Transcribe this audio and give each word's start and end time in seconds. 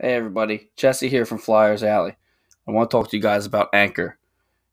Hey 0.00 0.14
everybody, 0.14 0.70
Jesse 0.76 1.08
here 1.08 1.24
from 1.24 1.38
Flyers 1.38 1.84
Alley. 1.84 2.16
I 2.66 2.72
want 2.72 2.90
to 2.90 2.96
talk 2.96 3.10
to 3.10 3.16
you 3.16 3.22
guys 3.22 3.46
about 3.46 3.68
Anchor. 3.72 4.18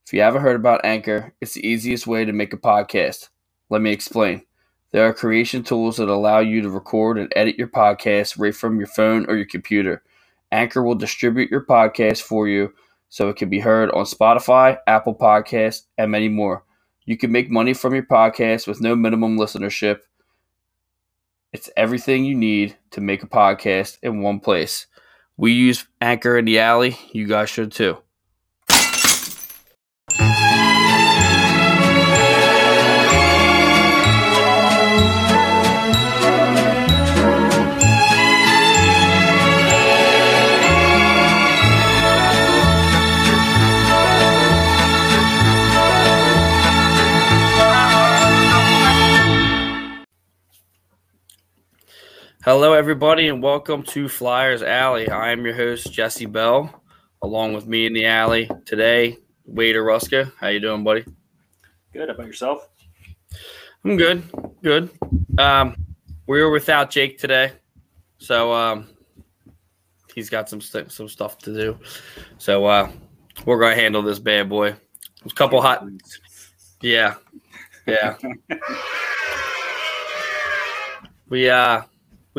If 0.07 0.13
you 0.13 0.21
haven't 0.21 0.42
heard 0.42 0.55
about 0.55 0.83
Anchor, 0.83 1.33
it's 1.39 1.53
the 1.53 1.67
easiest 1.67 2.07
way 2.07 2.26
to 2.26 2.34
make 2.34 2.52
a 2.52 2.57
podcast. 2.57 3.29
Let 3.70 3.82
me 3.82 3.92
explain. 3.92 4.42
There 4.92 5.08
are 5.08 5.13
creation 5.13 5.62
tools 5.62 5.97
that 5.97 6.10
allow 6.10 6.40
you 6.40 6.62
to 6.63 6.70
record 6.71 7.20
and 7.20 7.32
edit 7.36 7.60
your 7.60 7.68
podcast 7.68 8.40
right 8.40 8.55
from 8.55 8.79
your 8.79 8.88
phone 8.88 9.28
or 9.29 9.36
your 9.36 9.46
computer. 9.46 10.01
Anchor 10.51 10.81
will 10.81 10.96
distribute 10.96 11.51
your 11.51 11.63
podcast 11.63 12.24
for 12.24 12.47
you 12.47 12.74
so 13.10 13.29
it 13.29 13.36
can 13.36 13.49
be 13.49 13.60
heard 13.60 13.92
on 13.92 14.06
Spotify, 14.06 14.78
Apple 14.88 15.13
Podcasts, 15.13 15.83
and 15.99 16.09
many 16.09 16.30
more. 16.30 16.63
You 17.05 17.17
can 17.17 17.31
make 17.31 17.52
money 17.52 17.76
from 17.76 17.94
your 17.94 18.04
podcast 18.05 18.66
with 18.66 18.81
no 18.81 18.95
minimum 18.95 19.38
listenership. 19.38 19.99
It's 21.54 21.70
everything 21.76 22.26
you 22.26 22.36
need 22.36 22.77
to 22.91 23.02
make 23.02 23.22
a 23.22 23.27
podcast 23.27 23.98
in 24.02 24.22
one 24.22 24.40
place. 24.40 24.88
We 25.40 25.53
use 25.53 25.88
Anchor 26.02 26.38
in 26.38 26.43
the 26.43 26.59
Alley. 26.59 26.98
You 27.13 27.25
guys 27.25 27.49
should 27.49 27.71
too. 27.71 27.99
Hello, 52.52 52.73
everybody, 52.73 53.27
and 53.27 53.44
welcome 53.44 53.84
to 53.84 54.09
Flyers 54.09 54.63
Alley. 54.63 55.07
I 55.07 55.31
am 55.31 55.45
your 55.45 55.53
host 55.53 55.94
Jesse 55.94 56.26
Bell, 56.26 56.81
along 57.21 57.53
with 57.53 57.67
me 57.67 57.85
in 57.85 57.93
the 57.93 58.07
alley 58.07 58.49
today, 58.65 59.20
Wade 59.46 59.76
Ruska. 59.76 60.32
How 60.40 60.48
you 60.48 60.60
doing, 60.60 60.84
buddy? 60.84 61.05
Good. 61.93 62.10
How 62.10 62.15
about 62.15 62.26
yourself? 62.26 62.68
I'm 63.85 63.98
good. 63.98 64.23
Good. 64.64 64.90
Um, 65.38 65.76
we 66.26 66.42
were 66.42 66.50
without 66.50 66.90
Jake 66.90 67.20
today, 67.20 67.52
so 68.18 68.52
um, 68.52 68.88
he's 70.16 70.32
got 70.32 70.50
some 70.50 70.60
st- 70.60 70.92
some 70.92 71.08
stuff 71.08 71.38
to 71.38 71.54
do. 71.54 71.78
So 72.40 72.66
uh, 72.66 72.90
we're 73.45 73.60
gonna 73.60 73.76
handle 73.76 74.02
this 74.02 74.18
bad 74.18 74.50
boy. 74.50 74.76
A 75.23 75.30
couple 75.36 75.62
hot. 75.62 75.86
Yeah. 76.82 77.14
Yeah. 77.86 78.18
we 81.30 81.48
uh 81.48 81.84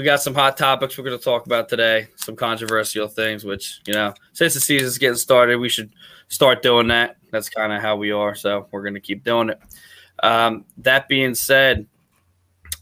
we 0.01 0.05
got 0.05 0.23
some 0.23 0.35
hot 0.35 0.57
topics 0.57 0.97
we're 0.97 1.05
going 1.05 1.19
to 1.19 1.23
talk 1.23 1.45
about 1.45 1.69
today, 1.69 2.09
some 2.17 2.35
controversial 2.35 3.07
things, 3.07 3.45
which, 3.45 3.83
you 3.87 3.93
know, 3.93 4.15
since 4.33 4.55
the 4.55 4.61
season's 4.61 4.97
getting 4.97 5.19
started, 5.19 5.59
we 5.59 5.69
should 5.69 5.93
start 6.29 6.63
doing 6.63 6.89
that. 6.89 7.19
That's 7.31 7.51
kind 7.51 7.71
of 7.71 7.83
how 7.83 7.97
we 7.97 8.11
are. 8.11 8.35
So 8.35 8.67
we're 8.71 8.81
going 8.81 8.95
to 8.95 9.01
keep 9.01 9.25
doing 9.25 9.51
it. 9.51 9.61
Um, 10.23 10.65
that 10.79 11.07
being 11.07 11.35
said, 11.35 11.87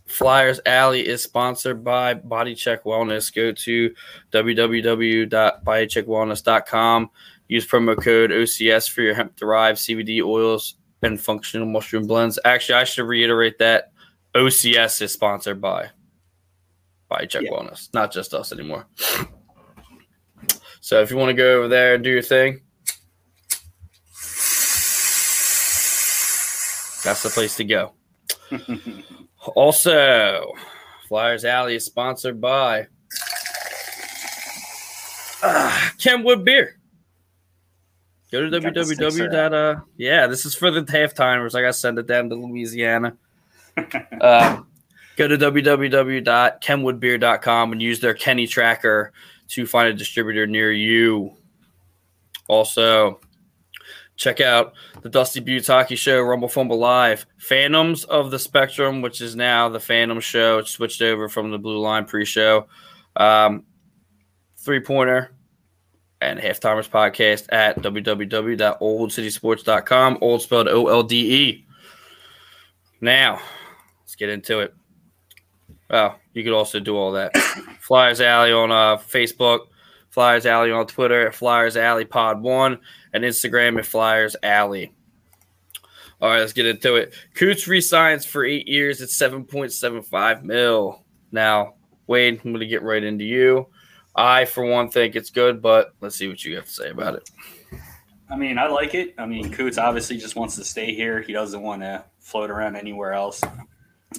Flyers 0.06 0.61
Alley 0.64 1.05
is 1.05 1.24
sponsored 1.24 1.83
by 1.83 2.14
Body 2.14 2.55
Check 2.55 2.84
Wellness. 2.84 3.34
Go 3.34 3.50
to 3.50 3.92
www.bodycheckwellness.com. 4.30 7.11
Use 7.48 7.66
promo 7.66 8.00
code 8.00 8.30
OCS 8.30 8.89
for 8.89 9.02
your 9.02 9.14
hemp 9.14 9.34
derived 9.34 9.80
CBD 9.80 10.22
oils 10.22 10.77
and 11.02 11.20
functional 11.20 11.66
mushroom 11.66 12.06
blends. 12.06 12.39
Actually, 12.44 12.77
I 12.77 12.84
should 12.84 13.06
reiterate 13.06 13.58
that 13.58 13.91
OCS 14.36 15.02
is 15.02 15.12
sponsored 15.12 15.61
by 15.61 15.91
by 17.09 17.25
Check 17.27 17.42
yeah. 17.42 17.51
Wellness, 17.51 17.92
not 17.95 18.12
just 18.12 18.34
us 18.34 18.53
anymore. 18.53 18.87
So 20.81 21.01
if 21.03 21.11
you 21.11 21.17
want 21.17 21.31
to 21.31 21.34
go 21.34 21.59
over 21.59 21.69
there 21.69 21.95
and 21.95 22.05
do 22.05 22.11
your 22.11 22.23
thing, 22.23 22.61
that's 27.05 27.23
the 27.23 27.30
place 27.30 27.57
to 27.57 27.64
go. 27.64 27.92
also, 29.55 30.52
Flyers 31.08 31.45
Alley 31.45 31.77
is 31.77 31.85
sponsored 31.85 32.41
by 32.41 32.86
uh, 35.42 35.89
Kenwood 35.98 36.45
Beer. 36.45 36.79
Go 38.30 38.48
to 38.48 38.61
www. 38.61 39.52
Uh, 39.52 39.80
yeah, 39.97 40.27
this 40.27 40.45
is 40.45 40.55
for 40.55 40.70
the 40.70 40.91
half 40.91 41.14
timers. 41.14 41.55
I 41.55 41.63
got 41.63 41.68
to 41.68 41.73
send 41.73 41.98
it 41.98 42.07
down 42.07 42.29
to 42.29 42.35
Louisiana. 42.35 43.17
uh, 44.20 44.63
go 45.18 45.29
to 45.29 45.36
www.kenwoodbeer.com 45.36 47.73
and 47.73 47.83
use 47.83 47.98
their 47.98 48.14
Kenny 48.14 48.46
tracker 48.46 49.12
to 49.48 49.67
find 49.67 49.89
a 49.89 49.95
distributor 49.95 50.46
near 50.46 50.70
you. 50.73 51.33
Also, 52.46 53.18
check 54.17 54.40
out 54.40 54.74
the 55.02 55.08
Dusty 55.08 55.40
Buttes 55.40 55.67
Hockey 55.67 55.96
Show, 55.96 56.20
Rumble 56.20 56.46
Fumble 56.48 56.79
Live, 56.79 57.27
Phantoms 57.36 58.05
of 58.05 58.30
the 58.30 58.39
Spectrum, 58.39 59.02
which 59.02 59.20
is 59.20 59.34
now 59.34 59.68
the 59.68 59.80
Phantom 59.80 60.20
Show. 60.20 60.58
It 60.58 60.68
switched 60.68 61.02
over 61.02 61.29
from 61.29 61.50
the 61.50 61.58
Blue 61.58 61.80
Line 61.80 62.05
pre-show. 62.05 62.68
Um, 63.17 63.64
three 64.56 64.79
pointer 64.80 65.35
and 66.20 66.39
halftimers 66.39 66.89
podcast 66.89 67.46
at 67.50 67.77
www.oldcitysports.com. 67.79 70.18
Old 70.20 70.42
spelled 70.42 70.68
O 70.68 70.86
L 70.86 71.02
D 71.02 71.35
E. 71.35 71.67
Now, 73.00 73.40
let's 74.00 74.14
get 74.14 74.29
into 74.29 74.61
it. 74.61 74.74
Well, 75.90 76.18
you 76.34 76.44
could 76.44 76.52
also 76.52 76.80
do 76.80 76.96
all 76.96 77.12
that. 77.12 77.36
Flyers 77.80 78.20
Alley 78.20 78.52
on 78.52 78.70
uh, 78.70 78.96
Facebook, 78.96 79.68
Flyers 80.10 80.46
Alley 80.46 80.70
on 80.70 80.86
Twitter, 80.86 81.32
Flyers 81.32 81.76
Alley 81.76 82.04
Pod 82.04 82.42
One, 82.42 82.78
and 83.12 83.24
Instagram 83.24 83.78
at 83.78 83.86
Flyers 83.86 84.36
Alley. 84.42 84.92
All 86.20 86.28
right, 86.28 86.40
let's 86.40 86.52
get 86.52 86.66
into 86.66 86.96
it. 86.96 87.14
Coots 87.34 87.68
resigns 87.68 88.26
for 88.26 88.44
eight 88.44 88.66
years 88.66 89.00
at 89.00 89.08
seven 89.08 89.44
point 89.44 89.72
seven 89.72 90.02
five 90.02 90.44
mil. 90.44 91.04
Now, 91.30 91.74
Wade, 92.06 92.40
I'm 92.44 92.52
going 92.52 92.60
to 92.60 92.66
get 92.66 92.82
right 92.82 93.02
into 93.02 93.24
you. 93.24 93.68
I, 94.16 94.44
for 94.46 94.64
one, 94.64 94.90
think 94.90 95.14
it's 95.14 95.30
good, 95.30 95.62
but 95.62 95.94
let's 96.00 96.16
see 96.16 96.26
what 96.26 96.44
you 96.44 96.56
have 96.56 96.64
to 96.64 96.72
say 96.72 96.90
about 96.90 97.14
it. 97.14 97.30
I 98.28 98.36
mean, 98.36 98.58
I 98.58 98.66
like 98.66 98.94
it. 98.94 99.14
I 99.16 99.26
mean, 99.26 99.52
Coots 99.52 99.78
obviously 99.78 100.18
just 100.18 100.34
wants 100.34 100.56
to 100.56 100.64
stay 100.64 100.92
here. 100.92 101.22
He 101.22 101.32
doesn't 101.32 101.62
want 101.62 101.82
to 101.82 102.05
float 102.18 102.50
around 102.50 102.76
anywhere 102.76 103.12
else. 103.12 103.40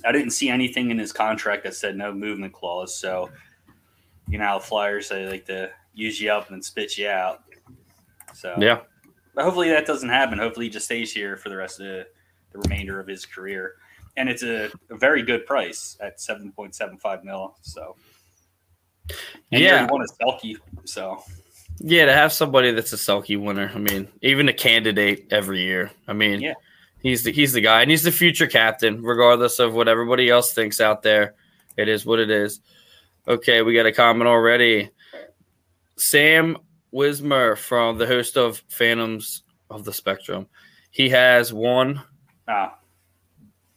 I 0.05 0.11
didn't 0.11 0.31
see 0.31 0.49
anything 0.49 0.91
in 0.91 0.99
his 0.99 1.11
contract 1.11 1.63
that 1.63 1.75
said 1.75 1.97
no 1.97 2.13
movement 2.13 2.53
clause. 2.53 2.95
So, 2.95 3.29
you 4.29 4.37
know, 4.37 4.45
how 4.45 4.59
Flyers 4.59 5.09
they 5.09 5.25
like 5.25 5.45
to 5.45 5.71
use 5.93 6.21
you 6.21 6.31
up 6.31 6.47
and 6.47 6.55
then 6.55 6.61
spit 6.61 6.97
you 6.97 7.09
out. 7.09 7.43
So 8.33 8.55
yeah, 8.59 8.81
but 9.33 9.43
hopefully 9.43 9.69
that 9.69 9.85
doesn't 9.85 10.09
happen. 10.09 10.37
Hopefully 10.37 10.67
he 10.67 10.69
just 10.69 10.85
stays 10.85 11.11
here 11.11 11.35
for 11.35 11.49
the 11.49 11.57
rest 11.57 11.79
of 11.79 11.87
the, 11.87 12.07
the 12.51 12.59
remainder 12.59 12.99
of 12.99 13.07
his 13.07 13.25
career. 13.25 13.73
And 14.17 14.29
it's 14.29 14.43
a, 14.43 14.69
a 14.89 14.97
very 14.97 15.23
good 15.23 15.45
price 15.45 15.97
at 15.99 16.21
seven 16.21 16.51
point 16.51 16.75
seven 16.75 16.97
five 16.97 17.23
mil. 17.23 17.55
So 17.61 17.95
and 19.51 19.61
yeah, 19.61 19.87
want 19.89 20.03
a 20.03 20.23
Selke. 20.23 20.55
So 20.85 21.23
yeah, 21.79 22.05
to 22.05 22.13
have 22.13 22.31
somebody 22.31 22.71
that's 22.71 22.93
a 22.93 22.97
Selke 22.97 23.41
winner. 23.41 23.71
I 23.73 23.79
mean, 23.79 24.07
even 24.21 24.49
a 24.49 24.53
candidate 24.53 25.27
every 25.31 25.61
year. 25.61 25.89
I 26.07 26.13
mean, 26.13 26.41
yeah. 26.41 26.53
He's 27.01 27.23
the 27.23 27.31
he's 27.31 27.53
the 27.53 27.61
guy, 27.61 27.81
and 27.81 27.89
he's 27.89 28.03
the 28.03 28.11
future 28.11 28.47
captain, 28.47 29.01
regardless 29.01 29.59
of 29.59 29.73
what 29.73 29.87
everybody 29.87 30.29
else 30.29 30.53
thinks 30.53 30.81
out 30.81 31.01
there. 31.01 31.35
It 31.77 31.87
is 31.87 32.05
what 32.05 32.19
it 32.19 32.29
is. 32.29 32.59
Okay, 33.27 33.61
we 33.61 33.73
got 33.73 33.85
a 33.85 33.91
comment 33.91 34.27
already. 34.27 34.89
Sam 35.97 36.57
Wismer 36.91 37.55
from 37.55 37.97
the 37.97 38.07
host 38.07 38.37
of 38.37 38.63
Phantoms 38.69 39.43
of 39.69 39.85
the 39.85 39.93
Spectrum. 39.93 40.47
He 40.91 41.09
has 41.09 41.53
one 41.53 42.01
ah. 42.47 42.77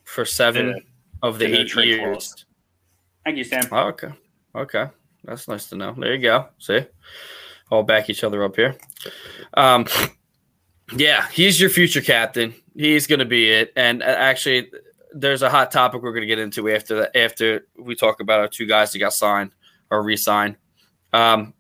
for 0.05 0.25
seven 0.25 0.83
of 1.23 1.39
the 1.39 1.47
eight 1.47 1.75
years. 1.77 2.01
Close. 2.01 2.45
Thank 3.25 3.37
you, 3.37 3.45
Sam. 3.45 3.65
Oh, 3.71 3.89
okay. 3.89 4.09
Okay. 4.55 4.87
That's 5.25 5.47
nice 5.47 5.69
to 5.69 5.77
know. 5.77 5.95
There 5.97 6.15
you 6.15 6.21
go. 6.21 6.49
See? 6.59 6.81
All 7.71 7.83
back 7.83 8.11
each 8.11 8.25
other 8.25 8.43
up 8.45 8.57
here. 8.57 8.77
Um, 9.55 9.87
yeah, 10.97 11.29
he's 11.29 11.61
your 11.61 11.71
future 11.71 12.01
captain. 12.01 12.55
He's 12.75 13.07
going 13.07 13.19
to 13.19 13.25
be 13.25 13.51
it. 13.51 13.73
And 13.77 14.03
uh, 14.03 14.07
actually, 14.07 14.71
there's 15.13 15.43
a 15.43 15.51
hot 15.51 15.71
topic 15.71 16.03
we're 16.03 16.13
going 16.13 16.23
to 16.23 16.27
get 16.27 16.39
into 16.39 16.71
after. 16.71 17.09
After 17.17 17.67
we 17.79 17.95
talk 17.95 18.21
about 18.21 18.41
our 18.41 18.49
two 18.49 18.67
guys 18.67 18.93
that 18.93 18.99
got 18.99 19.13
signed 19.13 19.55
or 19.91 20.03
re-signed. 20.03 20.57
Um, 21.13 21.55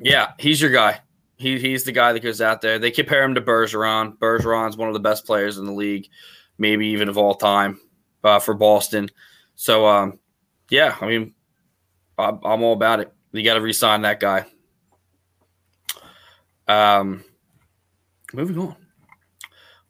yeah, 0.00 0.32
he's 0.38 0.60
your 0.60 0.70
guy. 0.70 1.00
He, 1.36 1.58
he's 1.58 1.84
the 1.84 1.92
guy 1.92 2.12
that 2.12 2.22
goes 2.22 2.40
out 2.40 2.60
there. 2.60 2.78
They 2.78 2.90
compare 2.90 3.22
him 3.22 3.34
to 3.34 3.40
Bergeron. 3.40 4.18
Bergeron's 4.18 4.76
one 4.76 4.88
of 4.88 4.94
the 4.94 5.00
best 5.00 5.26
players 5.26 5.58
in 5.58 5.64
the 5.64 5.72
league, 5.72 6.08
maybe 6.58 6.88
even 6.88 7.08
of 7.08 7.18
all 7.18 7.34
time 7.34 7.80
uh, 8.24 8.38
for 8.38 8.54
Boston. 8.54 9.10
So, 9.56 9.86
um, 9.86 10.18
yeah, 10.70 10.96
I 11.00 11.06
mean, 11.06 11.34
I'm, 12.18 12.40
I'm 12.44 12.62
all 12.62 12.72
about 12.72 13.00
it. 13.00 13.12
You 13.32 13.42
got 13.42 13.54
to 13.54 13.60
re-sign 13.60 14.02
that 14.02 14.20
guy. 14.20 14.46
Um, 16.66 17.24
moving 18.32 18.58
on. 18.58 18.76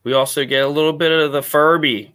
We 0.03 0.15
also 0.15 0.45
get 0.45 0.65
a 0.65 0.69
little 0.69 0.93
bit 0.93 1.13
of 1.13 1.33
the 1.33 1.43
Furby. 1.43 2.15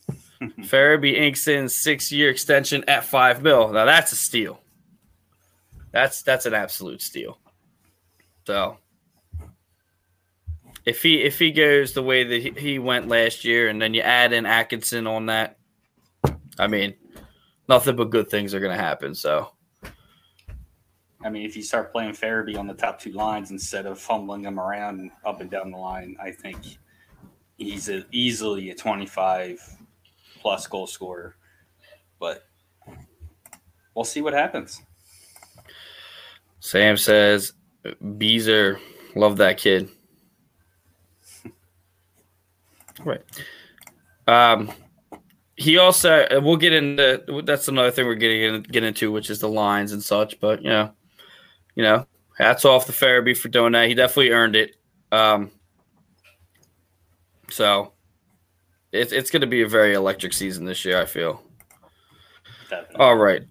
Furby 0.64 1.16
inks 1.16 1.48
in 1.48 1.68
six 1.68 2.10
year 2.10 2.30
extension 2.30 2.84
at 2.88 3.04
five 3.04 3.42
mil. 3.42 3.72
Now 3.72 3.84
that's 3.84 4.12
a 4.12 4.16
steal. 4.16 4.60
That's 5.92 6.22
that's 6.22 6.46
an 6.46 6.54
absolute 6.54 7.02
steal. 7.02 7.38
So 8.46 8.78
if 10.86 11.02
he 11.02 11.22
if 11.22 11.38
he 11.38 11.52
goes 11.52 11.92
the 11.92 12.02
way 12.02 12.24
that 12.24 12.42
he, 12.42 12.50
he 12.56 12.78
went 12.78 13.08
last 13.08 13.44
year, 13.44 13.68
and 13.68 13.80
then 13.80 13.94
you 13.94 14.00
add 14.00 14.32
in 14.32 14.46
Atkinson 14.46 15.06
on 15.06 15.26
that, 15.26 15.58
I 16.58 16.66
mean, 16.68 16.94
nothing 17.68 17.96
but 17.96 18.10
good 18.10 18.30
things 18.30 18.54
are 18.54 18.60
going 18.60 18.76
to 18.76 18.82
happen. 18.82 19.14
So 19.14 19.50
I 21.22 21.28
mean, 21.28 21.44
if 21.44 21.56
you 21.56 21.62
start 21.62 21.92
playing 21.92 22.12
Farabee 22.12 22.58
on 22.58 22.66
the 22.66 22.74
top 22.74 22.98
two 22.98 23.12
lines 23.12 23.50
instead 23.50 23.86
of 23.86 23.98
fumbling 23.98 24.44
him 24.44 24.58
around 24.58 25.10
up 25.24 25.40
and 25.40 25.50
down 25.50 25.70
the 25.70 25.76
line, 25.76 26.16
I 26.22 26.30
think 26.30 26.58
he's 27.58 27.90
a, 27.90 28.04
easily 28.10 28.70
a 28.70 28.74
25 28.74 29.60
plus 30.40 30.66
goal 30.66 30.86
scorer. 30.86 31.36
But 32.18 32.44
we'll 33.94 34.04
see 34.04 34.22
what 34.22 34.32
happens. 34.32 34.80
Sam 36.60 36.96
says, 36.96 37.52
Beezer, 38.16 38.78
love 39.14 39.36
that 39.38 39.58
kid. 39.58 39.90
right. 43.04 43.22
Um, 44.26 44.70
he 45.56 45.76
also, 45.76 46.26
we'll 46.40 46.56
get 46.56 46.72
into 46.72 47.42
that's 47.44 47.68
another 47.68 47.90
thing 47.90 48.06
we're 48.06 48.14
getting 48.14 48.42
in, 48.42 48.62
get 48.62 48.84
into, 48.84 49.12
which 49.12 49.28
is 49.28 49.40
the 49.40 49.48
lines 49.48 49.92
and 49.92 50.02
such. 50.02 50.40
But 50.40 50.62
you 50.62 50.70
know, 50.70 50.92
you 51.80 51.86
know, 51.86 52.06
hats 52.36 52.66
off 52.66 52.84
to 52.84 52.92
Farabee 52.92 53.34
for 53.34 53.48
doing 53.48 53.72
that. 53.72 53.88
He 53.88 53.94
definitely 53.94 54.32
earned 54.32 54.54
it. 54.54 54.76
Um, 55.10 55.50
so 57.48 57.94
it's 58.92 59.12
it's 59.12 59.30
going 59.30 59.40
to 59.40 59.46
be 59.46 59.62
a 59.62 59.66
very 59.66 59.94
electric 59.94 60.34
season 60.34 60.66
this 60.66 60.84
year. 60.84 61.00
I 61.00 61.06
feel. 61.06 61.42
Definitely. 62.68 62.96
All 62.96 63.16
right. 63.16 63.44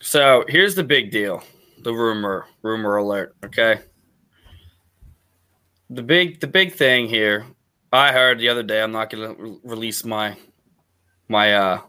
So 0.00 0.46
here's 0.48 0.74
the 0.74 0.82
big 0.82 1.10
deal. 1.10 1.42
The 1.82 1.92
rumor, 1.92 2.46
rumor 2.62 2.96
alert. 2.96 3.36
Okay. 3.44 3.80
The 5.90 6.02
big, 6.02 6.40
the 6.40 6.46
big 6.46 6.72
thing 6.72 7.06
here. 7.06 7.44
I 7.92 8.12
heard 8.12 8.38
the 8.38 8.48
other 8.48 8.62
day. 8.62 8.82
I'm 8.82 8.92
not 8.92 9.10
going 9.10 9.36
to 9.36 9.42
re- 9.42 9.58
release 9.62 10.06
my 10.06 10.38
my 11.28 11.54
uh 11.54 11.80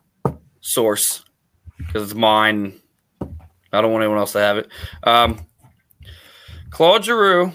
source 0.60 1.24
because 1.78 2.04
it's 2.04 2.14
mine. 2.14 2.82
I 3.72 3.80
don't 3.80 3.94
want 3.94 4.04
anyone 4.04 4.20
else 4.20 4.34
to 4.34 4.40
have 4.40 4.58
it. 4.58 4.68
Um, 5.04 5.40
Claude 6.75 7.06
Giroux 7.06 7.54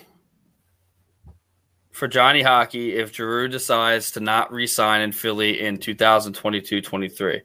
for 1.90 2.08
Johnny 2.08 2.40
Hockey 2.40 2.94
if 2.96 3.14
Giroux 3.14 3.48
decides 3.48 4.12
to 4.12 4.20
not 4.20 4.50
re-sign 4.50 5.02
in 5.02 5.12
Philly 5.12 5.60
in 5.60 5.76
2022-23. 5.76 7.42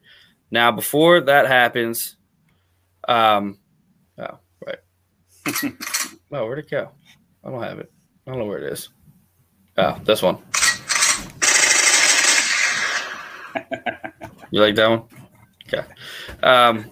Now, 0.52 0.72
before 0.72 1.20
that 1.20 1.48
happens, 1.48 2.16
um, 3.10 3.60
oh, 4.18 4.40
right. 4.66 4.78
oh, 6.32 6.46
where'd 6.46 6.60
it 6.60 6.70
go? 6.72 6.92
I 7.44 7.50
don't 7.50 7.62
have 7.62 7.80
it. 7.80 7.92
I 8.26 8.30
don't 8.30 8.40
know 8.40 8.46
where 8.46 8.66
it 8.66 8.72
is. 8.72 8.88
Oh, 9.78 10.00
this 10.06 10.22
one. 10.22 10.38
you 14.50 14.62
like 14.62 14.76
that 14.76 14.90
one? 14.90 15.04
Okay. 15.68 15.84
Um, 16.42 16.90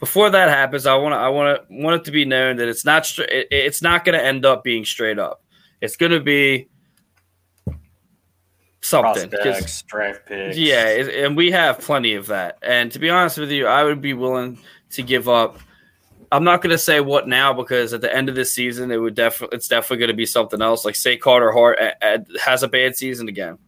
before 0.00 0.30
that 0.30 0.48
happens, 0.48 0.86
I 0.86 0.94
want 0.96 1.14
to 1.14 1.18
I 1.18 1.28
want 1.28 1.68
to 1.68 1.74
want 1.74 1.96
it 1.96 2.04
to 2.04 2.10
be 2.10 2.24
known 2.24 2.56
that 2.56 2.68
it's 2.68 2.84
not. 2.84 3.18
It, 3.18 3.48
it's 3.50 3.82
not 3.82 4.04
going 4.04 4.18
to 4.18 4.24
end 4.24 4.44
up 4.44 4.62
being 4.62 4.84
straight 4.84 5.18
up. 5.18 5.42
It's 5.80 5.96
going 5.96 6.12
to 6.12 6.20
be 6.20 6.68
something. 8.82 9.30
Prospects, 9.30 9.82
draft 9.82 10.26
picks. 10.26 10.56
Yeah, 10.56 10.86
and 10.86 11.36
we 11.36 11.50
have 11.50 11.80
plenty 11.80 12.14
of 12.14 12.26
that. 12.26 12.58
And 12.62 12.92
to 12.92 12.98
be 12.98 13.10
honest 13.10 13.38
with 13.38 13.50
you, 13.50 13.66
I 13.66 13.84
would 13.84 14.00
be 14.00 14.14
willing 14.14 14.58
to 14.90 15.02
give 15.02 15.28
up. 15.28 15.58
I'm 16.32 16.44
not 16.44 16.60
going 16.60 16.72
to 16.72 16.78
say 16.78 17.00
what 17.00 17.28
now 17.28 17.52
because 17.52 17.92
at 17.92 18.00
the 18.00 18.14
end 18.14 18.28
of 18.28 18.34
this 18.34 18.52
season, 18.52 18.90
it 18.90 18.96
would 18.98 19.14
definitely 19.14 19.56
it's 19.56 19.68
definitely 19.68 19.98
going 19.98 20.08
to 20.08 20.14
be 20.14 20.26
something 20.26 20.60
else. 20.60 20.84
Like 20.84 20.96
say 20.96 21.16
Carter 21.16 21.52
Hart 21.52 21.78
has 22.40 22.62
a 22.62 22.68
bad 22.68 22.96
season 22.96 23.28
again, 23.28 23.58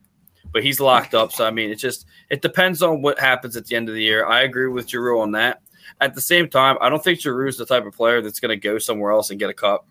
but 0.52 0.62
he's 0.62 0.80
locked 0.80 1.14
up. 1.14 1.32
So 1.32 1.46
I 1.46 1.50
mean, 1.50 1.70
it 1.70 1.76
just 1.76 2.06
it 2.28 2.42
depends 2.42 2.82
on 2.82 3.00
what 3.00 3.18
happens 3.18 3.56
at 3.56 3.66
the 3.66 3.76
end 3.76 3.88
of 3.88 3.94
the 3.94 4.02
year. 4.02 4.26
I 4.26 4.42
agree 4.42 4.68
with 4.68 4.88
Giroux 4.90 5.20
on 5.20 5.32
that. 5.32 5.62
At 6.00 6.14
the 6.14 6.20
same 6.20 6.48
time, 6.48 6.76
I 6.80 6.88
don't 6.88 7.02
think 7.02 7.20
Giroux's 7.20 7.58
the 7.58 7.66
type 7.66 7.86
of 7.86 7.94
player 7.94 8.20
that's 8.20 8.40
going 8.40 8.50
to 8.50 8.56
go 8.56 8.78
somewhere 8.78 9.12
else 9.12 9.30
and 9.30 9.38
get 9.38 9.50
a 9.50 9.54
cup. 9.54 9.88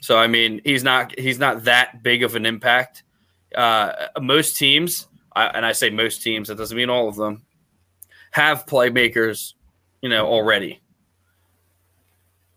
So 0.00 0.18
I 0.18 0.26
mean, 0.26 0.60
he's 0.64 0.84
not 0.84 1.18
he's 1.18 1.38
not 1.38 1.64
that 1.64 2.02
big 2.02 2.22
of 2.22 2.36
an 2.36 2.46
impact. 2.46 3.02
Uh, 3.54 4.08
most 4.20 4.56
teams, 4.56 5.08
I, 5.34 5.46
and 5.46 5.64
I 5.64 5.72
say 5.72 5.90
most 5.90 6.22
teams, 6.22 6.48
that 6.48 6.56
doesn't 6.56 6.76
mean 6.76 6.90
all 6.90 7.08
of 7.08 7.16
them, 7.16 7.44
have 8.30 8.66
playmakers, 8.66 9.54
you 10.02 10.08
know, 10.08 10.26
already. 10.26 10.80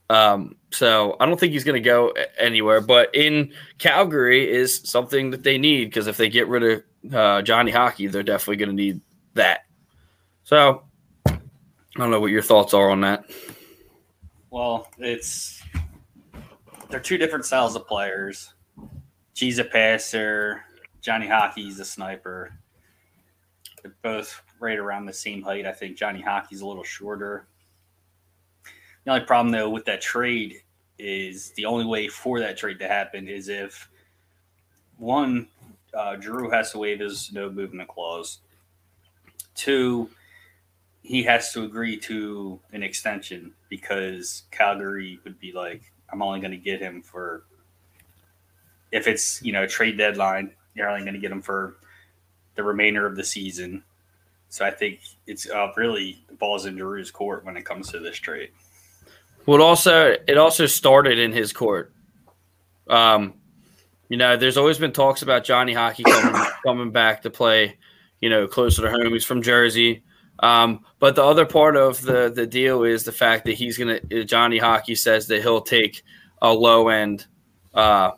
Um, 0.10 0.58
so 0.72 1.16
I 1.22 1.26
don't 1.26 1.40
think 1.40 1.54
he's 1.54 1.64
going 1.64 1.82
to 1.82 1.90
go 1.90 2.14
anywhere. 2.38 2.82
But 2.82 3.16
in 3.16 3.54
Calgary 3.78 4.52
is 4.52 4.82
something 4.84 5.32
that 5.32 5.44
they 5.44 5.58
need 5.58 5.86
because 5.86 6.08
if 6.08 6.18
they 6.18 6.30
get 6.30 6.50
rid 6.50 6.64
of 6.64 7.14
uh, 7.14 7.42
Johnny 7.44 7.72
Hockey, 7.72 8.08
they're 8.08 8.22
definitely 8.22 8.58
going 8.58 8.70
to 8.70 8.76
need 8.76 9.02
that. 9.36 9.62
So 10.44 10.84
I 11.96 12.00
don't 12.00 12.12
know 12.12 12.20
what 12.20 12.32
your 12.32 12.42
thoughts 12.42 12.74
are 12.74 12.90
on 12.90 13.02
that. 13.02 13.26
Well, 14.50 14.88
it's 14.98 15.62
they're 16.90 17.00
two 17.00 17.18
different 17.18 17.46
styles 17.46 17.76
of 17.76 17.88
players. 17.88 18.54
G's 19.34 19.60
a 19.60 19.64
passer, 19.64 20.64
Johnny 21.02 21.28
Hockey's 21.28 21.80
a 21.80 21.86
sniper. 21.86 22.58
They're 23.82 23.96
both 24.02 24.42
right 24.60 24.78
around 24.78 25.06
the 25.06 25.14
same 25.14 25.42
height. 25.42 25.66
I 25.66 25.72
think 25.72 25.98
Johnny 25.98 26.22
Hockey's 26.22 26.62
a 26.62 26.68
little 26.68 26.84
shorter. 26.84 27.48
The 29.04 29.12
only 29.12 29.26
problem 29.26 29.52
though 29.52 29.70
with 29.70 29.86
that 29.86 30.02
trade 30.02 30.62
is 31.00 31.52
the 31.52 31.66
only 31.66 31.86
way 31.86 32.08
for 32.08 32.40
that 32.40 32.58
trade 32.58 32.80
to 32.80 32.88
happen 32.88 33.28
is 33.28 33.50
if 33.50 33.90
one, 34.98 35.48
uh, 35.94 36.20
Giroux 36.20 36.52
has 36.52 36.72
to 36.72 36.78
waive 36.78 37.00
his 37.00 37.32
no 37.34 37.50
movement 37.50 37.90
clause. 37.90 38.40
Two, 39.56 40.10
he 41.02 41.24
has 41.24 41.52
to 41.54 41.64
agree 41.64 41.98
to 41.98 42.60
an 42.74 42.84
extension 42.84 43.54
because 43.70 44.44
Calgary 44.52 45.20
would 45.24 45.40
be 45.40 45.52
like, 45.52 45.92
I'm 46.12 46.22
only 46.22 46.40
going 46.40 46.52
to 46.52 46.58
get 46.58 46.80
him 46.80 47.02
for 47.02 47.44
if 48.92 49.08
it's 49.08 49.42
you 49.42 49.54
know 49.54 49.66
trade 49.66 49.98
deadline, 49.98 50.52
you're 50.76 50.90
only 50.90 51.02
going 51.02 51.14
to 51.14 51.20
get 51.20 51.32
him 51.32 51.42
for 51.42 51.78
the 52.56 52.64
remainder 52.64 53.06
of 53.06 53.16
the 53.16 53.24
season. 53.24 53.84
So 54.50 54.66
I 54.66 54.72
think 54.72 55.00
it's 55.28 55.50
uh, 55.50 55.72
really 55.78 56.24
the 56.28 56.36
ball's 56.36 56.66
in 56.66 56.76
Giroux's 56.76 57.10
court 57.10 57.46
when 57.46 57.56
it 57.56 57.64
comes 57.64 57.90
to 57.92 58.00
this 58.00 58.18
trade. 58.18 58.52
Well, 59.46 59.62
also 59.62 60.16
it 60.28 60.38
also 60.38 60.66
started 60.66 61.18
in 61.18 61.32
his 61.32 61.54
court. 61.54 61.94
Um, 62.88 63.36
you 64.10 64.18
know, 64.18 64.36
there's 64.36 64.58
always 64.58 64.78
been 64.78 64.92
talks 64.92 65.22
about 65.22 65.46
Johnny 65.46 65.74
Hockey 65.74 66.04
coming, 66.04 66.52
coming 66.66 66.92
back 66.92 67.22
to 67.24 67.30
play. 67.30 67.78
You 68.20 68.30
know, 68.30 68.46
closer 68.46 68.84
to 68.84 68.92
home. 68.92 69.14
He's 69.14 69.26
from 69.26 69.42
Jersey. 69.42 70.04
Um, 70.42 70.86
but 71.00 71.16
the 71.16 71.24
other 71.24 71.46
part 71.46 71.78
of 71.78 72.02
the 72.02 72.32
the 72.34 72.48
deal 72.48 72.84
is 72.84 73.04
the 73.04 73.12
fact 73.12 73.46
that 73.46 73.54
he's 73.54 73.78
gonna 73.78 74.00
Johnny 74.26 74.58
Hockey 74.58 74.96
says 74.96 75.28
that 75.28 75.42
he'll 75.42 75.62
take 75.62 76.04
a 76.42 76.52
low 76.52 76.90
end 76.90 77.26
uh, 77.74 78.12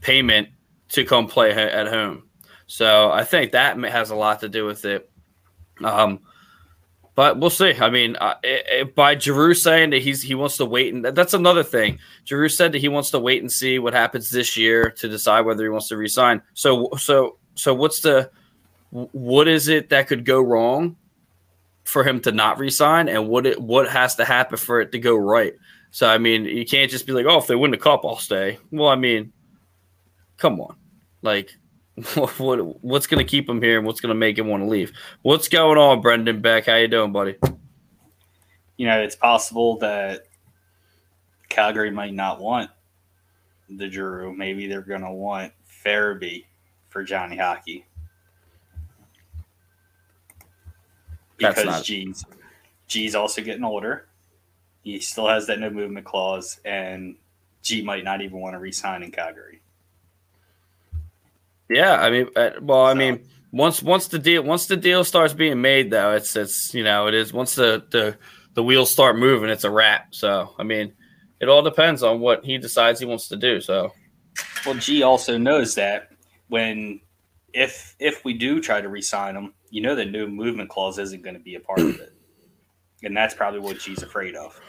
payment 0.00 0.48
to 0.90 1.04
come 1.04 1.26
play 1.26 1.50
at 1.50 1.88
home. 1.88 2.24
So 2.66 3.10
I 3.10 3.24
think 3.24 3.52
that 3.52 3.76
has 3.84 4.10
a 4.10 4.14
lot 4.14 4.40
to 4.40 4.48
do 4.48 4.64
with 4.64 4.84
it. 4.84 5.10
Um, 5.82 6.20
but 7.16 7.38
we'll 7.38 7.50
see. 7.50 7.74
I 7.74 7.90
mean, 7.90 8.16
uh, 8.16 8.34
it, 8.42 8.66
it, 8.68 8.94
by 8.94 9.16
Giroux 9.16 9.54
saying 9.54 9.90
that 9.90 10.02
he's 10.02 10.22
he 10.22 10.34
wants 10.34 10.56
to 10.56 10.64
wait, 10.64 10.92
and 10.92 11.04
that's 11.04 11.34
another 11.34 11.62
thing. 11.62 11.98
Giroux 12.24 12.48
said 12.48 12.72
that 12.72 12.78
he 12.78 12.88
wants 12.88 13.10
to 13.10 13.20
wait 13.20 13.40
and 13.40 13.50
see 13.50 13.78
what 13.78 13.92
happens 13.92 14.30
this 14.30 14.56
year 14.56 14.90
to 14.98 15.08
decide 15.08 15.42
whether 15.42 15.62
he 15.62 15.68
wants 15.68 15.88
to 15.88 15.96
resign. 15.96 16.42
So, 16.54 16.90
so, 16.96 17.38
so, 17.54 17.74
what's 17.74 18.00
the 18.00 18.30
what 18.90 19.46
is 19.46 19.68
it 19.68 19.90
that 19.90 20.08
could 20.08 20.24
go 20.24 20.40
wrong 20.40 20.96
for 21.84 22.02
him 22.04 22.20
to 22.22 22.32
not 22.32 22.58
resign, 22.58 23.08
and 23.08 23.28
what 23.28 23.46
it 23.46 23.60
what 23.60 23.88
has 23.88 24.16
to 24.16 24.24
happen 24.24 24.56
for 24.56 24.80
it 24.80 24.92
to 24.92 24.98
go 24.98 25.16
right? 25.16 25.54
So, 25.90 26.08
I 26.08 26.18
mean, 26.18 26.44
you 26.44 26.66
can't 26.66 26.90
just 26.90 27.06
be 27.06 27.12
like, 27.12 27.26
oh, 27.26 27.38
if 27.38 27.46
they 27.46 27.54
win 27.54 27.70
the 27.70 27.76
cup, 27.76 28.04
I'll 28.04 28.16
stay. 28.16 28.58
Well, 28.72 28.88
I 28.88 28.96
mean, 28.96 29.32
come 30.38 30.60
on, 30.60 30.76
like 31.22 31.56
what, 32.38 32.82
what's 32.82 33.06
to 33.24 33.30
keep 33.30 33.48
him 33.48 33.62
here 33.62 33.78
and 33.78 33.86
what's 33.86 34.00
to 34.10 34.18
make 34.18 34.38
him 34.38 34.48
want 34.48 34.64
to 34.64 34.68
leave? 34.68 34.92
What's 35.22 35.48
going 35.48 35.78
on, 35.78 36.00
Brendan 36.00 36.40
Beck? 36.40 36.66
How 36.66 36.76
you 36.76 36.88
doing, 36.88 37.12
buddy? 37.12 37.36
You 38.76 38.88
know, 38.88 39.00
it's 39.00 39.14
possible 39.14 39.78
that 39.78 40.24
Calgary 41.48 41.92
might 41.92 42.14
not 42.14 42.40
want 42.40 42.70
the 43.70 43.88
Giroux. 43.88 44.34
Maybe 44.34 44.66
they're 44.66 44.82
to 45.02 45.10
want 45.12 45.52
Farabee 45.84 46.44
for 46.88 47.04
Johnny 47.04 47.36
Hockey. 47.36 47.86
Because 51.36 51.64
not... 51.64 51.84
G's 51.84 52.24
G's 52.86 53.14
also 53.14 53.42
getting 53.42 53.64
older. 53.64 54.06
He 54.82 55.00
still 55.00 55.28
has 55.28 55.46
that 55.46 55.58
no 55.58 55.70
movement 55.70 56.06
clause, 56.06 56.60
and 56.64 57.16
G 57.62 57.82
might 57.82 58.04
not 58.04 58.20
even 58.20 58.38
want 58.38 58.54
to 58.54 58.58
resign 58.58 59.02
in 59.02 59.10
Calgary. 59.10 59.60
Yeah, 61.70 61.94
I 61.94 62.10
mean, 62.10 62.28
uh, 62.36 62.50
well, 62.60 62.84
I 62.84 62.94
mean, 62.94 63.26
once 63.50 63.82
once 63.82 64.08
the 64.08 64.18
deal 64.18 64.42
once 64.42 64.66
the 64.66 64.76
deal 64.76 65.02
starts 65.02 65.32
being 65.32 65.62
made, 65.62 65.90
though, 65.90 66.12
it's 66.12 66.36
it's 66.36 66.74
you 66.74 66.84
know 66.84 67.06
it 67.06 67.14
is 67.14 67.32
once 67.32 67.54
the 67.54 67.84
the 67.90 68.16
the 68.52 68.62
wheels 68.62 68.90
start 68.90 69.16
moving, 69.16 69.48
it's 69.48 69.64
a 69.64 69.70
wrap. 69.70 70.14
So 70.14 70.54
I 70.58 70.62
mean, 70.62 70.92
it 71.40 71.48
all 71.48 71.62
depends 71.62 72.02
on 72.02 72.20
what 72.20 72.44
he 72.44 72.58
decides 72.58 73.00
he 73.00 73.06
wants 73.06 73.28
to 73.28 73.36
do. 73.36 73.60
So, 73.60 73.92
well, 74.66 74.74
G 74.74 75.02
also 75.02 75.38
knows 75.38 75.74
that 75.76 76.10
when 76.48 77.00
if 77.54 77.94
if 77.98 78.24
we 78.24 78.34
do 78.34 78.60
try 78.60 78.80
to 78.80 78.88
resign 78.88 79.36
him, 79.36 79.54
you 79.70 79.80
know 79.80 79.94
the 79.94 80.04
new 80.04 80.26
movement 80.26 80.68
clause 80.68 80.98
isn't 80.98 81.22
going 81.22 81.34
to 81.36 81.42
be 81.42 81.54
a 81.54 81.60
part 81.60 81.80
of 81.80 82.00
it, 82.00 82.12
and 83.02 83.16
that's 83.16 83.34
probably 83.34 83.60
what 83.60 83.80
she's 83.80 84.02
afraid 84.02 84.34
of. 84.34 84.60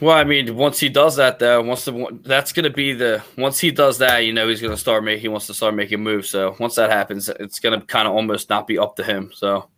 Well, 0.00 0.16
I 0.16 0.24
mean, 0.24 0.56
once 0.56 0.78
he 0.78 0.88
does 0.88 1.16
that, 1.16 1.38
though, 1.38 1.60
once 1.62 1.84
the 1.84 2.20
that's 2.22 2.52
going 2.52 2.64
to 2.64 2.70
be 2.70 2.92
the 2.94 3.22
once 3.36 3.58
he 3.58 3.70
does 3.72 3.98
that, 3.98 4.20
you 4.20 4.32
know, 4.32 4.48
he's 4.48 4.60
going 4.60 4.72
to 4.72 4.80
start 4.80 5.04
making. 5.04 5.22
He 5.22 5.28
wants 5.28 5.48
to 5.48 5.54
start 5.54 5.74
making 5.74 6.02
moves. 6.02 6.30
So 6.30 6.56
once 6.58 6.76
that 6.76 6.90
happens, 6.90 7.28
it's 7.28 7.58
going 7.58 7.78
to 7.78 7.84
kind 7.84 8.06
of 8.06 8.14
almost 8.14 8.48
not 8.48 8.66
be 8.66 8.78
up 8.78 8.96
to 8.96 9.02
him. 9.02 9.30
So 9.34 9.68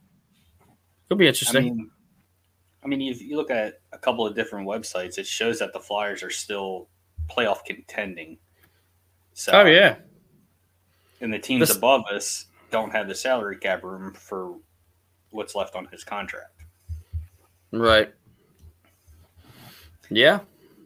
it'll 1.06 1.18
be 1.18 1.26
interesting. 1.26 1.56
I 1.56 1.60
mean, 1.60 1.90
I 2.84 2.86
mean, 2.88 3.02
if 3.02 3.22
you 3.22 3.36
look 3.36 3.50
at 3.50 3.80
a 3.92 3.98
couple 3.98 4.26
of 4.26 4.34
different 4.34 4.68
websites, 4.68 5.18
it 5.18 5.26
shows 5.26 5.58
that 5.60 5.72
the 5.72 5.80
Flyers 5.80 6.22
are 6.22 6.30
still 6.30 6.88
playoff 7.28 7.64
contending. 7.64 8.38
So, 9.34 9.52
oh 9.52 9.64
yeah, 9.64 9.96
and 11.22 11.32
the 11.32 11.38
teams 11.38 11.68
this, 11.68 11.76
above 11.76 12.04
us 12.12 12.46
don't 12.70 12.90
have 12.90 13.08
the 13.08 13.14
salary 13.14 13.56
cap 13.56 13.82
room 13.82 14.12
for 14.12 14.56
what's 15.30 15.54
left 15.54 15.74
on 15.74 15.86
his 15.86 16.04
contract. 16.04 16.64
Right. 17.70 18.12
Yeah, 20.10 20.40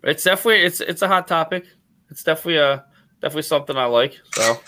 it's 0.04 0.22
definitely 0.22 0.62
it's 0.62 0.80
it's 0.80 1.02
a 1.02 1.08
hot 1.08 1.26
topic. 1.26 1.66
It's 2.10 2.22
definitely 2.22 2.58
a 2.58 2.84
definitely 3.20 3.42
something 3.42 3.76
I 3.76 3.86
like. 3.86 4.20
So 4.34 4.60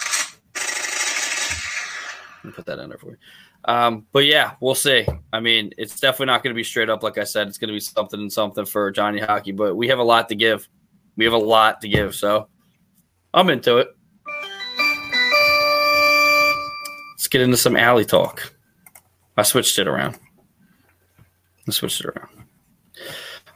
put 2.50 2.66
that 2.66 2.78
in 2.78 2.88
there 2.88 2.98
for 2.98 3.10
you. 3.10 3.16
Um, 3.64 4.06
but 4.12 4.24
yeah, 4.24 4.54
we'll 4.60 4.74
see. 4.74 5.06
I 5.32 5.40
mean, 5.40 5.72
it's 5.76 6.00
definitely 6.00 6.26
not 6.26 6.42
going 6.42 6.54
to 6.54 6.58
be 6.58 6.64
straight 6.64 6.88
up. 6.88 7.02
Like 7.02 7.18
I 7.18 7.24
said, 7.24 7.48
it's 7.48 7.58
going 7.58 7.68
to 7.68 7.74
be 7.74 7.80
something 7.80 8.18
and 8.18 8.32
something 8.32 8.64
for 8.64 8.90
Johnny 8.90 9.20
Hockey. 9.20 9.52
But 9.52 9.76
we 9.76 9.88
have 9.88 9.98
a 9.98 10.04
lot 10.04 10.28
to 10.30 10.34
give. 10.34 10.68
We 11.16 11.24
have 11.24 11.34
a 11.34 11.38
lot 11.38 11.80
to 11.82 11.88
give. 11.88 12.14
So 12.14 12.48
I'm 13.34 13.50
into 13.50 13.76
it. 13.78 13.88
Let's 17.28 17.34
get 17.34 17.42
into 17.42 17.58
some 17.58 17.76
alley 17.76 18.06
talk. 18.06 18.54
I 19.36 19.42
switched 19.42 19.78
it 19.78 19.86
around. 19.86 20.18
I 21.68 21.72
switched 21.72 22.00
it 22.00 22.06
around. 22.06 22.30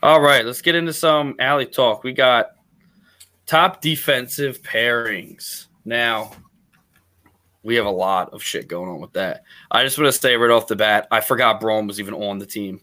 All 0.03 0.21
right, 0.21 0.45
let's 0.45 0.61
get 0.61 0.75
into 0.75 0.93
some 0.93 1.37
alley 1.39 1.65
talk. 1.65 2.05
We 2.05 2.13
got 2.13 2.49
top 3.47 3.81
defensive 3.81 4.61
pairings. 4.61 5.69
Now, 5.87 6.33
we 7.63 7.77
have 7.77 7.87
a 7.87 7.91
lot 7.91 8.35
of 8.35 8.43
shit 8.43 8.69
going 8.69 8.91
on 8.91 9.01
with 9.01 9.15
that. 9.15 9.45
I 9.71 9.85
just 9.85 9.97
want 9.97 10.13
to 10.13 10.21
say 10.21 10.37
right 10.37 10.51
off 10.51 10.67
the 10.67 10.77
bat, 10.77 11.09
I 11.11 11.23
forgot 11.23 11.59
Braun 11.59 11.87
was 11.87 11.99
even 11.99 12.13
on 12.13 12.39
the 12.39 12.45
team. 12.45 12.79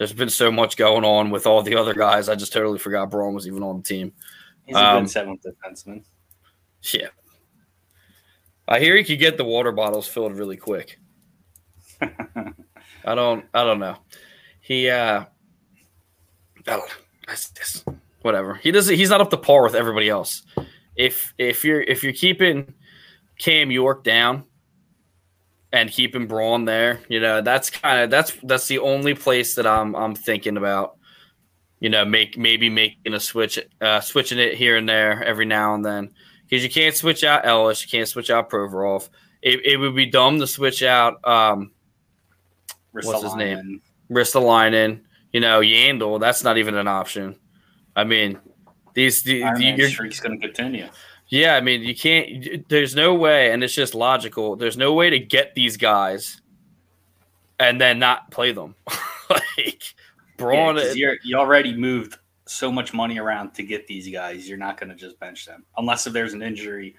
There's 0.00 0.12
been 0.12 0.30
so 0.30 0.50
much 0.50 0.76
going 0.76 1.04
on 1.04 1.30
with 1.30 1.46
all 1.46 1.62
the 1.62 1.76
other 1.76 1.94
guys. 1.94 2.28
I 2.28 2.34
just 2.34 2.52
totally 2.52 2.80
forgot 2.80 3.08
Braun 3.08 3.34
was 3.34 3.46
even 3.46 3.62
on 3.62 3.76
the 3.76 3.84
team. 3.84 4.12
He's 4.66 4.74
a 4.74 4.84
um, 4.84 5.04
good 5.04 5.10
seventh 5.12 5.46
defenseman. 5.46 6.02
Yeah. 6.92 7.10
I 8.66 8.80
hear 8.80 8.96
he 8.96 9.04
could 9.04 9.18
get 9.18 9.36
the 9.36 9.44
water 9.44 9.72
bottles 9.72 10.06
filled 10.06 10.36
really 10.36 10.56
quick. 10.56 10.98
I 12.00 13.14
don't 13.14 13.44
I 13.52 13.64
don't 13.64 13.78
know. 13.78 13.96
He 14.60 14.88
uh 14.88 15.24
oh, 16.68 16.86
whatever. 18.22 18.54
He 18.54 18.70
doesn't. 18.70 18.96
He's 18.96 19.10
not 19.10 19.20
up 19.20 19.30
to 19.30 19.36
par 19.36 19.62
with 19.62 19.74
everybody 19.74 20.08
else. 20.08 20.42
If 20.96 21.34
if 21.38 21.64
you're 21.64 21.82
if 21.82 22.02
you're 22.02 22.12
keeping 22.12 22.72
Cam 23.38 23.70
York 23.70 24.04
down 24.04 24.44
and 25.72 25.90
keeping 25.90 26.26
Braun 26.26 26.64
there, 26.64 27.00
you 27.08 27.20
know 27.20 27.42
that's 27.42 27.68
kind 27.68 28.00
of 28.00 28.10
that's 28.10 28.32
that's 28.44 28.68
the 28.68 28.78
only 28.78 29.14
place 29.14 29.54
that 29.56 29.66
I'm 29.66 29.94
I'm 29.94 30.14
thinking 30.14 30.56
about. 30.56 30.96
You 31.80 31.90
know, 31.90 32.06
make 32.06 32.38
maybe 32.38 32.70
making 32.70 33.12
a 33.12 33.20
switch, 33.20 33.58
uh, 33.82 34.00
switching 34.00 34.38
it 34.38 34.54
here 34.54 34.78
and 34.78 34.88
there 34.88 35.22
every 35.22 35.44
now 35.44 35.74
and 35.74 35.84
then 35.84 36.14
because 36.54 36.64
you 36.64 36.70
can't 36.70 36.94
switch 36.94 37.24
out 37.24 37.46
Ellis, 37.46 37.82
you 37.82 37.88
can't 37.88 38.08
switch 38.08 38.30
out 38.30 38.50
Provorov. 38.50 39.08
It, 39.42 39.64
it 39.64 39.76
would 39.76 39.94
be 39.94 40.06
dumb 40.06 40.38
to 40.40 40.46
switch 40.46 40.82
out 40.82 41.26
um, 41.28 41.72
what's 42.92 43.22
his 43.22 43.34
name, 43.34 43.82
Ristolainen 44.10 45.00
you 45.34 45.40
know, 45.40 45.60
Yandle, 45.60 46.20
that's 46.20 46.44
not 46.44 46.58
even 46.58 46.76
an 46.76 46.86
option. 46.86 47.34
I 47.96 48.04
mean, 48.04 48.38
these 48.94 49.24
the, 49.24 49.42
the 49.56 49.88
streak's 49.88 50.20
going 50.20 50.40
to 50.40 50.46
continue. 50.46 50.88
Yeah, 51.26 51.56
I 51.56 51.60
mean, 51.60 51.82
you 51.82 51.94
can't. 51.94 52.68
There's 52.68 52.94
no 52.94 53.14
way, 53.14 53.50
and 53.50 53.64
it's 53.64 53.74
just 53.74 53.96
logical. 53.96 54.54
There's 54.54 54.76
no 54.76 54.92
way 54.92 55.10
to 55.10 55.18
get 55.18 55.56
these 55.56 55.76
guys 55.76 56.40
and 57.58 57.80
then 57.80 57.98
not 57.98 58.30
play 58.30 58.52
them. 58.52 58.76
like 59.30 59.82
Braun, 60.36 60.78
yeah, 60.94 61.14
you 61.24 61.36
already 61.36 61.74
moved 61.74 62.16
so 62.46 62.70
much 62.70 62.92
money 62.92 63.18
around 63.18 63.54
to 63.54 63.62
get 63.62 63.86
these 63.86 64.08
guys. 64.10 64.48
You're 64.48 64.58
not 64.58 64.78
going 64.78 64.90
to 64.90 64.96
just 64.96 65.18
bench 65.18 65.46
them 65.46 65.64
unless 65.76 66.06
if 66.06 66.12
there's 66.12 66.34
an 66.34 66.42
injury. 66.42 66.96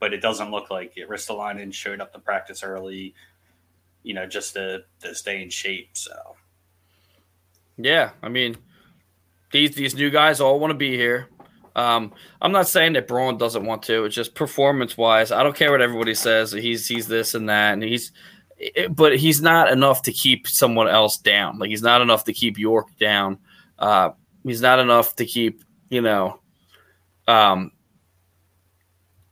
But 0.00 0.12
it 0.12 0.20
doesn't 0.20 0.52
look 0.52 0.70
like 0.70 0.96
it. 0.96 1.08
Ristolainen 1.08 1.72
showed 1.74 2.00
up 2.00 2.12
to 2.12 2.20
practice 2.20 2.62
early, 2.62 3.14
you 4.04 4.14
know, 4.14 4.26
just 4.26 4.54
to 4.54 4.84
to 5.00 5.14
stay 5.14 5.42
in 5.42 5.50
shape. 5.50 5.90
So 5.94 6.36
yeah, 7.78 8.10
I 8.22 8.28
mean, 8.28 8.56
these 9.52 9.74
these 9.74 9.94
new 9.94 10.10
guys 10.10 10.40
all 10.40 10.60
want 10.60 10.70
to 10.70 10.76
be 10.76 10.96
here. 10.96 11.28
Um, 11.76 12.12
I'm 12.42 12.50
not 12.50 12.66
saying 12.66 12.94
that 12.94 13.06
Braun 13.06 13.38
doesn't 13.38 13.64
want 13.64 13.84
to. 13.84 14.04
It's 14.04 14.14
just 14.14 14.34
performance 14.34 14.96
wise. 14.96 15.30
I 15.30 15.44
don't 15.44 15.54
care 15.54 15.70
what 15.70 15.80
everybody 15.80 16.14
says. 16.14 16.50
He's 16.50 16.88
he's 16.88 17.06
this 17.06 17.34
and 17.34 17.48
that, 17.48 17.74
and 17.74 17.82
he's, 17.82 18.10
it, 18.58 18.94
but 18.94 19.16
he's 19.16 19.40
not 19.40 19.70
enough 19.70 20.02
to 20.02 20.12
keep 20.12 20.48
someone 20.48 20.88
else 20.88 21.18
down. 21.18 21.58
Like 21.58 21.70
he's 21.70 21.82
not 21.82 22.02
enough 22.02 22.24
to 22.24 22.32
keep 22.32 22.58
York 22.58 22.88
down. 22.98 23.38
Uh, 23.78 24.10
he's 24.44 24.60
not 24.60 24.78
enough 24.78 25.16
to 25.16 25.24
keep 25.24 25.62
you 25.90 26.02
know, 26.02 26.40
um, 27.26 27.72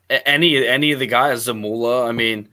any 0.08 0.66
any 0.66 0.92
of 0.92 1.00
the 1.00 1.06
guys. 1.06 1.46
Zamula. 1.46 2.08
I 2.08 2.12
mean, 2.12 2.48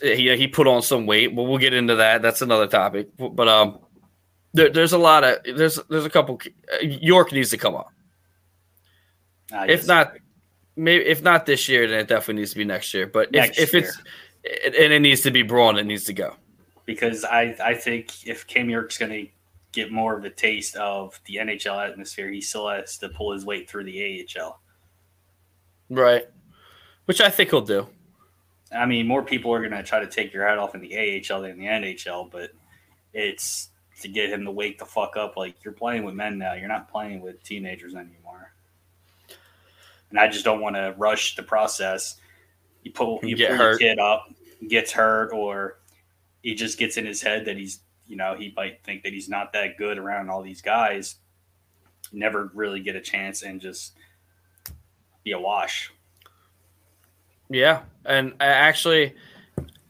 he 0.00 0.36
he 0.36 0.46
put 0.48 0.66
on 0.66 0.82
some 0.82 1.06
weight, 1.06 1.34
but 1.34 1.44
we'll 1.44 1.58
get 1.58 1.74
into 1.74 1.96
that. 1.96 2.22
That's 2.22 2.42
another 2.42 2.66
topic. 2.66 3.08
But 3.16 3.48
um, 3.48 3.78
there, 4.52 4.70
there's 4.70 4.92
a 4.92 4.98
lot 4.98 5.24
of 5.24 5.38
there's 5.44 5.78
there's 5.88 6.04
a 6.04 6.10
couple. 6.10 6.40
York 6.82 7.32
needs 7.32 7.50
to 7.50 7.58
come 7.58 7.74
up. 7.74 7.92
Uh, 9.52 9.66
if 9.68 9.86
not, 9.86 10.14
maybe 10.76 11.04
if 11.04 11.22
not 11.22 11.46
this 11.46 11.68
year, 11.68 11.86
then 11.86 12.00
it 12.00 12.08
definitely 12.08 12.42
needs 12.42 12.52
to 12.52 12.58
be 12.58 12.64
next 12.64 12.92
year. 12.92 13.06
But 13.06 13.32
next 13.32 13.58
if, 13.58 13.74
if 13.74 13.84
it's 13.84 13.98
and 14.64 14.92
it 14.92 15.00
needs 15.00 15.20
to 15.22 15.30
be 15.30 15.42
Braun, 15.42 15.78
it 15.78 15.86
needs 15.86 16.04
to 16.04 16.12
go. 16.12 16.34
Because 16.84 17.24
I 17.24 17.56
I 17.62 17.74
think 17.74 18.26
if 18.26 18.46
Cam 18.46 18.68
York's 18.68 18.98
going 18.98 19.12
to 19.12 19.32
get 19.72 19.90
more 19.90 20.16
of 20.16 20.24
a 20.24 20.30
taste 20.30 20.76
of 20.76 21.18
the 21.26 21.36
NHL 21.36 21.88
atmosphere, 21.90 22.30
he 22.30 22.40
still 22.40 22.68
has 22.68 22.98
to 22.98 23.08
pull 23.08 23.32
his 23.32 23.44
weight 23.44 23.68
through 23.68 23.84
the 23.84 24.26
AHL. 24.38 24.60
Right, 25.90 26.26
which 27.06 27.20
I 27.20 27.30
think 27.30 27.50
he'll 27.50 27.60
do. 27.60 27.88
I 28.74 28.86
mean, 28.86 29.06
more 29.06 29.22
people 29.22 29.52
are 29.52 29.58
going 29.58 29.72
to 29.72 29.82
try 29.82 30.00
to 30.00 30.06
take 30.06 30.32
your 30.32 30.46
hat 30.46 30.58
off 30.58 30.74
in 30.74 30.80
the 30.80 30.96
AHL 30.96 31.42
than 31.42 31.58
the 31.58 31.66
NHL, 31.66 32.30
but 32.30 32.52
it's 33.12 33.68
to 34.00 34.08
get 34.08 34.30
him 34.30 34.44
to 34.44 34.50
wake 34.50 34.78
the 34.78 34.86
fuck 34.86 35.16
up. 35.16 35.36
Like 35.36 35.56
you're 35.64 35.74
playing 35.74 36.04
with 36.04 36.14
men 36.14 36.38
now. 36.38 36.54
You're 36.54 36.68
not 36.68 36.90
playing 36.90 37.20
with 37.20 37.42
teenagers 37.42 37.94
anymore. 37.94 38.52
And 40.10 40.18
I 40.18 40.28
just 40.28 40.44
don't 40.44 40.60
want 40.60 40.76
to 40.76 40.94
rush 40.98 41.36
the 41.36 41.42
process. 41.42 42.16
You 42.82 42.92
pull 42.92 43.20
you 43.22 43.36
Get 43.36 43.50
pull 43.50 43.58
hurt. 43.58 43.80
your 43.80 43.90
kid 43.90 43.98
up, 43.98 44.32
gets 44.68 44.92
hurt, 44.92 45.32
or 45.32 45.78
he 46.42 46.54
just 46.54 46.78
gets 46.78 46.96
in 46.96 47.06
his 47.06 47.22
head 47.22 47.44
that 47.46 47.56
he's 47.56 47.80
you 48.12 48.18
know 48.18 48.34
he 48.34 48.52
might 48.54 48.84
think 48.84 49.04
that 49.04 49.14
he's 49.14 49.30
not 49.30 49.54
that 49.54 49.78
good 49.78 49.96
around 49.96 50.28
all 50.28 50.42
these 50.42 50.60
guys. 50.60 51.16
Never 52.12 52.50
really 52.52 52.80
get 52.80 52.94
a 52.94 53.00
chance 53.00 53.40
and 53.42 53.58
just 53.58 53.96
be 55.24 55.32
a 55.32 55.40
wash. 55.40 55.90
Yeah, 57.48 57.84
and 58.04 58.34
actually 58.38 59.14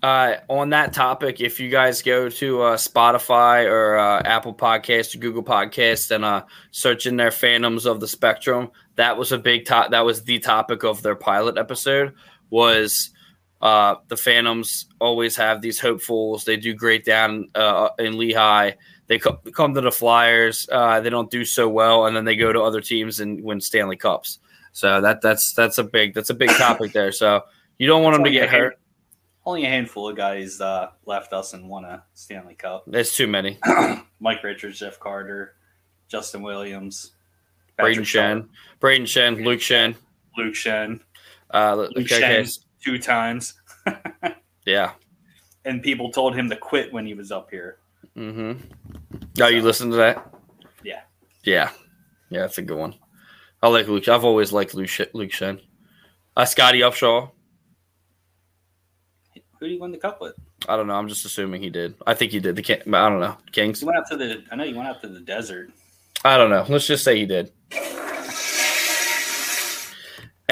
uh, 0.05 0.37
on 0.49 0.71
that 0.71 0.93
topic, 0.93 1.41
if 1.41 1.59
you 1.59 1.69
guys 1.69 2.03
go 2.03 2.29
to 2.29 2.63
uh, 2.63 2.77
Spotify 2.77 3.69
or 3.69 3.99
uh, 3.99 4.23
Apple 4.25 4.55
Podcasts 4.55 5.17
or 5.17 5.19
Google 5.19 5.43
Podcasts 5.43 6.13
and 6.13 6.25
uh, 6.25 6.45
search 6.71 7.07
in 7.07 7.17
their 7.17 7.33
Phantoms 7.33 7.87
of 7.87 7.99
the 7.99 8.07
Spectrum, 8.07 8.71
that 8.95 9.17
was 9.17 9.33
a 9.33 9.39
big 9.39 9.65
top. 9.65 9.91
That 9.91 10.05
was 10.05 10.23
the 10.23 10.39
topic 10.39 10.85
of 10.85 11.03
their 11.03 11.17
pilot 11.17 11.59
episode. 11.59 12.15
Was 12.51 13.11
uh, 13.63 13.97
the 14.09 14.17
Phantoms 14.17 14.87
always 15.01 15.37
have 15.37 15.63
these 15.63 15.81
hopefuls? 15.81 16.45
They 16.45 16.57
do 16.57 16.75
great 16.75 17.05
down 17.05 17.49
uh, 17.55 17.91
in 17.99 18.19
Lehigh. 18.19 18.73
They 19.07 19.19
co- 19.19 19.41
come 19.55 19.75
to 19.75 19.81
the 19.81 19.93
Flyers. 19.93 20.69
Uh, 20.71 21.01
they 21.01 21.11
don't 21.11 21.31
do 21.31 21.45
so 21.45 21.69
well, 21.69 22.07
and 22.07 22.17
then 22.17 22.25
they 22.25 22.37
go 22.37 22.53
to 22.53 22.61
other 22.61 22.81
teams 22.81 23.21
and 23.21 23.43
win 23.43 23.61
Stanley 23.61 23.97
Cups. 23.97 24.39
So 24.73 25.01
that 25.01 25.21
that's 25.23 25.55
that's 25.55 25.79
a 25.79 25.85
big 25.85 26.15
that's 26.15 26.31
a 26.31 26.35
big 26.35 26.51
topic 26.51 26.93
there. 26.93 27.13
So 27.13 27.43
you 27.79 27.87
don't 27.87 28.03
want 28.03 28.17
them 28.17 28.25
to 28.25 28.31
get 28.31 28.49
hurt 28.49 28.79
only 29.45 29.65
a 29.65 29.69
handful 29.69 30.09
of 30.09 30.17
guys 30.17 30.61
uh, 30.61 30.91
left 31.05 31.33
us 31.33 31.53
and 31.53 31.69
won 31.69 31.85
a 31.85 32.05
Stanley 32.15 32.55
Cup. 32.55 32.85
There's 32.87 33.13
too 33.13 33.27
many. 33.27 33.59
Mike 34.21 34.43
Richards, 34.43 34.79
Jeff 34.79 35.01
Carter, 35.01 35.57
Justin 36.09 36.43
Williams, 36.43 37.13
Brayden 37.79 38.01
Schenn, 38.01 38.49
Brayden 38.81 39.03
Schenn, 39.03 39.45
Luke 39.45 39.61
Schenn, 39.61 39.95
Luke 40.37 40.55
Schenn. 40.55 41.01
uh, 41.53 41.75
Luke 41.75 42.07
Schenn 42.07 42.59
two 42.85 42.99
times. 42.99 43.55
yeah, 44.67 44.93
and 45.65 45.83
people 45.83 46.11
told 46.11 46.35
him 46.35 46.49
to 46.51 46.57
quit 46.57 46.93
when 46.93 47.07
he 47.07 47.15
was 47.15 47.33
up 47.33 47.51
here. 47.51 47.79
Mm-hmm. 48.17 48.61
Oh, 49.15 49.19
so, 49.37 49.47
you 49.49 49.63
listen 49.63 49.91
to 49.91 49.97
that? 49.97 50.35
Yeah. 50.85 51.01
Yeah. 51.45 51.71
Yeah, 52.31 52.41
that's 52.41 52.59
a 52.59 52.63
good 52.63 52.79
one. 52.79 52.95
I 53.63 53.69
like 53.69 53.89
Luke. 53.89 54.09
I've 54.09 54.25
always 54.25 54.53
liked 54.53 54.75
Luke, 54.75 54.91
Luke 55.13 55.31
Schenn. 55.31 55.61
Uh, 56.37 56.45
Scotty 56.45 56.81
Upshall. 56.81 57.31
Who 59.61 59.69
do 59.69 59.75
you 59.75 59.81
win 59.81 59.93
the 59.93 59.99
cup 59.99 60.21
with? 60.21 60.35
I 60.69 60.77
don't 60.77 60.87
know. 60.89 60.95
I'm 60.95 61.09
just 61.09 61.25
assuming 61.25 61.63
he 61.63 61.71
did. 61.71 61.95
I 62.07 62.15
think 62.15 62.33
he 62.33 62.41
did. 62.41 62.57
The 62.57 62.63
King, 62.63 62.81
I 62.95 63.09
don't 63.09 63.21
know. 63.21 63.37
Kings. 63.53 63.81
He 63.81 63.87
went 63.87 63.99
out 63.99 64.09
to 64.09 64.17
the. 64.17 64.43
I 64.51 64.57
know 64.57 64.65
you 64.65 64.75
went 64.75 64.89
out 64.89 65.01
to 65.03 65.09
the 65.09 65.21
desert. 65.21 65.71
I 66.25 66.37
don't 66.37 66.51
know. 66.51 66.65
Let's 66.69 66.87
just 66.87 67.05
say 67.05 67.17
he 67.17 67.27
did. 67.27 67.53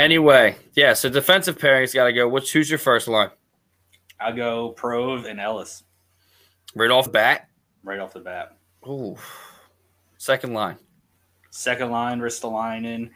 Anyway, 0.00 0.56
yeah. 0.74 0.94
So 0.94 1.08
defensive 1.10 1.58
pairing's 1.58 1.92
got 1.92 2.04
to 2.04 2.12
go. 2.12 2.26
Which 2.28 2.52
who's 2.52 2.70
your 2.70 2.78
first 2.78 3.06
line? 3.06 3.30
I'll 4.18 4.34
go 4.34 4.70
Prove 4.70 5.24
and 5.26 5.38
Ellis 5.40 5.82
Right 6.74 6.90
off 6.90 7.04
the 7.06 7.10
bat. 7.10 7.48
right 7.82 7.98
off 7.98 8.12
the 8.14 8.20
bat. 8.20 8.56
Ooh. 8.88 9.16
Second 10.18 10.54
line. 10.54 10.76
Second 11.50 11.90
line, 11.90 12.20
Ristolainen, 12.20 13.10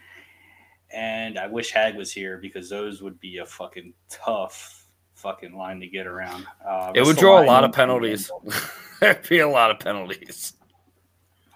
and 0.92 1.38
I 1.38 1.46
wish 1.46 1.70
Hag 1.70 1.94
was 1.96 2.10
here 2.12 2.36
because 2.38 2.68
those 2.68 3.00
would 3.00 3.18
be 3.20 3.38
a 3.38 3.46
fucking 3.46 3.94
tough 4.10 4.86
fucking 5.14 5.54
line 5.56 5.78
to 5.80 5.86
get 5.86 6.06
around. 6.06 6.46
Uh, 6.68 6.90
It 6.94 7.06
would 7.06 7.16
draw 7.16 7.42
a 7.42 7.46
lot 7.46 7.62
of 7.64 7.72
penalties. 7.72 8.30
There'd 9.00 9.26
be 9.28 9.38
a 9.38 9.48
lot 9.48 9.70
of 9.70 9.78
penalties. 9.78 10.54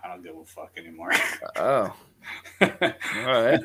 I 0.05 0.09
don't 0.09 0.23
give 0.23 0.37
a 0.37 0.45
fuck 0.45 0.71
anymore. 0.79 1.11
Oh, 1.57 1.93
all 2.61 2.69
right. 3.27 3.61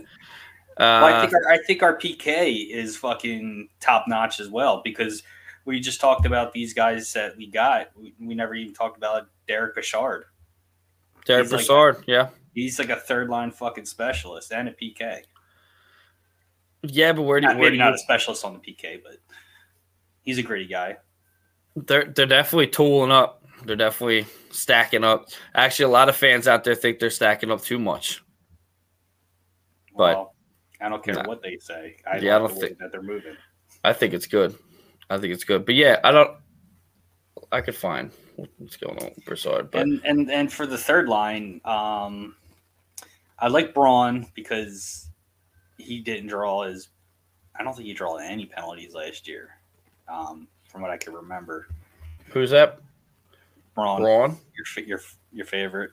Well, 0.80 1.06
I 1.06 1.12
Uh, 1.14 1.22
think 1.22 1.34
our, 1.34 1.52
I 1.52 1.58
think 1.66 1.84
our 1.84 1.98
PK 1.98 2.70
is 2.70 2.98
fucking 2.98 3.70
top 3.80 4.06
notch 4.08 4.40
as 4.40 4.50
well 4.50 4.82
because 4.84 5.24
we 5.66 5.80
just 5.80 6.02
talked 6.02 6.26
about 6.26 6.52
these 6.54 6.74
guys 6.74 7.14
that 7.14 7.38
we 7.38 7.48
got. 7.48 7.90
We, 7.96 8.14
we 8.20 8.36
never 8.36 8.54
even 8.56 8.74
talked 8.74 8.98
about 8.98 9.28
Derek 9.48 9.76
Bouchard. 9.76 10.26
Derek 11.26 11.50
he's 11.52 11.70
like- 11.70 12.04
yeah. 12.08 12.30
He's 12.54 12.78
like 12.80 12.90
a 12.90 12.96
third 12.98 13.30
line 13.30 13.50
fucking 13.52 13.86
specialist 13.86 14.52
and 14.52 14.68
a 14.68 14.74
PK. 14.74 15.22
Yeah, 16.84 17.14
but 17.14 17.22
where 17.24 17.40
do 17.40 17.46
you, 17.46 17.50
Not, 17.54 17.58
where 17.60 17.66
maybe 17.70 17.78
do 17.78 17.84
you, 17.84 17.90
not 17.90 17.94
a 17.96 17.98
specialist 17.98 18.44
on 18.46 18.54
the 18.54 18.60
PK, 18.60 19.02
but 19.02 19.18
he's 20.22 20.38
a 20.38 20.44
gritty 20.44 20.68
guy. 20.68 20.98
they're 21.76 22.06
they're 22.06 22.26
definitely 22.26 22.68
tooling 22.68 23.12
up. 23.12 23.44
They're 23.66 23.76
definitely 23.78 24.28
stacking 24.52 25.04
up. 25.06 25.30
Actually, 25.56 25.86
a 25.86 25.90
lot 25.90 26.10
of 26.10 26.16
fans 26.18 26.48
out 26.48 26.64
there 26.66 26.76
think 26.76 27.00
they're 27.00 27.10
stacking 27.10 27.50
up 27.52 27.62
too 27.64 27.80
much. 27.80 28.22
But- 29.96 30.32
I 30.84 30.90
don't 30.90 31.04
care 31.04 31.16
Nah. 31.16 31.24
what 31.28 31.42
they 31.42 31.58
say. 31.58 31.98
I 32.06 32.18
Yeah, 32.18 32.36
I 32.36 32.40
don't 32.40 32.52
think- 32.52 32.78
that 32.80 32.92
they're 32.92 33.02
moving. 33.02 33.36
I 33.84 33.94
think 33.94 34.14
it's 34.14 34.28
good. 34.28 34.58
I 35.10 35.18
think 35.18 35.34
it's 35.34 35.44
good. 35.44 35.66
But 35.66 35.76
yeah, 35.76 36.00
I 36.04 36.12
don't. 36.12 36.38
I 37.52 37.62
could 37.62 37.76
find 37.76 38.12
what's 38.58 38.78
going 38.78 38.98
on 39.00 39.12
with 39.16 39.26
Brassard, 39.26 39.70
but 39.72 39.82
and 39.82 40.02
and 40.06 40.32
and 40.32 40.52
for 40.52 40.66
the 40.66 40.78
third 40.78 41.08
line, 41.10 41.62
um, 41.66 42.36
I 43.40 43.48
like 43.48 43.74
Braun 43.74 44.28
because 44.34 45.08
he 45.78 46.00
didn't 46.00 46.28
draw 46.28 46.64
as 46.64 46.90
I 47.56 47.64
don't 47.64 47.76
think 47.76 47.88
he 47.88 47.94
drew 47.94 48.16
any 48.18 48.46
penalties 48.46 48.94
last 48.94 49.28
year, 49.28 49.58
um, 50.08 50.48
from 50.70 50.82
what 50.82 50.90
I 50.92 50.98
can 50.98 51.14
remember. 51.14 51.68
who's 52.30 52.50
that? 52.52 52.80
Braun, 53.76 54.02
Braun. 54.02 54.38
your 54.56 54.86
your 54.86 55.02
your 55.32 55.46
favorite. 55.46 55.92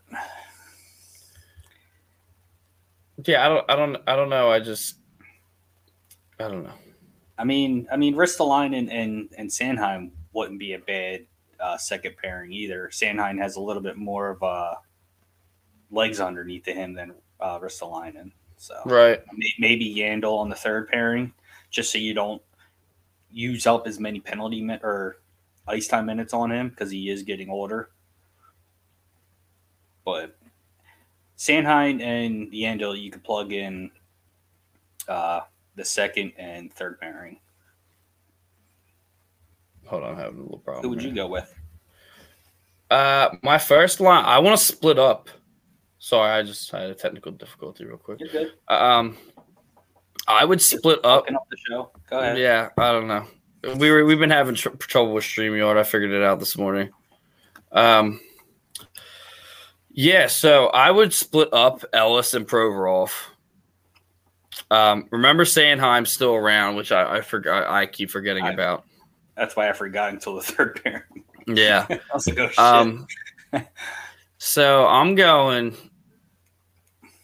Yeah, 3.26 3.44
I 3.44 3.48
don't. 3.48 3.70
I 3.70 3.76
don't. 3.76 3.96
I 4.06 4.16
don't 4.16 4.30
know. 4.30 4.50
I 4.50 4.60
just. 4.60 4.96
I 6.38 6.48
don't 6.48 6.64
know. 6.64 6.74
I 7.38 7.44
mean, 7.44 7.86
I 7.92 7.96
mean, 7.96 8.14
Ristolainen 8.14 8.76
and 8.76 8.90
and 8.90 9.28
and 9.36 9.50
Sanheim 9.50 10.10
wouldn't 10.32 10.58
be 10.58 10.74
a 10.74 10.78
bad 10.78 11.26
uh, 11.58 11.76
second 11.76 12.16
pairing 12.16 12.52
either. 12.52 12.88
Sanheim 12.92 13.38
has 13.38 13.56
a 13.56 13.60
little 13.60 13.82
bit 13.82 13.96
more 13.96 14.30
of 14.30 14.42
uh, 14.42 14.74
legs 15.90 16.20
underneath 16.20 16.68
of 16.68 16.74
him 16.74 16.94
than 16.94 17.14
uh, 17.40 17.58
Ristolainen, 17.58 18.32
so. 18.56 18.74
Right. 18.86 19.22
Maybe 19.58 19.94
Yandle 19.94 20.38
on 20.38 20.48
the 20.48 20.56
third 20.56 20.88
pairing, 20.88 21.32
just 21.70 21.92
so 21.92 21.98
you 21.98 22.14
don't 22.14 22.42
use 23.30 23.66
up 23.66 23.86
as 23.86 24.00
many 24.00 24.20
penalty 24.20 24.60
min- 24.60 24.80
or 24.82 25.16
ice 25.66 25.88
time 25.88 26.06
minutes 26.06 26.34
on 26.34 26.50
him 26.50 26.68
because 26.68 26.90
he 26.90 27.10
is 27.10 27.22
getting 27.22 27.50
older. 27.50 27.90
But 30.04 30.36
Sanheim 31.40 32.02
and 32.02 32.52
Yandle, 32.52 33.00
you 33.00 33.10
could 33.10 33.24
plug 33.24 33.54
in 33.54 33.90
uh, 35.08 35.40
the 35.74 35.84
second 35.86 36.34
and 36.36 36.70
third 36.70 37.00
pairing. 37.00 37.40
Hold 39.86 40.02
on, 40.02 40.10
I'm 40.10 40.18
having 40.18 40.40
a 40.40 40.42
little 40.42 40.58
problem. 40.58 40.82
Who 40.82 40.90
would 40.90 41.02
you 41.02 41.14
go 41.14 41.28
with? 41.28 41.52
Uh, 42.90 43.30
my 43.42 43.56
first 43.56 44.00
line. 44.00 44.22
I 44.26 44.38
want 44.40 44.58
to 44.58 44.64
split 44.64 44.98
up. 44.98 45.30
Sorry, 45.98 46.30
I 46.30 46.42
just 46.42 46.70
had 46.70 46.90
a 46.90 46.94
technical 46.94 47.32
difficulty 47.32 47.86
real 47.86 47.96
quick. 47.96 48.20
You're 48.20 48.28
good. 48.28 48.52
Um, 48.68 49.16
I 50.28 50.44
would 50.44 50.60
split 50.60 50.98
up. 51.04 51.24
Up 51.26 51.46
the 51.50 51.56
show. 51.56 51.90
Go 52.10 52.20
ahead. 52.20 52.36
Yeah, 52.36 52.68
I 52.76 52.92
don't 52.92 53.08
know. 53.08 53.26
We 53.76 53.90
were 53.90 54.04
we've 54.04 54.18
been 54.18 54.28
having 54.28 54.56
tr- 54.56 54.68
trouble 54.76 55.14
with 55.14 55.24
Streamyard. 55.24 55.78
I 55.78 55.84
figured 55.84 56.10
it 56.10 56.22
out 56.22 56.38
this 56.38 56.58
morning. 56.58 56.90
Um, 57.72 58.20
yeah, 60.00 60.28
so 60.28 60.68
I 60.68 60.90
would 60.90 61.12
split 61.12 61.52
up 61.52 61.84
Ellis 61.92 62.32
and 62.32 62.48
Provorov. 62.48 63.12
Um, 64.70 65.06
remember 65.10 65.44
Sanheim's 65.44 66.10
still 66.10 66.34
around, 66.34 66.76
which 66.76 66.90
I 66.90 67.18
I 67.18 67.20
forgot. 67.20 67.68
I 67.70 67.84
keep 67.84 68.10
forgetting 68.10 68.44
I- 68.44 68.52
about. 68.52 68.84
That's 69.36 69.54
why 69.56 69.68
I 69.68 69.74
forgot 69.74 70.10
until 70.10 70.36
the 70.36 70.42
third 70.42 70.82
pair. 70.82 71.06
Yeah. 71.46 71.86
I 71.90 72.00
was 72.14 72.26
like, 72.26 72.54
oh. 72.56 72.80
Um, 72.80 73.06
so 74.38 74.86
I'm 74.86 75.14
going. 75.16 75.76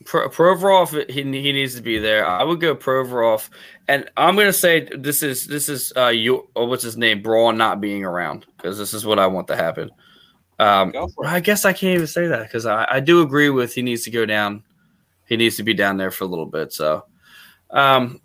Pro, 0.04 0.28
Provorov, 0.28 1.10
he, 1.10 1.22
he 1.22 1.52
needs 1.52 1.74
to 1.76 1.82
be 1.82 1.98
there. 1.98 2.26
I 2.26 2.44
would 2.44 2.60
go 2.60 2.76
Provorov, 2.76 3.48
and 3.88 4.08
I'm 4.18 4.34
going 4.34 4.46
to 4.48 4.52
say 4.52 4.88
this 4.94 5.22
is 5.22 5.46
this 5.46 5.70
is 5.70 5.94
uh 5.96 6.08
you 6.08 6.48
oh, 6.54 6.66
what's 6.66 6.84
his 6.84 6.98
name 6.98 7.22
Braun 7.22 7.56
not 7.56 7.80
being 7.80 8.04
around 8.04 8.44
because 8.56 8.76
this 8.76 8.92
is 8.92 9.06
what 9.06 9.18
I 9.18 9.26
want 9.28 9.48
to 9.48 9.56
happen. 9.56 9.90
Um, 10.58 10.90
go 10.90 11.08
for 11.08 11.24
it. 11.24 11.28
I 11.28 11.40
guess 11.40 11.64
I 11.64 11.72
can't 11.72 11.94
even 11.94 12.06
say 12.06 12.26
that 12.28 12.44
because 12.44 12.66
I, 12.66 12.86
I 12.90 13.00
do 13.00 13.22
agree 13.22 13.50
with 13.50 13.74
he 13.74 13.82
needs 13.82 14.04
to 14.04 14.10
go 14.10 14.24
down. 14.24 14.62
He 15.26 15.36
needs 15.36 15.56
to 15.56 15.62
be 15.62 15.74
down 15.74 15.96
there 15.96 16.10
for 16.10 16.24
a 16.24 16.26
little 16.26 16.46
bit. 16.46 16.72
So, 16.72 17.04
um, 17.70 18.20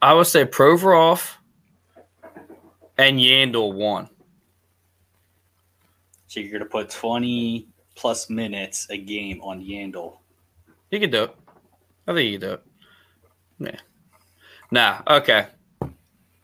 I 0.00 0.14
would 0.14 0.26
say 0.26 0.44
Provorov 0.44 1.36
and 2.98 3.18
Yandle 3.18 3.74
one. 3.74 4.08
So 6.26 6.40
you're 6.40 6.52
gonna 6.52 6.68
put 6.68 6.90
20 6.90 7.68
plus 7.94 8.30
minutes 8.30 8.86
a 8.90 8.96
game 8.96 9.40
on 9.42 9.62
Yandle. 9.62 10.16
You 10.90 10.98
can 10.98 11.10
do 11.10 11.24
it. 11.24 11.36
I 12.06 12.14
think 12.14 12.32
you 12.32 12.38
can 12.38 12.48
do 12.48 12.54
it. 12.54 12.62
Yeah. 13.58 13.80
Nah. 14.70 15.02
Okay. 15.06 15.46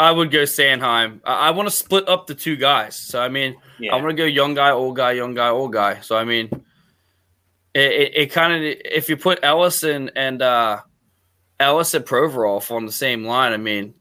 I 0.01 0.13
would 0.13 0.31
go 0.31 0.43
Sanheim. 0.45 1.21
I, 1.25 1.49
I 1.49 1.51
want 1.51 1.69
to 1.69 1.75
split 1.75 2.09
up 2.09 2.27
the 2.27 2.35
two 2.35 2.57
guys. 2.57 2.97
So 2.97 3.21
I 3.21 3.29
mean, 3.29 3.57
Yeah. 3.79 3.95
I'm 3.95 4.01
gonna 4.03 4.15
go 4.15 4.25
young 4.25 4.55
guy, 4.55 4.71
old 4.71 4.97
guy, 4.97 5.13
young 5.13 5.35
guy, 5.35 5.49
old 5.49 5.73
guy. 5.73 6.01
So 6.01 6.17
I 6.17 6.25
mean, 6.25 6.49
it, 7.75 7.93
it, 7.93 8.13
it 8.17 8.27
kind 8.33 8.53
of 8.53 8.61
if 8.85 9.09
you 9.09 9.17
put 9.17 9.41
Ellison 9.43 10.11
and 10.15 10.41
uh, 10.41 10.81
Ellis 11.59 11.95
and 11.95 12.05
Provorov 12.05 12.71
on 12.71 12.87
the 12.87 12.93
same 12.93 13.25
line, 13.25 13.53
I 13.53 13.57
mean, 13.57 13.95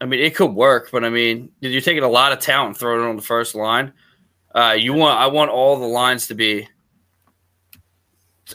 I 0.00 0.04
mean 0.06 0.20
it 0.20 0.34
could 0.36 0.52
work, 0.52 0.90
but 0.92 1.04
I 1.04 1.10
mean, 1.10 1.50
you're 1.60 1.80
taking 1.80 2.04
a 2.04 2.08
lot 2.08 2.32
of 2.32 2.38
talent 2.38 2.68
and 2.68 2.76
throwing 2.76 3.04
it 3.04 3.08
on 3.08 3.16
the 3.16 3.22
first 3.22 3.54
line. 3.54 3.92
Uh, 4.54 4.76
you 4.78 4.94
want 4.94 5.18
I 5.18 5.26
want 5.26 5.50
all 5.50 5.78
the 5.78 5.86
lines 5.86 6.28
to 6.28 6.34
be 6.34 6.68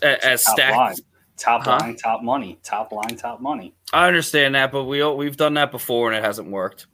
a- 0.01 0.25
as 0.25 0.45
stacked. 0.45 1.01
Line, 1.47 1.60
top 1.60 1.65
Huh? 1.65 1.77
line, 1.86 1.95
top 1.95 2.23
money, 2.23 2.60
top 2.63 2.91
line, 2.91 3.15
top 3.17 3.41
money. 3.41 3.73
I 3.93 4.08
understand 4.08 4.56
that, 4.56 4.71
but 4.71 4.86
we 4.86 5.04
we've 5.13 5.38
done 5.38 5.56
that 5.56 5.71
before 5.71 6.10
and 6.12 6.17
it 6.17 6.23
hasn't 6.23 6.49
worked. 6.49 6.88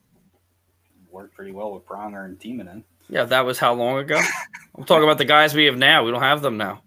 Worked 1.12 1.36
pretty 1.36 1.52
well 1.52 1.74
with 1.74 1.86
Pronger 1.86 2.26
and 2.26 2.40
Timonen. 2.40 2.84
Yeah, 3.10 3.24
that 3.26 3.46
was 3.46 3.58
how 3.60 3.74
long 3.74 3.98
ago? 4.00 4.20
I'm 4.78 4.84
talking 4.84 5.04
about 5.04 5.18
the 5.18 5.26
guys 5.26 5.54
we 5.54 5.66
have 5.66 5.78
now. 5.78 6.04
We 6.04 6.12
don't 6.12 6.22
have 6.22 6.42
them 6.42 6.58
now. 6.58 6.82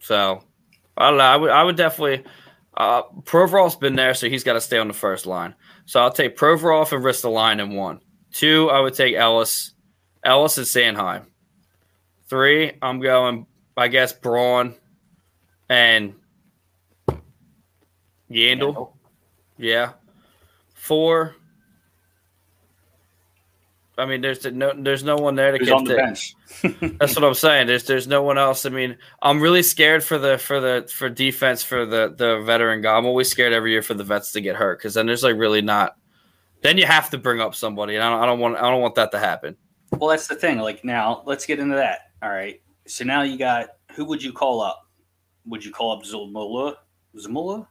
So 0.00 0.42
I 0.96 1.08
don't 1.08 1.18
know. 1.18 1.24
I 1.24 1.36
would 1.36 1.50
I 1.50 1.62
would 1.62 1.76
definitely 1.76 2.24
uh 2.76 3.02
Provorov's 3.22 3.76
been 3.76 3.96
there, 3.96 4.14
so 4.14 4.28
he's 4.28 4.44
got 4.44 4.54
to 4.54 4.60
stay 4.60 4.78
on 4.78 4.88
the 4.88 4.94
first 4.94 5.26
line. 5.26 5.54
So 5.86 6.00
I'll 6.00 6.12
take 6.12 6.36
Provorov 6.36 6.92
and 6.92 7.04
Ristolainen 7.04 7.60
in 7.62 7.74
one. 7.74 8.00
Two, 8.32 8.70
I 8.70 8.80
would 8.80 8.94
take 8.94 9.14
Ellis, 9.14 9.74
Ellis 10.24 10.56
and 10.58 10.66
Sanheim. 10.66 11.26
Three, 12.30 12.72
I'm 12.80 13.00
going, 13.00 13.46
I 13.76 13.88
guess, 13.88 14.12
Braun 14.14 14.74
and 15.72 16.14
Yandle. 18.30 18.92
Yeah. 19.56 19.92
Four. 20.74 21.34
I 23.98 24.06
mean, 24.06 24.20
there's 24.20 24.44
no 24.44 24.72
there's 24.76 25.04
no 25.04 25.16
one 25.16 25.34
there 25.34 25.52
to 25.52 25.58
Who's 25.58 25.68
get 25.68 25.74
on 25.74 25.84
the 25.84 25.90
the- 25.90 25.96
bench? 25.96 26.34
That's 26.98 27.14
what 27.14 27.24
I'm 27.24 27.34
saying. 27.34 27.66
There's 27.66 27.84
there's 27.84 28.06
no 28.06 28.22
one 28.22 28.38
else. 28.38 28.66
I 28.66 28.70
mean, 28.70 28.96
I'm 29.22 29.40
really 29.40 29.62
scared 29.62 30.02
for 30.04 30.18
the 30.18 30.38
for 30.38 30.60
the 30.60 30.90
for 30.92 31.08
defense 31.08 31.62
for 31.62 31.86
the 31.86 32.14
the 32.16 32.40
veteran 32.40 32.82
guy. 32.82 32.96
I'm 32.96 33.06
always 33.06 33.30
scared 33.30 33.52
every 33.52 33.72
year 33.72 33.82
for 33.82 33.94
the 33.94 34.04
vets 34.04 34.32
to 34.32 34.40
get 34.40 34.56
hurt 34.56 34.78
because 34.78 34.94
then 34.94 35.06
there's 35.06 35.22
like 35.22 35.36
really 35.36 35.62
not. 35.62 35.96
Then 36.62 36.78
you 36.78 36.86
have 36.86 37.10
to 37.10 37.18
bring 37.18 37.40
up 37.40 37.54
somebody, 37.54 37.96
and 37.96 38.04
I 38.04 38.10
don't, 38.10 38.22
I 38.22 38.26
don't 38.26 38.38
want 38.40 38.56
I 38.56 38.70
don't 38.70 38.80
want 38.80 38.94
that 38.96 39.10
to 39.12 39.18
happen. 39.18 39.56
Well, 39.92 40.10
that's 40.10 40.26
the 40.26 40.36
thing. 40.36 40.58
Like 40.58 40.84
now, 40.84 41.22
let's 41.26 41.44
get 41.46 41.58
into 41.58 41.76
that. 41.76 42.12
All 42.22 42.30
right. 42.30 42.60
So 42.86 43.04
now 43.04 43.22
you 43.22 43.36
got 43.38 43.68
who 43.94 44.04
would 44.06 44.22
you 44.22 44.32
call 44.32 44.60
up? 44.60 44.81
Would 45.46 45.64
you 45.64 45.72
call 45.72 45.92
up 45.98 46.04
Zamula? 46.04 46.76
Zamula? 47.16 47.66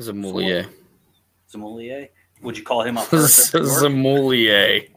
Zamoulier. 0.00 0.68
Zamoulier? 1.52 2.08
Would 2.42 2.56
you 2.58 2.64
call 2.64 2.82
him 2.82 2.98
up 2.98 3.06
first? 3.08 3.52
Zamoulier. 3.54 4.88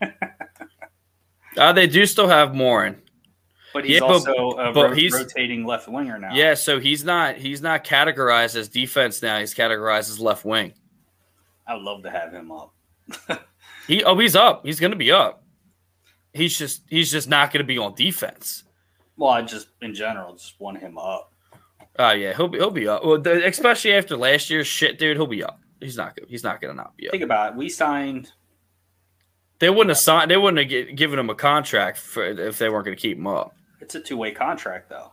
uh, 1.56 1.72
they 1.72 1.86
do 1.86 2.06
still 2.06 2.28
have 2.28 2.54
Morin. 2.54 3.00
But 3.72 3.84
he's 3.84 3.94
Yeah, 3.94 4.00
but- 4.00 4.08
also 4.10 4.50
a 4.52 4.72
but 4.72 4.90
ro- 4.90 4.94
he's- 4.94 5.12
rotating 5.12 5.64
left 5.64 5.88
winger 5.88 6.18
now. 6.18 6.34
Yeah, 6.34 6.54
so 6.54 6.80
he's 6.80 7.04
not 7.04 7.36
he's 7.36 7.62
not 7.62 7.84
categorized 7.84 8.56
as 8.56 8.68
defense 8.68 9.22
now. 9.22 9.38
He's 9.38 9.54
categorized 9.54 10.10
as 10.10 10.18
left 10.18 10.44
wing. 10.44 10.72
I 11.66 11.74
would 11.74 11.82
love 11.84 12.02
to 12.02 12.10
have 12.10 12.32
him 12.32 12.50
up. 12.52 12.72
He 13.86 14.04
oh 14.04 14.16
he's 14.16 14.36
up. 14.36 14.64
He's 14.64 14.78
gonna 14.78 14.94
be 14.94 15.10
up. 15.10 15.42
He's 16.32 16.56
just 16.56 16.82
he's 16.88 17.10
just 17.10 17.28
not 17.28 17.52
gonna 17.52 17.64
be 17.64 17.76
on 17.78 17.94
defense. 17.96 18.62
Well, 19.16 19.30
I 19.30 19.42
just 19.42 19.68
in 19.82 19.94
general 19.94 20.34
just 20.34 20.60
want 20.60 20.78
him 20.78 20.96
up. 20.96 21.29
Oh 21.98 22.12
yeah, 22.12 22.34
he'll 22.36 22.48
be 22.48 22.58
he'll 22.58 22.70
be 22.70 22.88
up. 22.88 23.04
Well, 23.04 23.20
the, 23.20 23.46
especially 23.46 23.94
after 23.94 24.16
last 24.16 24.48
year's 24.50 24.66
shit, 24.66 24.98
dude. 24.98 25.16
He'll 25.16 25.26
be 25.26 25.42
up. 25.44 25.60
He's 25.80 25.96
not 25.96 26.14
good. 26.14 26.26
He's 26.28 26.44
not 26.44 26.60
gonna 26.60 26.74
not 26.74 26.96
be 26.96 27.08
up. 27.08 27.12
Think 27.12 27.24
about 27.24 27.52
it. 27.52 27.56
We 27.58 27.68
signed 27.68 28.32
They 29.58 29.70
wouldn't 29.70 29.90
have 29.90 29.98
signed. 29.98 30.30
They 30.30 30.36
wouldn't 30.36 30.70
have 30.70 30.96
given 30.96 31.18
him 31.18 31.30
a 31.30 31.34
contract 31.34 31.98
for 31.98 32.24
if 32.24 32.58
they 32.58 32.68
weren't 32.68 32.84
gonna 32.84 32.96
keep 32.96 33.18
him 33.18 33.26
up. 33.26 33.54
it's 33.80 33.94
a 33.94 34.00
two 34.00 34.16
way 34.16 34.30
contract 34.30 34.88
though. 34.88 35.12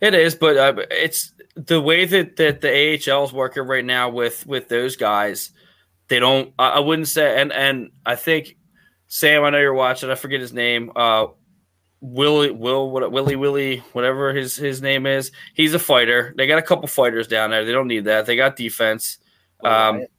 It 0.00 0.14
is, 0.14 0.34
but 0.34 0.56
uh, 0.56 0.74
it's 0.90 1.32
the 1.56 1.80
way 1.80 2.04
that, 2.04 2.36
that 2.36 2.60
the 2.60 3.12
AHL 3.12 3.24
is 3.24 3.32
working 3.32 3.64
right 3.64 3.84
now 3.84 4.08
with 4.10 4.46
with 4.46 4.68
those 4.68 4.96
guys. 4.96 5.50
They 6.08 6.20
don't. 6.20 6.52
I, 6.58 6.70
I 6.70 6.78
wouldn't 6.80 7.08
say, 7.08 7.40
and 7.40 7.52
and 7.52 7.90
I 8.06 8.16
think 8.16 8.56
Sam. 9.08 9.44
I 9.44 9.50
know 9.50 9.58
you're 9.58 9.74
watching. 9.74 10.10
I 10.10 10.14
forget 10.14 10.40
his 10.40 10.52
name. 10.52 10.92
Uh, 10.94 11.28
Willie 12.00 12.50
Will 12.50 12.90
what 12.90 13.10
Willie 13.10 13.36
Willie 13.36 13.78
whatever 13.92 14.32
his 14.32 14.56
his 14.56 14.80
name 14.80 15.06
is. 15.06 15.32
He's 15.54 15.74
a 15.74 15.78
fighter. 15.78 16.32
They 16.36 16.46
got 16.46 16.58
a 16.58 16.62
couple 16.62 16.86
fighters 16.86 17.26
down 17.26 17.50
there. 17.50 17.64
They 17.64 17.72
don't 17.72 17.88
need 17.88 18.04
that. 18.04 18.26
They 18.26 18.36
got 18.36 18.56
defense. 18.56 19.18
Will 19.62 19.70
Um, 19.70 19.96
Wyatt? 19.96 20.10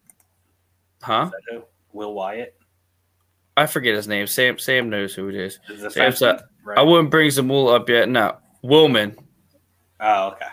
Huh? 1.02 1.32
Will 1.94 2.13
Wyatt. 2.13 2.56
I 3.56 3.65
forget 3.65 3.96
his 3.96 4.08
name. 4.08 4.28
Sam 4.28 4.58
Sam 4.58 4.89
knows 4.89 5.13
who 5.13 5.30
it 5.30 5.36
is. 5.36 5.60
Is 5.70 5.94
Sam's 5.94 6.22
right? 6.22 6.42
I 6.78 6.82
wouldn't 6.82 7.12
bring 7.12 7.30
Zamula 7.30 7.76
up 7.76 7.89
yet. 7.89 8.10
No, 8.10 8.38
Willman. 8.63 9.15
oh, 10.00 10.28
okay. 10.30 10.46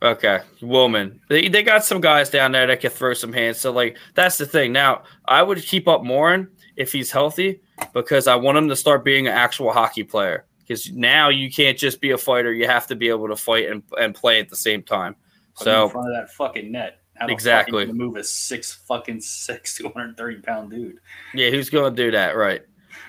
Okay, 0.00 0.38
woman. 0.62 1.20
They, 1.28 1.48
they 1.48 1.64
got 1.64 1.84
some 1.84 2.00
guys 2.00 2.30
down 2.30 2.52
there 2.52 2.68
that 2.68 2.80
can 2.80 2.90
throw 2.90 3.14
some 3.14 3.32
hands. 3.32 3.58
So 3.58 3.72
like 3.72 3.96
that's 4.14 4.38
the 4.38 4.46
thing. 4.46 4.72
Now 4.72 5.02
I 5.24 5.42
would 5.42 5.60
keep 5.62 5.88
up 5.88 6.04
Morin 6.04 6.48
if 6.76 6.92
he's 6.92 7.10
healthy 7.10 7.62
because 7.92 8.26
I 8.26 8.36
want 8.36 8.58
him 8.58 8.68
to 8.68 8.76
start 8.76 9.04
being 9.04 9.26
an 9.26 9.34
actual 9.34 9.72
hockey 9.72 10.04
player. 10.04 10.44
Because 10.60 10.90
now 10.92 11.30
you 11.30 11.50
can't 11.50 11.78
just 11.78 12.00
be 12.00 12.10
a 12.10 12.18
fighter; 12.18 12.52
you 12.52 12.66
have 12.66 12.86
to 12.88 12.96
be 12.96 13.08
able 13.08 13.28
to 13.28 13.36
fight 13.36 13.70
and, 13.70 13.82
and 13.98 14.14
play 14.14 14.38
at 14.38 14.50
the 14.50 14.56
same 14.56 14.82
time. 14.82 15.16
Put 15.56 15.66
him 15.68 15.82
in 15.82 15.90
front 15.90 16.08
of 16.08 16.14
that 16.14 16.30
fucking 16.32 16.70
net. 16.70 17.00
Exactly. 17.20 17.86
gonna 17.86 17.98
move 17.98 18.16
a 18.16 18.22
six 18.24 18.72
fucking 18.72 19.20
six, 19.20 19.74
two 19.78 19.88
hundred 19.88 20.16
thirty 20.16 20.40
pound 20.40 20.70
dude. 20.70 21.00
yeah, 21.34 21.50
who's 21.50 21.70
going 21.70 21.94
to 21.94 22.04
do 22.04 22.10
that, 22.12 22.36
right? 22.36 22.62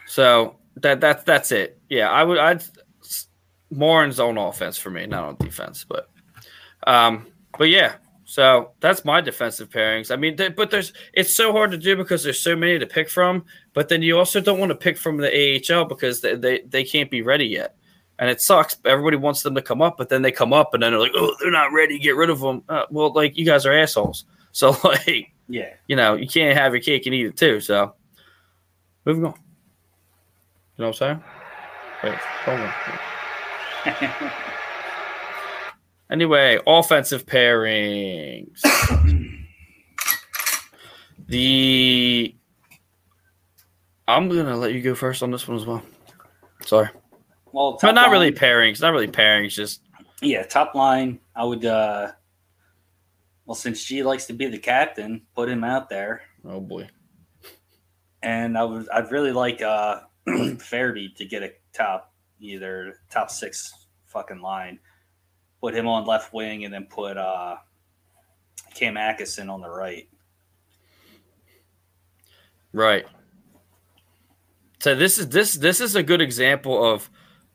So 0.08 0.56
that 0.78 1.02
that's 1.02 1.24
that's 1.24 1.52
it. 1.52 1.80
Yeah, 1.90 2.10
I 2.10 2.24
would. 2.24 2.38
I'd 2.38 2.64
Morin's 3.72 4.20
on 4.20 4.38
offense 4.38 4.78
for 4.78 4.90
me, 4.90 5.06
not 5.06 5.24
on 5.26 5.36
defense, 5.36 5.86
but 5.88 6.10
um, 6.88 7.28
but 7.58 7.70
yeah. 7.70 7.96
So 8.30 8.74
that's 8.80 9.04
my 9.04 9.22
defensive 9.22 9.70
pairings. 9.72 10.12
I 10.12 10.16
mean, 10.16 10.38
th- 10.38 10.56
but 10.56 10.70
there's 10.70 10.94
it's 11.14 11.34
so 11.36 11.52
hard 11.52 11.72
to 11.72 11.80
do 11.80 11.96
because 11.96 12.24
there's 12.24 12.40
so 12.40 12.56
many 12.56 12.78
to 12.78 12.86
pick 12.86 13.10
from. 13.10 13.44
But 13.74 13.90
then 13.90 14.04
you 14.04 14.20
also 14.20 14.40
don't 14.40 14.60
want 14.60 14.70
to 14.70 14.76
pick 14.76 15.00
from 15.00 15.18
the 15.18 15.32
AHL 15.68 15.86
because 15.86 16.22
they, 16.22 16.36
they, 16.36 16.62
they 16.62 16.84
can't 16.84 17.10
be 17.10 17.24
ready 17.24 17.46
yet, 17.48 17.76
and 18.20 18.30
it 18.30 18.40
sucks. 18.40 18.78
Everybody 18.86 19.18
wants 19.18 19.42
them 19.42 19.56
to 19.56 19.64
come 19.64 19.82
up, 19.82 19.98
but 19.98 20.10
then 20.10 20.22
they 20.22 20.32
come 20.32 20.54
up 20.54 20.76
and 20.76 20.84
then 20.84 20.92
they're 20.92 21.02
like, 21.02 21.14
oh, 21.16 21.36
they're 21.42 21.50
not 21.50 21.74
ready. 21.74 21.98
Get 21.98 22.16
rid 22.18 22.30
of 22.30 22.40
them. 22.40 22.62
Uh, 22.70 22.86
well, 22.92 23.12
like 23.14 23.36
you 23.36 23.46
guys 23.46 23.66
are 23.66 23.74
assholes. 23.74 24.26
So 24.52 24.76
like 24.84 25.32
Yeah. 25.48 25.74
you 25.88 25.96
know 25.96 26.14
you 26.16 26.28
can't 26.28 26.56
have 26.58 26.74
your 26.74 26.82
cake 26.82 27.06
and 27.08 27.16
eat 27.16 27.26
it 27.26 27.36
too. 27.38 27.62
So 27.62 27.96
moving 29.06 29.26
on. 29.26 29.34
You 30.78 30.84
know 30.84 30.88
what 30.90 31.02
I'm 31.02 31.22
saying? 31.22 31.24
Wait, 32.04 32.20
hold 32.46 32.60
on. 32.60 34.32
Anyway, 36.12 36.60
offensive 36.66 37.26
pairings. 37.26 38.62
the 41.28 42.36
I'm 44.08 44.28
gonna 44.30 44.58
let 44.58 44.74
you 44.74 44.82
go 44.82 44.96
first 44.96 45.22
on 45.22 45.32
this 45.32 45.48
one 45.48 45.58
as 45.58 45.66
well. 45.66 45.84
Sorry, 46.66 46.90
well, 47.52 47.78
but 47.82 47.92
not 47.92 48.04
line- 48.04 48.12
really 48.12 48.32
pairings. 48.32 48.82
Not 48.82 48.92
really 48.94 49.08
pairings. 49.08 49.52
Just 49.54 49.82
Yeah, 50.22 50.44
top 50.44 50.74
line. 50.76 51.20
I 51.36 51.44
would. 51.44 51.66
uh 51.66 52.12
Well, 53.46 53.56
since 53.56 53.84
G 53.84 54.02
likes 54.04 54.26
to 54.26 54.34
be 54.34 54.48
the 54.48 54.58
captain, 54.58 55.22
put 55.36 55.48
him 55.50 55.64
out 55.64 55.90
there, 55.90 56.22
oh 56.46 56.60
boy. 56.60 56.90
and 58.24 58.58
I 58.58 58.64
would. 58.64 58.90
I'd 58.90 59.12
really 59.12 59.32
like 59.32 59.62
uh 59.62 60.02
Farabee 60.28 61.16
to 61.16 61.26
get 61.26 61.44
a 61.44 61.52
top, 61.74 62.14
either 62.40 62.96
top 63.12 63.30
six 63.30 63.72
fucking 64.08 64.42
line. 64.42 64.80
Put 65.62 65.76
him 65.76 65.88
on 65.88 66.06
left 66.06 66.34
wing, 66.34 66.66
and 66.66 66.74
then 66.74 66.86
put 66.86 67.18
uh 67.18 67.58
Cam 68.74 68.98
Atkinson 68.98 69.50
on 69.50 69.62
the 69.62 69.70
right. 69.70 70.08
Right. 72.72 73.06
So 74.80 74.96
this 74.96 75.18
is 75.18 75.30
this 75.30 75.56
this 75.56 75.82
is 75.82 75.96
a 75.96 76.04
good 76.04 76.22
example 76.22 76.84
of 76.94 77.10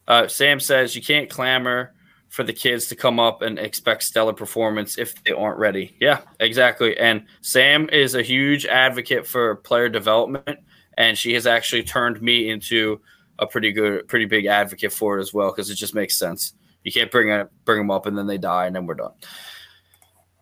uh, 0.07 0.29
Sam 0.29 0.61
says 0.61 0.95
you 0.95 1.03
can't 1.03 1.31
clamor 1.31 1.95
for 2.29 2.43
the 2.43 2.53
kids 2.53 2.89
to 2.89 2.97
come 2.97 3.21
up 3.21 3.43
and 3.43 3.59
expect 3.59 4.03
stellar 4.03 4.33
performance 4.33 4.99
if 4.99 5.23
they 5.23 5.31
aren't 5.31 5.59
ready. 5.59 5.97
Yeah, 6.01 6.21
exactly. 6.41 6.99
And 6.99 7.25
Sam 7.41 7.89
is 7.91 8.15
a 8.15 8.23
huge 8.23 8.67
advocate 8.67 9.27
for 9.27 9.57
player 9.57 9.89
development, 9.89 10.59
and 10.99 11.17
she 11.17 11.33
has 11.35 11.47
actually 11.47 11.85
turned 11.85 12.21
me 12.21 12.51
into 12.51 13.01
a 13.39 13.47
pretty 13.47 13.73
good, 13.73 14.09
pretty 14.09 14.27
big 14.27 14.47
advocate 14.47 14.93
for 14.93 15.19
it 15.19 15.23
as 15.23 15.33
well 15.33 15.51
because 15.51 15.71
it 15.71 15.77
just 15.77 15.95
makes 15.95 16.19
sense. 16.19 16.55
You 16.85 16.93
can't 16.93 17.11
bring 17.11 17.31
a, 17.31 17.49
bring 17.65 17.79
them 17.79 17.91
up 17.91 18.07
and 18.07 18.17
then 18.17 18.27
they 18.27 18.39
die 18.39 18.67
and 18.67 18.77
then 18.77 18.87
we're 18.87 18.95
done. 18.95 19.13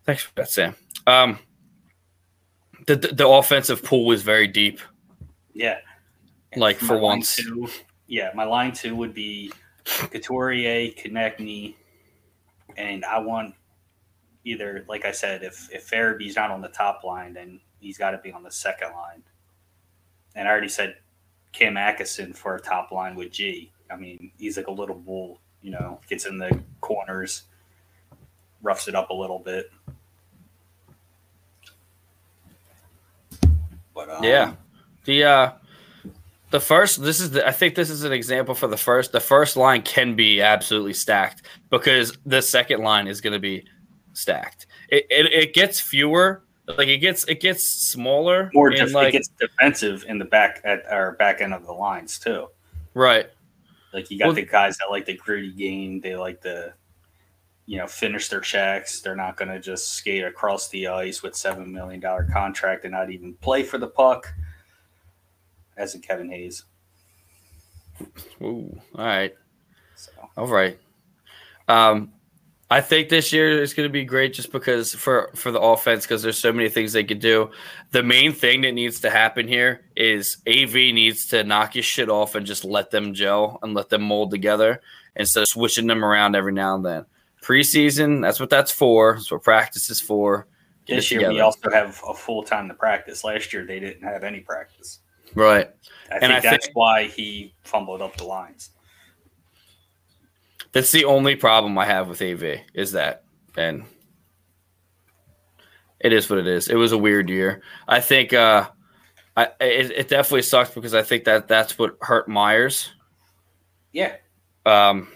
Thanks 0.05 0.23
for 0.23 0.31
that, 0.35 0.51
Sam. 0.51 0.75
Um, 1.07 1.39
the, 2.85 2.95
the 2.95 3.07
the 3.09 3.27
offensive 3.27 3.83
pool 3.83 4.11
is 4.11 4.21
very 4.21 4.47
deep. 4.47 4.79
Yeah. 5.53 5.79
Like, 6.55 6.77
for 6.77 6.97
once. 6.97 7.37
two- 7.37 7.69
yeah, 8.07 8.31
my 8.35 8.43
line 8.43 8.73
two 8.73 8.95
would 8.95 9.13
be 9.13 9.51
Couturier, 9.85 10.91
Konecny, 10.91 11.75
and 12.77 13.03
I 13.05 13.19
want 13.19 13.55
either, 14.43 14.85
like 14.87 15.05
I 15.05 15.11
said, 15.11 15.43
if 15.43 15.69
if 15.71 15.89
Farabee's 15.89 16.35
not 16.35 16.51
on 16.51 16.61
the 16.61 16.67
top 16.67 17.03
line, 17.03 17.33
then 17.33 17.59
he's 17.79 17.97
got 17.97 18.11
to 18.11 18.17
be 18.17 18.31
on 18.31 18.43
the 18.43 18.51
second 18.51 18.93
line. 18.93 19.23
And 20.35 20.47
I 20.47 20.51
already 20.51 20.69
said 20.69 20.95
Cam 21.53 21.77
Atkinson 21.77 22.33
for 22.33 22.55
a 22.55 22.61
top 22.61 22.91
line 22.91 23.15
with 23.15 23.31
G. 23.31 23.71
I 23.89 23.95
mean, 23.95 24.31
he's 24.37 24.57
like 24.57 24.67
a 24.67 24.71
little 24.71 24.95
bull, 24.95 25.41
you 25.63 25.71
know, 25.71 25.99
gets 26.07 26.25
in 26.25 26.37
the 26.37 26.59
corners, 26.81 27.43
roughs 28.61 28.87
it 28.87 28.93
up 28.93 29.09
a 29.09 29.13
little 29.13 29.39
bit. 29.39 29.71
But 33.95 34.09
um, 34.09 34.23
Yeah. 34.23 34.53
The 35.05 35.23
uh 35.23 35.51
the 36.51 36.59
first 36.59 37.01
this 37.01 37.19
is 37.19 37.31
the 37.31 37.47
I 37.47 37.51
think 37.51 37.75
this 37.75 37.89
is 37.89 38.03
an 38.03 38.13
example 38.13 38.53
for 38.53 38.67
the 38.67 38.77
first 38.77 39.11
the 39.11 39.19
first 39.19 39.57
line 39.57 39.81
can 39.81 40.15
be 40.15 40.41
absolutely 40.41 40.93
stacked 40.93 41.43
because 41.69 42.17
the 42.25 42.41
second 42.41 42.81
line 42.81 43.07
is 43.07 43.21
going 43.21 43.33
to 43.33 43.39
be 43.39 43.65
stacked. 44.13 44.67
It, 44.89 45.05
it 45.09 45.33
it 45.33 45.53
gets 45.53 45.79
fewer 45.79 46.43
like 46.77 46.87
it 46.87 46.99
gets 46.99 47.23
it 47.25 47.41
gets 47.41 47.63
smaller 47.63 48.49
more 48.53 48.69
def- 48.69 48.93
like 48.93 49.09
it 49.09 49.11
gets 49.13 49.29
defensive 49.39 50.05
in 50.07 50.17
the 50.17 50.25
back 50.25 50.61
at 50.63 50.85
our 50.91 51.13
back 51.13 51.41
end 51.41 51.53
of 51.53 51.65
the 51.65 51.73
lines 51.73 52.19
too. 52.19 52.47
right. 52.93 53.29
Like 53.93 54.09
you 54.11 54.17
got 54.19 54.25
Well- 54.27 54.35
the 54.35 54.45
guys 54.45 54.77
that 54.77 54.89
like 54.89 55.05
the 55.05 55.15
gritty 55.17 55.51
game. 55.51 56.01
They 56.01 56.15
like 56.15 56.41
to, 56.41 56.73
you 57.65 57.77
know, 57.77 57.87
finish 57.87 58.27
their 58.27 58.41
checks. 58.41 59.01
They're 59.01 59.15
not 59.15 59.37
going 59.37 59.49
to 59.49 59.59
just 59.59 59.91
skate 59.91 60.23
across 60.23 60.67
the 60.69 60.87
ice 60.87 61.21
with 61.23 61.35
seven 61.35 61.71
million 61.71 61.99
dollar 61.99 62.27
contract 62.31 62.83
and 62.85 62.91
not 62.93 63.11
even 63.11 63.35
play 63.35 63.63
for 63.63 63.77
the 63.77 63.87
puck. 63.87 64.33
As 65.77 65.95
in 65.95 66.01
Kevin 66.01 66.29
Hayes. 66.29 66.65
Ooh, 68.41 68.79
all 68.95 69.05
right. 69.05 69.33
So 69.95 70.11
All 70.37 70.47
right. 70.47 70.77
Um, 71.67 72.11
I 72.73 72.81
think 72.81 73.09
this 73.09 73.31
year 73.31 73.61
is 73.61 73.73
going 73.75 73.87
to 73.87 73.93
be 73.93 74.03
great 74.03 74.33
just 74.33 74.51
because 74.51 74.95
for 74.95 75.29
for 75.35 75.51
the 75.51 75.59
offense 75.61 76.05
because 76.05 76.23
there's 76.23 76.39
so 76.39 76.51
many 76.51 76.69
things 76.69 76.91
they 76.93 77.03
could 77.03 77.19
do. 77.19 77.51
The 77.91 78.01
main 78.01 78.33
thing 78.33 78.61
that 78.61 78.71
needs 78.71 78.99
to 79.01 79.11
happen 79.11 79.47
here 79.47 79.85
is 79.95 80.37
AV 80.47 80.73
needs 80.73 81.27
to 81.27 81.43
knock 81.43 81.75
his 81.75 81.85
shit 81.85 82.09
off 82.09 82.33
and 82.33 82.47
just 82.47 82.65
let 82.65 82.89
them 82.89 83.13
gel 83.13 83.59
and 83.61 83.75
let 83.75 83.89
them 83.89 84.01
mold 84.01 84.31
together 84.31 84.81
instead 85.15 85.41
of 85.41 85.47
switching 85.49 85.85
them 85.85 86.03
around 86.03 86.35
every 86.35 86.53
now 86.53 86.73
and 86.73 86.83
then. 86.83 87.05
Preseason, 87.43 88.21
that's 88.23 88.39
what 88.39 88.49
that's 88.49 88.71
for. 88.71 89.13
That's 89.17 89.31
what 89.31 89.43
practice 89.43 89.91
is 89.91 90.01
for. 90.01 90.47
Get 90.87 90.95
this 90.95 91.11
year 91.11 91.29
we 91.29 91.41
also 91.41 91.69
have 91.69 92.01
a 92.09 92.13
full 92.15 92.41
time 92.43 92.67
to 92.69 92.73
practice. 92.73 93.23
Last 93.23 93.53
year 93.53 93.65
they 93.65 93.79
didn't 93.79 94.01
have 94.03 94.23
any 94.23 94.39
practice. 94.39 94.99
Right. 95.35 95.69
I 96.09 96.13
And 96.15 96.21
think 96.21 96.33
I 96.33 96.39
that's 96.39 96.65
think- 96.65 96.75
why 96.75 97.03
he 97.05 97.53
fumbled 97.63 98.01
up 98.01 98.17
the 98.17 98.23
lines. 98.25 98.71
That's 100.73 100.91
the 100.91 101.05
only 101.05 101.35
problem 101.35 101.77
I 101.77 101.85
have 101.85 102.07
with 102.07 102.21
AV 102.21 102.61
is 102.73 102.91
that, 102.93 103.23
and 103.55 103.85
it 105.99 106.11
is 106.11 106.29
what 106.29 106.39
it 106.39 106.47
is. 106.47 106.67
It 106.67 106.75
was 106.75 106.91
a 106.91 106.97
weird 106.97 107.29
year. 107.29 107.61
I 107.87 108.01
think 108.01 108.33
uh, 108.33 108.69
I 109.37 109.45
it, 109.61 109.91
it 109.91 110.07
definitely 110.09 110.41
sucks 110.41 110.71
because 110.71 110.93
I 110.93 111.03
think 111.03 111.23
that 111.25 111.47
that's 111.47 111.77
what 111.77 111.97
hurt 112.01 112.27
Myers. 112.27 112.91
Yeah. 113.91 114.15
Um, 114.65 115.07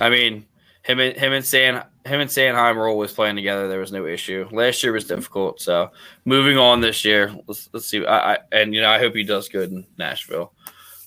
I 0.00 0.10
mean, 0.10 0.46
him 0.82 1.00
and 1.00 1.16
him 1.16 1.32
and 1.32 1.44
San 1.44 1.82
him 2.04 2.20
and 2.20 2.30
Sanheim 2.30 2.76
were 2.76 2.88
always 2.88 3.12
playing 3.12 3.36
together. 3.36 3.68
There 3.68 3.80
was 3.80 3.92
no 3.92 4.06
issue. 4.06 4.48
Last 4.50 4.82
year 4.82 4.92
was 4.92 5.04
difficult. 5.04 5.60
So 5.60 5.90
moving 6.24 6.56
on 6.56 6.80
this 6.80 7.04
year, 7.04 7.34
let's 7.46 7.68
let's 7.72 7.86
see. 7.86 8.04
I, 8.04 8.34
I 8.34 8.38
and 8.52 8.74
you 8.74 8.80
know 8.80 8.90
I 8.90 8.98
hope 8.98 9.14
he 9.14 9.24
does 9.24 9.48
good 9.48 9.70
in 9.70 9.86
Nashville. 9.98 10.52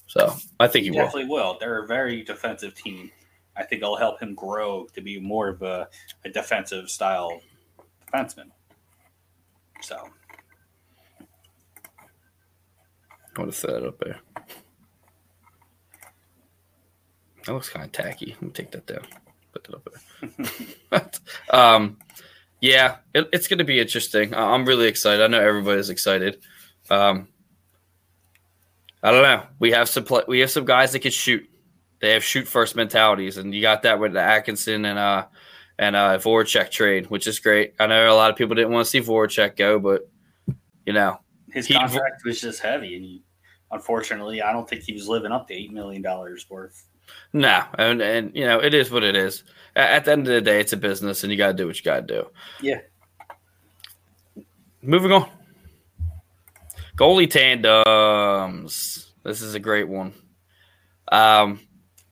So 0.07 0.35
I 0.59 0.67
think 0.67 0.83
he, 0.83 0.91
he 0.91 0.97
definitely 0.97 1.25
will. 1.25 1.53
will. 1.53 1.57
They're 1.59 1.83
a 1.83 1.87
very 1.87 2.21
defensive 2.23 2.75
team. 2.75 3.11
I 3.55 3.63
think 3.63 3.81
it'll 3.81 3.97
help 3.97 4.21
him 4.21 4.33
grow 4.33 4.87
to 4.93 5.01
be 5.01 5.19
more 5.19 5.49
of 5.49 5.61
a, 5.61 5.87
a 6.23 6.29
defensive 6.29 6.89
style 6.89 7.41
defenseman. 8.11 8.51
So 9.81 9.97
I 13.35 13.39
want 13.39 13.51
to 13.51 13.57
set 13.57 13.71
it 13.71 13.85
up 13.85 13.99
there. 13.99 14.19
That 17.45 17.53
looks 17.53 17.69
kind 17.69 17.85
of 17.85 17.91
tacky. 17.91 18.33
Let 18.33 18.41
me 18.41 18.49
take 18.49 18.71
that 18.71 18.85
down. 18.85 19.05
Put 19.51 19.63
that 19.63 19.75
up 19.75 19.89
there. 20.91 21.09
um, 21.49 21.97
yeah, 22.59 22.97
it, 23.15 23.27
it's 23.33 23.47
going 23.47 23.57
to 23.57 23.65
be 23.65 23.79
interesting. 23.79 24.33
I'm 24.35 24.65
really 24.65 24.87
excited. 24.87 25.23
I 25.23 25.27
know 25.27 25.41
everybody's 25.41 25.89
excited. 25.89 26.41
Um, 26.89 27.27
I 29.01 29.11
don't 29.11 29.23
know. 29.23 29.43
We 29.59 29.71
have 29.71 29.89
some 29.89 30.05
we 30.27 30.39
have 30.41 30.51
some 30.51 30.65
guys 30.65 30.91
that 30.91 30.99
can 30.99 31.11
shoot. 31.11 31.49
They 32.01 32.11
have 32.11 32.23
shoot 32.23 32.47
first 32.47 32.75
mentalities, 32.75 33.37
and 33.37 33.53
you 33.53 33.61
got 33.61 33.83
that 33.83 33.99
with 33.99 34.13
the 34.13 34.21
Atkinson 34.21 34.85
and 34.85 34.97
uh 34.97 35.25
and 35.77 35.95
uh 35.95 36.17
Voracek 36.17 36.71
trade, 36.71 37.07
which 37.07 37.27
is 37.27 37.39
great. 37.39 37.75
I 37.79 37.87
know 37.87 38.11
a 38.11 38.15
lot 38.15 38.31
of 38.31 38.35
people 38.35 38.55
didn't 38.55 38.71
want 38.71 38.85
to 38.85 38.89
see 38.89 39.01
Voracek 39.01 39.55
go, 39.55 39.79
but 39.79 40.09
you 40.85 40.93
know 40.93 41.19
his 41.51 41.67
contract 41.67 42.23
was 42.25 42.41
just 42.41 42.61
heavy, 42.61 42.95
and 42.95 43.05
he, 43.05 43.23
unfortunately, 43.71 44.41
I 44.41 44.51
don't 44.51 44.67
think 44.67 44.81
he 44.81 44.93
was 44.93 45.07
living 45.07 45.31
up 45.31 45.47
to 45.49 45.53
eight 45.53 45.71
million 45.71 46.01
dollars 46.01 46.49
worth. 46.49 46.87
No, 47.33 47.63
and 47.77 48.01
and 48.01 48.35
you 48.35 48.45
know 48.45 48.59
it 48.59 48.73
is 48.73 48.89
what 48.89 49.03
it 49.03 49.15
is. 49.15 49.43
At 49.75 50.05
the 50.05 50.11
end 50.11 50.27
of 50.27 50.33
the 50.33 50.41
day, 50.41 50.59
it's 50.59 50.73
a 50.73 50.77
business, 50.77 51.23
and 51.23 51.31
you 51.31 51.37
got 51.37 51.47
to 51.49 51.53
do 51.53 51.67
what 51.67 51.77
you 51.77 51.83
got 51.83 52.07
to 52.07 52.13
do. 52.13 52.27
Yeah. 52.61 52.81
Moving 54.81 55.11
on. 55.11 55.29
Goalie 56.95 57.29
tandems. 57.29 59.11
This 59.23 59.41
is 59.41 59.53
a 59.53 59.59
great 59.59 59.87
one. 59.87 60.13
Um, 61.11 61.59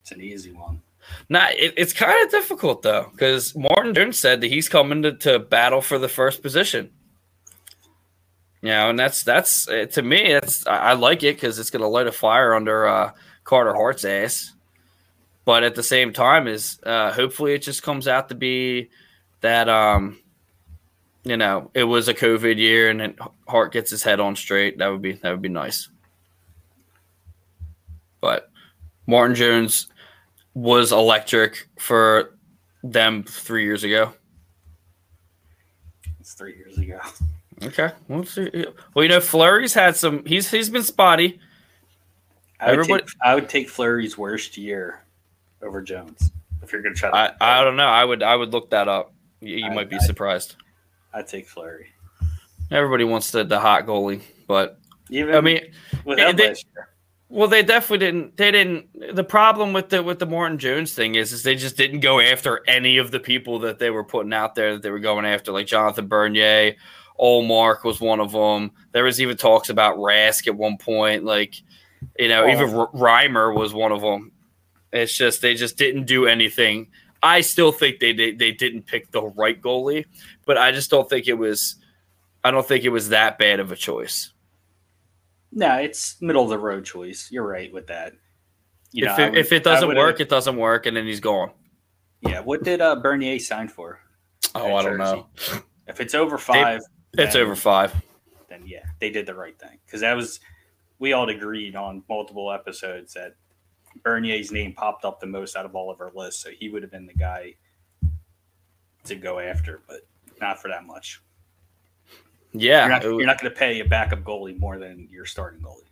it's 0.10 0.18
an 0.18 0.24
easy 0.24 0.52
one. 0.52 0.82
Nah, 1.28 1.48
it, 1.52 1.74
it's 1.78 1.94
kind 1.94 2.24
of 2.26 2.32
difficult 2.32 2.82
though, 2.82 3.10
because 3.12 3.56
Martin 3.56 3.94
Jones 3.94 4.20
said 4.20 4.42
that 4.42 4.48
he's 4.48 4.70
coming 4.70 5.02
to, 5.04 5.14
to 5.14 5.40
battle 5.40 5.82
for 5.82 5.98
the 5.98 6.10
first 6.10 6.42
position. 6.42 6.92
You 8.62 8.70
know, 8.70 8.90
and 8.90 9.00
that's 9.00 9.24
that's 9.24 9.68
uh, 9.68 9.86
to 9.94 10.02
me, 10.02 10.34
that's 10.34 10.68
I, 10.68 10.78
I 10.78 10.94
like 10.94 11.24
it 11.24 11.36
because 11.36 11.60
it's 11.60 11.70
going 11.70 11.82
to 11.82 11.88
light 11.88 12.08
a 12.08 12.12
fire 12.12 12.54
under 12.54 12.88
uh, 12.88 13.12
Carter 13.44 13.74
Hart's 13.74 14.04
ass 14.06 14.54
but 15.50 15.64
at 15.64 15.74
the 15.74 15.82
same 15.82 16.14
time 16.14 16.48
is 16.48 16.80
uh, 16.86 17.12
hopefully 17.12 17.56
it 17.56 17.64
just 17.64 17.82
comes 17.82 18.08
out 18.08 18.30
to 18.30 18.36
be 18.36 18.88
that 19.42 19.68
um 19.68 20.20
you 21.24 21.36
know 21.36 21.72
it 21.74 21.86
was 21.86 22.08
a 22.08 22.14
covid 22.14 22.58
year 22.58 22.88
and 22.88 23.18
hart 23.48 23.74
gets 23.74 23.90
his 23.90 24.04
head 24.04 24.20
on 24.20 24.36
straight 24.36 24.78
that 24.78 24.90
would 24.90 25.02
be 25.02 25.14
that 25.14 25.32
would 25.32 25.42
be 25.42 25.50
nice 25.50 25.90
but 28.22 28.52
martin 29.08 29.36
jones 29.36 29.88
was 30.62 30.92
electric 30.92 31.68
for 31.78 32.38
them 32.84 33.24
three 33.24 33.64
years 33.64 33.84
ago 33.84 34.14
it's 36.20 36.34
three 36.34 36.56
years 36.56 36.78
ago 36.78 37.00
okay 37.64 37.92
well, 38.08 38.26
well 38.94 39.04
you 39.04 39.10
know 39.10 39.20
fleury's 39.20 39.74
had 39.74 39.96
some 39.96 40.26
he's 40.26 40.50
he's 40.50 40.70
been 40.70 40.84
spotty 40.84 41.40
I 42.60 42.72
would, 42.72 42.80
Everybody, 42.80 43.04
take, 43.04 43.12
I 43.24 43.36
would 43.36 43.50
take 43.50 43.70
Fleury's 43.70 44.18
worst 44.18 44.58
year 44.58 45.02
over 45.62 45.82
Jones. 45.82 46.32
If 46.62 46.74
you're 46.74 46.82
going 46.82 46.94
to 46.94 47.00
try, 47.00 47.10
to 47.10 47.44
I, 47.44 47.60
I 47.62 47.64
don't 47.64 47.78
know. 47.78 47.88
I 47.88 48.04
would 48.04 48.22
I 48.22 48.36
would 48.36 48.52
look 48.52 48.70
that 48.72 48.88
up. 48.88 49.14
You, 49.40 49.56
you 49.58 49.66
I, 49.68 49.74
might 49.74 49.90
be 49.90 49.96
I, 49.96 50.00
surprised. 50.00 50.56
I 51.14 51.22
take 51.22 51.48
Fleury. 51.48 51.88
Everybody 52.70 53.06
wants 53.06 53.32
the, 53.32 53.44
the 53.46 53.60
hot 53.60 53.86
goalie, 53.86 54.22
but 54.46 54.78
Even 55.10 55.36
I 55.36 55.42
mean, 55.42 55.72
without 56.04 56.36
they, 56.36 56.54
well, 57.30 57.48
they 57.48 57.62
definitely 57.62 58.00
didn't. 58.00 58.38
They 58.38 58.50
didn't. 58.50 59.16
The 59.16 59.24
problem 59.24 59.72
with 59.72 59.90
the 59.90 60.02
with 60.02 60.18
the 60.18 60.26
Martin 60.26 60.58
Jones 60.58 60.94
thing 60.96 61.14
is, 61.14 61.32
is 61.32 61.44
they 61.44 61.56
just 61.56 61.78
didn't 61.78 62.00
go 62.00 62.20
after 62.20 62.64
any 62.68 62.98
of 62.98 63.12
the 63.12 63.20
people 63.20 63.60
that 63.60 63.78
they 63.78 63.92
were 63.92 64.04
putting 64.04 64.34
out 64.34 64.56
there 64.56 64.74
that 64.74 64.82
they 64.82 64.90
were 64.90 65.00
going 65.00 65.26
after, 65.26 65.52
like 65.52 65.68
Jonathan 65.68 66.08
Bernier. 66.08 66.76
Ullmark 67.20 67.84
was 67.84 68.02
one 68.02 68.20
of 68.20 68.32
them. 68.32 68.72
There 68.94 69.04
was 69.04 69.22
even 69.22 69.38
talks 69.38 69.70
about 69.70 69.98
Rask 69.98 70.48
at 70.48 70.56
one 70.56 70.78
point. 70.78 71.24
Like, 71.24 71.56
you 72.18 72.30
know, 72.30 72.46
oh. 72.46 72.50
even 72.50 72.74
R- 72.74 72.92
Reimer 72.94 73.54
was 73.54 73.74
one 73.74 73.92
of 73.92 74.02
them. 74.02 74.32
It's 74.92 75.16
just 75.16 75.42
they 75.42 75.54
just 75.54 75.78
didn't 75.78 76.06
do 76.06 76.26
anything. 76.26 76.88
I 77.22 77.42
still 77.42 77.72
think 77.72 78.00
they, 78.00 78.14
they 78.14 78.32
they 78.32 78.52
didn't 78.54 78.88
pick 78.88 79.12
the 79.12 79.22
right 79.22 79.62
goalie, 79.62 80.06
but 80.46 80.58
I 80.58 80.72
just 80.72 80.90
don't 80.90 81.08
think 81.08 81.28
it 81.28 81.38
was. 81.38 81.76
I 82.44 82.50
don't 82.50 82.66
think 82.66 82.86
it 82.86 82.90
was 82.90 83.10
that 83.10 83.38
bad 83.38 83.60
of 83.60 83.72
a 83.72 83.76
choice. 83.76 84.32
No, 85.52 85.76
it's 85.78 86.22
middle 86.22 86.44
of 86.44 86.50
the 86.50 86.58
road 86.58 86.86
choice. 86.86 87.30
You're 87.32 87.48
right 87.48 87.72
with 87.74 87.88
that. 87.88 88.14
You 88.92 89.06
if, 89.06 89.18
know, 89.18 89.24
it, 89.26 89.30
would, 89.32 89.40
if 89.40 89.52
it 89.52 89.64
doesn't 89.64 89.96
work, 89.96 90.20
it 90.20 90.30
doesn't 90.30 90.58
work, 90.58 90.86
and 90.86 90.96
then 90.96 91.06
he's 91.06 91.20
gone. 91.20 91.52
Yeah. 92.22 92.42
What 92.42 92.64
did 92.64 92.82
uh, 92.82 92.96
Bernier 92.98 93.40
sign 93.40 93.68
for? 93.68 94.00
Oh, 94.56 94.76
I 94.76 94.84
don't 94.84 94.98
know. 94.98 95.28
If 95.88 96.00
it's 96.00 96.16
over 96.16 96.38
five, 96.38 96.82
they, 97.14 97.24
it's 97.24 97.36
over 97.36 97.56
five. 97.56 97.96
Then 98.48 98.64
yeah, 98.66 98.86
they 99.00 99.10
did 99.10 99.26
the 99.26 99.34
right 99.34 99.58
thing 99.60 99.80
because 99.86 100.02
that 100.02 100.16
was 100.16 100.40
we 101.00 101.14
all 101.14 101.30
agreed 101.30 101.76
on 101.76 102.04
multiple 102.10 102.52
episodes 102.52 103.14
that 103.14 103.36
Bernier's 104.04 104.52
name 104.52 104.74
popped 104.74 105.06
up 105.06 105.20
the 105.20 105.28
most 105.28 105.56
out 105.56 105.66
of 105.66 105.76
all 105.76 105.90
of 105.90 106.02
our 106.02 106.12
lists, 106.14 106.44
so 106.44 106.50
he 106.52 106.70
would 106.70 106.82
have 106.84 106.92
been 106.92 107.06
the 107.06 107.14
guy 107.14 107.56
to 109.06 109.16
go 109.16 109.40
after, 109.40 109.82
but 109.88 110.02
not 110.40 110.62
for 110.62 110.68
that 110.68 110.86
much. 110.86 111.22
Yeah, 112.54 113.02
you're 113.04 113.20
not, 113.20 113.28
not 113.28 113.42
going 113.42 113.54
to 113.54 113.58
pay 113.58 113.80
a 113.80 113.86
backup 113.86 114.24
goalie 114.24 114.58
more 114.58 114.80
than 114.80 115.08
your 115.12 115.26
starting 115.26 115.62
goalie. 115.62 115.86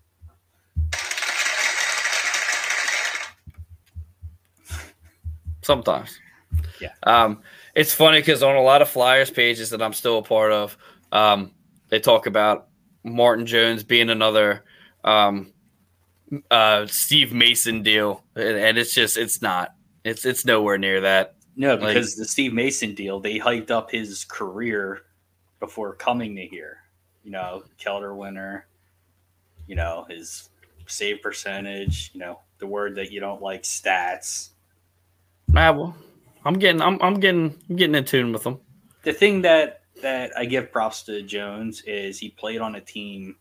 Sometimes. 5.62 6.20
Yeah. 6.82 6.94
Um, 7.04 7.42
it's 7.76 7.94
funny 7.94 8.20
because 8.20 8.42
on 8.42 8.56
a 8.56 8.62
lot 8.62 8.82
of 8.82 8.90
Flyers 8.90 9.30
pages 9.30 9.70
that 9.72 9.82
I'm 9.82 9.94
still 9.94 10.18
a 10.20 10.24
part 10.24 10.52
of, 10.52 10.78
um, 11.12 11.52
they 11.90 12.00
talk 12.00 12.26
about 12.26 12.70
Martin 13.04 13.46
Jones 13.46 13.84
being 13.84 14.10
another 14.10 14.64
um, 15.04 15.54
uh, 16.50 16.88
Steve 16.88 17.34
Mason 17.34 17.84
deal, 17.84 18.24
and 18.36 18.78
it's 18.78 18.94
just 18.94 19.18
it's 19.18 19.42
not. 19.42 19.74
It's 20.04 20.26
it's 20.26 20.46
nowhere 20.46 20.78
near 20.78 21.02
that. 21.02 21.36
No, 21.56 21.76
because 21.76 22.16
like, 22.16 22.18
the 22.18 22.26
Steve 22.26 22.54
Mason 22.54 22.94
deal, 22.94 23.20
they 23.20 23.40
hyped 23.40 23.72
up 23.72 23.92
his 23.92 24.26
career 24.26 25.02
before 25.60 25.94
coming 25.94 26.36
to 26.36 26.46
here. 26.46 26.84
You 27.24 27.32
know, 27.32 27.64
Calder 27.84 28.16
winner. 28.16 28.68
You 29.68 29.76
know 29.76 30.06
his 30.10 30.50
save 30.86 31.22
percentage. 31.22 32.12
You 32.14 32.22
know 32.22 32.40
the 32.60 32.68
word 32.68 32.96
that 32.96 33.12
you 33.12 33.20
don't 33.20 33.42
like, 33.42 33.64
stats. 33.64 34.50
Ah, 35.56 35.72
well, 35.72 35.96
I'm 36.46 36.60
getting, 36.60 36.82
I'm, 36.82 36.98
I'm 37.02 37.20
getting, 37.20 37.58
I'm 37.70 37.76
getting 37.76 37.96
in 37.96 38.06
tune 38.06 38.32
with 38.32 38.44
them. 38.44 38.60
The 39.04 39.14
thing 39.14 39.42
that 39.44 39.82
that 40.02 40.32
I 40.38 40.46
give 40.46 40.72
props 40.72 41.04
to 41.04 41.22
Jones 41.22 41.82
is 41.82 42.20
he 42.20 42.30
played 42.30 42.62
on 42.62 42.76
a 42.76 42.82
team 42.82 43.36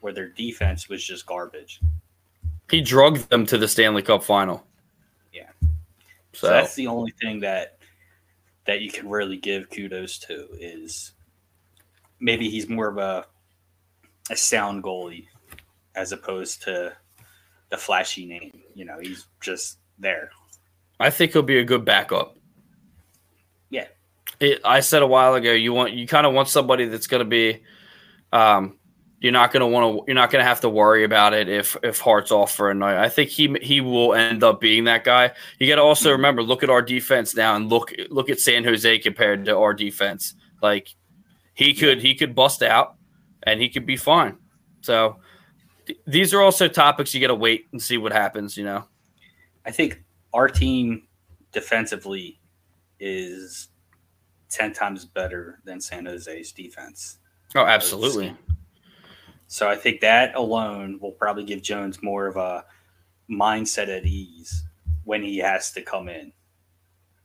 where 0.00 0.12
their 0.12 0.28
defense 0.28 0.88
was 0.88 1.02
just 1.02 1.26
garbage. 1.26 1.80
He 2.70 2.80
drugged 2.80 3.28
them 3.30 3.46
to 3.46 3.58
the 3.58 3.68
Stanley 3.68 4.02
Cup 4.02 4.22
final. 4.22 4.66
Yeah. 5.32 5.50
So, 6.32 6.46
so 6.46 6.48
that's 6.48 6.74
the 6.74 6.86
only 6.86 7.12
thing 7.20 7.40
that 7.40 7.78
that 8.66 8.80
you 8.80 8.90
can 8.90 9.08
really 9.08 9.36
give 9.36 9.70
kudos 9.70 10.18
to 10.18 10.48
is 10.58 11.12
maybe 12.22 12.48
he's 12.48 12.68
more 12.68 12.88
of 12.88 12.96
a 12.96 13.26
a 14.30 14.36
sound 14.36 14.82
goalie 14.82 15.26
as 15.94 16.12
opposed 16.12 16.62
to 16.62 16.92
the 17.68 17.76
flashy 17.76 18.24
name. 18.24 18.62
You 18.74 18.86
know, 18.86 18.98
he's 19.00 19.26
just 19.40 19.78
there. 19.98 20.30
I 21.00 21.10
think 21.10 21.32
he'll 21.32 21.42
be 21.42 21.58
a 21.58 21.64
good 21.64 21.84
backup. 21.84 22.36
Yeah. 23.68 23.88
It, 24.40 24.60
I 24.64 24.80
said 24.80 25.02
a 25.02 25.06
while 25.06 25.34
ago, 25.34 25.52
you 25.52 25.72
want 25.72 25.92
you 25.92 26.06
kind 26.06 26.26
of 26.26 26.32
want 26.32 26.48
somebody 26.48 26.86
that's 26.86 27.08
going 27.08 27.20
to 27.20 27.28
be 27.28 27.62
um, 28.32 28.78
you're 29.20 29.32
not 29.32 29.52
going 29.52 29.60
to 29.60 29.66
want 29.66 29.98
to 29.98 30.04
you're 30.06 30.14
not 30.14 30.30
going 30.30 30.42
to 30.42 30.48
have 30.48 30.60
to 30.60 30.68
worry 30.68 31.04
about 31.04 31.34
it 31.34 31.48
if 31.48 31.76
if 31.82 32.00
Hart's 32.00 32.32
off 32.32 32.54
for 32.54 32.70
a 32.70 32.74
night. 32.74 32.96
I 32.96 33.08
think 33.08 33.30
he 33.30 33.54
he 33.60 33.80
will 33.80 34.14
end 34.14 34.42
up 34.42 34.60
being 34.60 34.84
that 34.84 35.04
guy. 35.04 35.32
You 35.58 35.68
got 35.68 35.76
to 35.76 35.82
also 35.82 36.08
mm-hmm. 36.08 36.16
remember 36.16 36.42
look 36.42 36.62
at 36.62 36.70
our 36.70 36.82
defense 36.82 37.34
now 37.34 37.56
and 37.56 37.68
look 37.68 37.92
look 38.10 38.30
at 38.30 38.40
San 38.40 38.64
Jose 38.64 38.98
compared 38.98 39.44
to 39.46 39.56
our 39.56 39.74
defense. 39.74 40.34
Like 40.60 40.94
he 41.54 41.74
could 41.74 42.00
he 42.00 42.14
could 42.14 42.34
bust 42.34 42.62
out 42.62 42.96
and 43.44 43.60
he 43.60 43.68
could 43.68 43.86
be 43.86 43.96
fine. 43.96 44.36
So 44.80 45.16
th- 45.86 45.98
these 46.06 46.34
are 46.34 46.42
also 46.42 46.68
topics 46.68 47.14
you 47.14 47.20
got 47.20 47.28
to 47.28 47.34
wait 47.34 47.66
and 47.72 47.82
see 47.82 47.98
what 47.98 48.12
happens, 48.12 48.56
you 48.56 48.64
know. 48.64 48.84
I 49.64 49.70
think 49.70 50.02
our 50.32 50.48
team 50.48 51.06
defensively 51.52 52.40
is 52.98 53.68
ten 54.48 54.72
times 54.72 55.04
better 55.04 55.60
than 55.64 55.80
San 55.80 56.06
Jose's 56.06 56.52
defense. 56.52 57.18
Oh, 57.54 57.64
absolutely. 57.64 58.34
So 59.46 59.68
I 59.68 59.76
think 59.76 60.00
that 60.00 60.34
alone 60.34 60.98
will 61.00 61.12
probably 61.12 61.44
give 61.44 61.60
Jones 61.60 62.02
more 62.02 62.26
of 62.26 62.36
a 62.36 62.64
mindset 63.30 63.94
at 63.94 64.06
ease 64.06 64.64
when 65.04 65.22
he 65.22 65.38
has 65.38 65.72
to 65.72 65.82
come 65.82 66.08
in. 66.08 66.32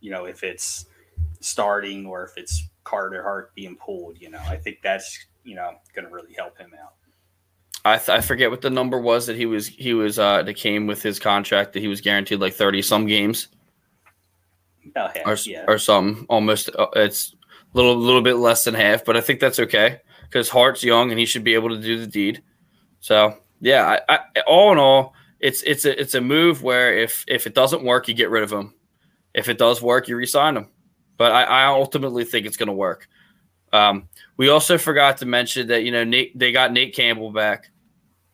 You 0.02 0.12
know, 0.12 0.26
if 0.26 0.44
it's 0.44 0.86
starting 1.40 2.06
or 2.06 2.26
if 2.26 2.32
it's 2.36 2.68
Carter 2.88 3.22
Hart 3.22 3.54
being 3.54 3.76
pulled, 3.76 4.18
you 4.22 4.30
know, 4.30 4.40
I 4.48 4.56
think 4.56 4.78
that's, 4.82 5.26
you 5.44 5.56
know, 5.56 5.74
going 5.94 6.08
to 6.08 6.14
really 6.14 6.34
help 6.34 6.58
him 6.58 6.72
out. 6.82 6.94
I, 7.84 7.98
th- 7.98 8.10
I 8.10 8.22
forget 8.22 8.50
what 8.50 8.62
the 8.62 8.70
number 8.70 8.98
was 8.98 9.28
that 9.28 9.36
he 9.36 9.46
was 9.46 9.68
he 9.68 9.94
was 9.94 10.20
uh 10.20 10.44
that 10.44 10.56
came 10.56 10.88
with 10.88 11.02
his 11.02 11.20
contract 11.20 11.74
that 11.74 11.80
he 11.80 11.88
was 11.88 12.02
guaranteed 12.02 12.42
like 12.42 12.54
30 12.54 12.82
some 12.82 13.06
games 13.06 13.48
half, 14.94 15.16
or, 15.26 15.36
yeah. 15.46 15.64
or 15.70 15.78
something 15.78 16.26
almost 16.28 16.70
uh, 16.78 16.88
it's 16.98 17.34
a 17.74 17.78
little 17.78 17.96
little 17.96 18.22
bit 18.22 18.36
less 18.36 18.66
than 18.66 18.74
half 18.74 19.06
but 19.06 19.16
I 19.16 19.22
think 19.22 19.40
that's 19.40 19.60
okay 19.60 20.02
because 20.24 20.50
Hart's 20.50 20.84
young 20.84 21.12
and 21.12 21.20
he 21.20 21.26
should 21.26 21.46
be 21.46 21.54
able 21.54 21.70
to 21.70 21.80
do 21.80 21.98
the 21.98 22.08
deed 22.08 22.44
so 23.00 23.38
yeah 23.62 24.00
I, 24.10 24.20
I 24.36 24.42
all 24.42 24.74
in 24.74 24.80
all 24.80 25.14
it's 25.40 25.62
it's 25.62 25.86
a 25.86 25.98
it's 25.98 26.16
a 26.16 26.20
move 26.20 26.64
where 26.64 26.98
if 26.98 27.24
if 27.30 27.48
it 27.48 27.56
doesn't 27.56 27.84
work 27.84 28.10
you 28.10 28.14
get 28.14 28.32
rid 28.32 28.44
of 28.44 28.52
him 28.52 28.74
if 29.34 29.48
it 29.48 29.58
does 29.58 29.82
work 29.82 30.10
you 30.10 30.18
resign 30.18 30.58
him 30.58 30.68
but 31.18 31.32
I, 31.32 31.44
I 31.44 31.66
ultimately 31.66 32.24
think 32.24 32.46
it's 32.46 32.58
going 32.58 32.68
to 32.68 32.74
work 32.74 33.08
um, 33.74 34.08
we 34.38 34.50
also 34.50 34.78
forgot 34.78 35.18
to 35.18 35.26
mention 35.26 35.68
that 35.68 35.84
you 35.84 35.92
know 35.92 36.04
Nate 36.04 36.38
they 36.38 36.52
got 36.52 36.72
Nate 36.72 36.96
Campbell 36.96 37.32
back 37.32 37.70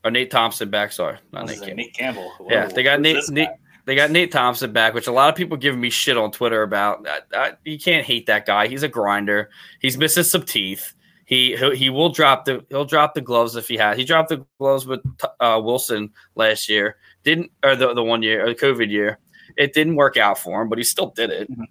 or 0.04 0.12
Nate 0.12 0.32
Thompson 0.32 0.70
back. 0.70 0.92
Sorry, 0.92 1.18
not 1.32 1.48
Nate 1.48 1.60
Campbell. 1.60 1.76
Nate 1.76 1.94
Campbell. 1.94 2.32
Yeah, 2.50 2.68
they 2.68 2.84
got 2.84 3.02
Nate, 3.02 3.30
Nate 3.30 3.50
they 3.86 3.96
got 3.96 4.12
Nate 4.12 4.32
Thompson 4.32 4.72
back, 4.72 4.94
which 4.94 5.08
a 5.08 5.12
lot 5.12 5.30
of 5.30 5.36
people 5.36 5.58
giving 5.58 5.82
me 5.82 5.90
shit 5.90 6.18
on 6.18 6.32
Twitter 6.32 6.62
about. 6.62 7.08
I, 7.08 7.20
I, 7.34 7.52
you 7.66 7.80
can't 7.80 8.06
hate 8.06 8.28
that 8.28 8.46
guy. 8.46 8.68
He's 8.68 8.84
a 8.84 8.88
grinder. 8.88 9.50
He's 9.82 9.98
missing 9.98 10.24
some 10.24 10.44
teeth. 10.44 10.94
He 11.26 11.56
he 11.76 11.90
will 11.90 12.10
drop 12.10 12.46
the 12.46 12.66
he'll 12.70 12.86
drop 12.86 13.16
the 13.16 13.22
gloves 13.22 13.56
if 13.56 13.68
he 13.68 13.78
has. 13.78 13.98
He 13.98 14.04
dropped 14.04 14.30
the 14.30 14.46
gloves 14.60 14.86
with 14.86 15.02
uh, 15.40 15.60
Wilson 15.64 16.12
last 16.36 16.70
year. 16.70 16.98
Didn't 17.24 17.52
or 17.64 17.76
the 17.76 17.94
the 17.94 18.04
one 18.04 18.22
year 18.22 18.46
or 18.46 18.50
the 18.50 18.56
COVID 18.56 18.90
year. 18.92 19.20
It 19.58 19.74
didn't 19.74 19.96
work 19.96 20.18
out 20.18 20.38
for 20.38 20.62
him, 20.62 20.70
but 20.70 20.78
he 20.78 20.84
still 20.84 21.10
did 21.16 21.30
it. 21.30 21.50
Mhm. 21.50 21.66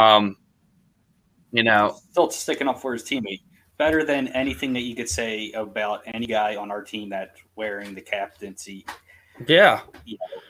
Um, 0.00 0.36
you 1.52 1.62
know, 1.62 1.98
Still 2.10 2.30
sticking 2.30 2.68
up 2.68 2.80
for 2.80 2.92
his 2.92 3.02
teammate. 3.02 3.40
Better 3.76 4.04
than 4.04 4.28
anything 4.28 4.72
that 4.72 4.82
you 4.82 4.96
could 4.96 5.08
say 5.08 5.52
about 5.52 6.02
any 6.06 6.26
guy 6.26 6.56
on 6.56 6.70
our 6.70 6.82
team 6.82 7.10
that's 7.10 7.40
wearing 7.54 7.94
the 7.94 8.00
captaincy 8.00 8.84
yeah, 9.46 9.82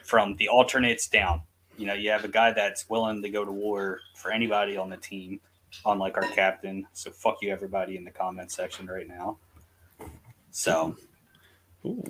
from 0.04 0.37
the 0.37 0.48
alternates 0.48 1.08
down. 1.08 1.42
You 1.76 1.87
know, 1.87 1.94
you 1.94 2.11
have 2.11 2.24
a 2.24 2.28
guy 2.28 2.52
that's 2.52 2.88
willing 2.88 3.22
to 3.22 3.28
go 3.28 3.44
to 3.44 3.52
war 3.52 4.00
for 4.16 4.32
anybody 4.32 4.76
on 4.76 4.90
the 4.90 4.96
team, 4.96 5.40
unlike 5.84 6.16
our 6.16 6.24
captain. 6.24 6.87
So 6.92 7.11
fuck 7.11 7.37
you, 7.42 7.52
everybody 7.52 7.96
in 7.96 8.04
the 8.04 8.11
comment 8.11 8.50
section 8.50 8.87
right 8.87 9.06
now. 9.06 9.38
So 10.50 10.96
Ooh. 11.84 12.02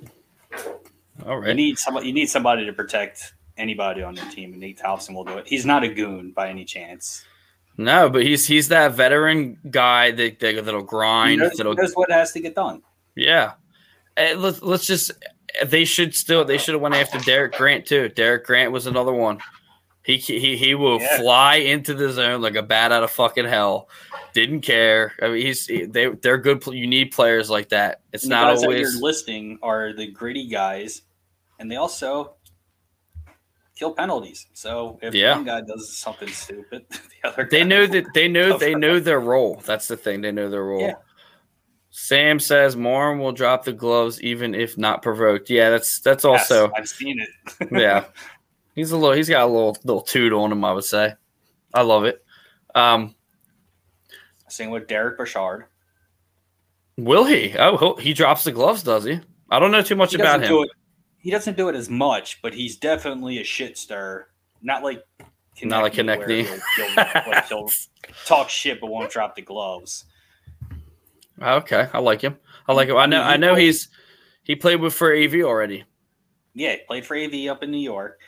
all 1.25 1.45
you 1.45 1.53
need 1.53 1.77
somebody. 1.77 2.07
You 2.07 2.13
need 2.13 2.29
somebody 2.29 2.65
to 2.65 2.73
protect 2.73 3.33
anybody 3.57 4.01
on 4.01 4.15
your 4.15 4.29
team, 4.31 4.53
and 4.53 4.61
Nate 4.61 4.77
Thompson 4.77 5.13
will 5.13 5.25
do 5.25 5.37
it. 5.37 5.47
He's 5.47 5.65
not 5.65 5.83
a 5.83 5.89
goon 5.89 6.31
by 6.31 6.49
any 6.49 6.65
chance. 6.65 7.25
No, 7.79 8.09
but 8.09 8.23
he's 8.23 8.45
he's 8.45 8.67
that 8.67 8.91
veteran 8.93 9.57
guy 9.71 10.11
that, 10.11 10.39
that 10.41 10.65
that'll 10.65 10.81
He 10.81 10.85
grind. 10.85 11.39
knows, 11.39 11.53
that'll 11.55 11.75
knows 11.75 11.93
what 11.93 12.11
has 12.11 12.33
to 12.33 12.41
get 12.41 12.53
done. 12.53 12.81
Yeah. 13.15 13.53
Eh, 14.17 14.35
let's 14.37 14.61
let's 14.61 14.85
just 14.85 15.11
they 15.65 15.85
should 15.85 16.13
still 16.13 16.43
they 16.43 16.57
should 16.57 16.73
have 16.73 16.81
went 16.81 16.95
after 16.95 17.19
Derek 17.19 17.53
Grant 17.53 17.85
too. 17.85 18.09
Derek 18.09 18.45
Grant 18.45 18.73
was 18.73 18.85
another 18.85 19.13
one. 19.13 19.39
He 20.03 20.17
he 20.17 20.57
he 20.57 20.75
will 20.75 20.99
Yeah. 20.99 21.19
fly 21.19 21.55
into 21.55 21.93
the 21.93 22.11
zone 22.11 22.41
like 22.41 22.55
a 22.55 22.63
bat 22.63 22.91
out 22.91 23.03
of 23.03 23.11
fucking 23.11 23.45
hell. 23.45 23.87
Didn't 24.33 24.59
care. 24.61 25.13
I 25.21 25.29
mean, 25.29 25.45
he's 25.45 25.65
they 25.67 26.09
they're 26.21 26.37
good. 26.37 26.65
You 26.67 26.85
need 26.85 27.11
players 27.11 27.49
like 27.49 27.69
that. 27.69 28.01
It's 28.11 28.23
And 28.23 28.31
not 28.31 28.51
guys 28.51 28.59
that 28.61 28.67
always 28.67 28.93
you're 28.93 29.01
listing 29.01 29.57
are 29.61 29.93
the 29.93 30.07
gritty 30.07 30.47
guys, 30.49 31.03
and 31.59 31.71
they 31.71 31.77
also 31.77 32.33
kill 33.79 33.93
penalties. 33.93 34.45
So 34.53 34.99
if 35.01 35.15
Yeah. 35.15 35.35
one 35.35 35.45
guy 35.45 35.61
does 35.61 35.97
something 35.97 36.27
stupid, 36.27 36.85
the 36.89 37.29
other 37.29 37.47
they 37.49 37.63
know 37.63 37.87
that 37.87 38.13
they 38.13 38.27
know 38.27 38.57
they 38.57 38.75
know 38.75 38.99
their 38.99 39.21
role. 39.21 39.61
That's 39.65 39.87
the 39.87 39.95
thing. 39.97 40.21
They 40.21 40.31
know 40.33 40.49
their 40.49 40.63
role. 40.65 40.81
Yeah. 40.81 40.95
Sam 41.91 42.39
says 42.39 42.75
Morin 42.75 43.17
will 43.19 43.31
drop 43.31 43.63
the 43.63 43.73
gloves 43.73 44.21
even 44.21 44.53
if 44.53 44.77
not 44.77 45.01
provoked. 45.01 45.49
Yeah, 45.49 45.69
that's 45.71 45.99
that's 46.01 46.23
Yes, 46.23 46.51
also 46.51 46.71
I've 46.75 46.89
seen 46.89 47.19
it. 47.19 47.67
yeah. 47.71 48.05
He's 48.75 48.91
a 48.91 48.97
little. 48.97 49.15
He's 49.15 49.29
got 49.29 49.43
a 49.45 49.51
little 49.51 49.77
little 49.83 50.01
toot 50.03 50.31
on 50.33 50.51
him. 50.51 50.63
I 50.63 50.73
would 50.73 50.83
say. 50.83 51.13
I 51.73 51.81
love 51.81 52.03
it. 52.05 52.23
Um, 52.75 53.15
Same 54.47 54.69
with 54.71 54.87
Derek 54.87 55.17
Bouchard. 55.17 55.65
will 56.97 57.25
he? 57.25 57.55
Oh, 57.57 57.77
he'll, 57.97 58.13
drops 58.15 58.43
the 58.43 58.51
gloves, 58.51 58.83
does 58.83 59.03
he? 59.03 59.19
I 59.51 59.59
don't 59.59 59.71
know 59.71 59.81
too 59.81 59.95
much 59.95 60.11
He 60.11 60.15
about 60.19 60.41
him. 60.43 60.49
do 60.49 60.63
it. 60.63 60.69
He 61.19 61.31
doesn't 61.31 61.57
do 61.57 61.69
it 61.69 61.75
as 61.75 61.89
much, 61.89 62.41
but 62.41 62.53
he's 62.53 62.77
definitely 62.77 63.39
a 63.39 63.43
shit 63.43 63.77
stir. 63.77 64.27
Not 64.61 64.83
like 64.83 65.03
Not 65.61 65.83
like 65.83 65.93
Konecny. 65.93 66.45
He'll, 66.45 66.87
he'll, 66.87 66.95
like, 66.95 67.45
he'll 67.47 67.69
talk 68.25 68.49
shit 68.49 68.79
but 68.79 68.87
won't 68.87 69.11
drop 69.11 69.35
the 69.35 69.41
gloves. 69.41 70.05
Okay, 71.41 71.87
I 71.93 71.99
like 71.99 72.21
him. 72.21 72.37
I 72.67 72.73
like 72.73 72.89
him. 72.89 72.97
I 72.97 73.05
know. 73.05 73.21
I 73.21 73.37
know 73.37 73.55
he's 73.55 73.89
he 74.43 74.55
played 74.55 74.81
with 74.81 74.93
for 74.93 75.15
AV 75.15 75.35
already. 75.35 75.83
Yeah, 76.53 76.71
he 76.71 76.77
played 76.87 77.05
for 77.05 77.15
AV 77.15 77.47
up 77.49 77.63
in 77.63 77.71
New 77.71 77.77
York. 77.77 78.19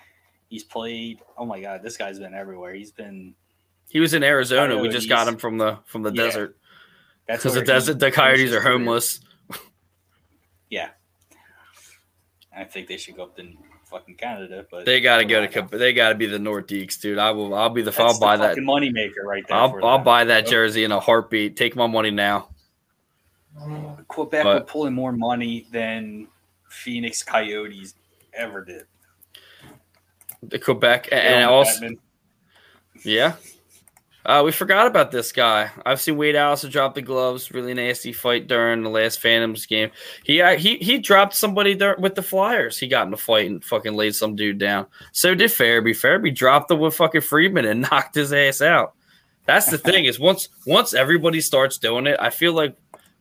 He's 0.48 0.64
played. 0.64 1.20
Oh 1.38 1.46
my 1.46 1.62
god, 1.62 1.82
this 1.84 1.98
guy's 1.98 2.20
been 2.20 2.34
everywhere. 2.34 2.74
He's 2.74 2.92
been. 2.92 3.34
He 3.90 4.00
was 4.00 4.14
in 4.14 4.24
Arizona. 4.24 4.76
know 4.76 4.82
We 4.82 4.90
just 4.90 5.10
got 5.10 5.28
him 5.28 5.38
from 5.38 5.58
the 5.58 5.80
from 5.86 6.04
the 6.04 6.12
Yeah, 6.12 6.24
desert 6.24 6.58
That's 7.28 7.44
because 7.44 7.56
the 7.56 7.62
desert 7.62 8.00
the 8.00 8.12
coyotes 8.12 8.52
are 8.54 8.62
homeless. 8.62 9.20
Yeah, 10.70 10.92
I 12.56 12.64
think 12.66 12.88
they 12.88 12.98
should 12.98 13.16
go 13.16 13.24
up 13.24 13.36
to 13.38 13.48
fucking 13.86 14.16
Canada, 14.16 14.66
but 14.70 14.86
They 14.86 15.00
got 15.02 15.18
to 15.18 15.26
go 15.26 15.46
to. 15.46 15.78
They 15.78 15.94
got 15.94 16.10
to 16.10 16.16
be 16.16 16.26
the 16.26 16.38
Nordiques, 16.38 17.00
dude. 17.00 17.18
I 17.18 17.32
will. 17.32 17.54
I'll 17.54 17.70
be 17.70 17.82
the. 17.82 17.92
That's 17.92 18.00
I'll 18.02 18.14
the 18.14 18.20
buy 18.20 18.38
that. 18.38 18.50
fucking 18.50 18.64
moneymaker 18.66 19.24
right 19.26 19.44
there. 19.48 19.58
I'll 19.58 19.86
I'll 19.86 20.00
buy 20.00 20.26
that 20.26 20.48
jersey 20.48 20.84
in 20.84 20.92
a 20.92 21.00
heartbeat. 21.00 21.56
Take 21.56 21.76
my 21.76 21.88
money 21.88 22.12
now. 22.12 22.50
Quebec 24.08 24.44
But- 24.44 24.54
would 24.56 24.68
pull 24.68 24.86
in 24.86 24.94
more 24.94 25.12
money 25.12 25.68
than 25.72 26.28
Phoenix 26.70 27.22
Coyotes 27.24 27.96
ever 28.34 28.64
did. 28.64 28.86
The 30.44 30.58
Quebec 30.60 31.10
and, 31.12 31.46
Dylan 31.46 31.48
also 31.48 31.90
Yeah. 33.04 33.36
Uh, 34.24 34.44
we 34.46 34.52
forgot 34.52 34.86
about 34.86 35.12
this 35.12 35.32
guy. 35.32 35.72
I've 35.86 36.00
seen 36.00 36.16
Wade 36.16 36.36
Allison 36.36 36.70
drop 36.70 36.94
the 36.94 37.02
gloves. 37.02 37.52
Really 37.52 37.74
nasty 37.74 38.14
fight 38.14 38.48
during 38.48 38.84
the 38.84 38.90
last 38.90 39.20
Phantoms 39.20 39.66
game. 39.66 39.90
He 40.24 40.42
uh, 40.42 40.58
he 40.58 40.78
he 40.78 41.00
dropped 41.00 41.36
somebody 41.36 41.74
there 41.74 41.96
with 41.98 42.14
the 42.16 42.22
Flyers. 42.22 42.78
He 42.78 42.88
got 42.88 43.08
in 43.08 43.14
a 43.14 43.18
fight 43.18 43.50
and 43.50 43.64
fucking 43.64 43.96
laid 43.96 44.14
some 44.14 44.36
dude 44.36 44.60
down. 44.60 44.86
So 45.12 45.34
did 45.34 45.50
Farabee. 45.50 45.92
Farabee 45.92 46.36
dropped 46.36 46.70
him 46.70 46.80
with 46.80 46.94
fucking 46.96 47.22
Friedman 47.22 47.66
and 47.66 47.82
knocked 47.92 48.14
his 48.16 48.32
ass 48.32 48.62
out. 48.62 48.94
That's 49.48 49.72
the 49.72 49.80
thing 49.80 50.06
is 50.06 50.20
once 50.20 50.50
once 50.68 50.94
everybody 50.94 51.42
starts 51.42 51.80
doing 51.80 52.06
it, 52.06 52.18
I 52.20 52.30
feel 52.30 52.54
like 52.54 52.76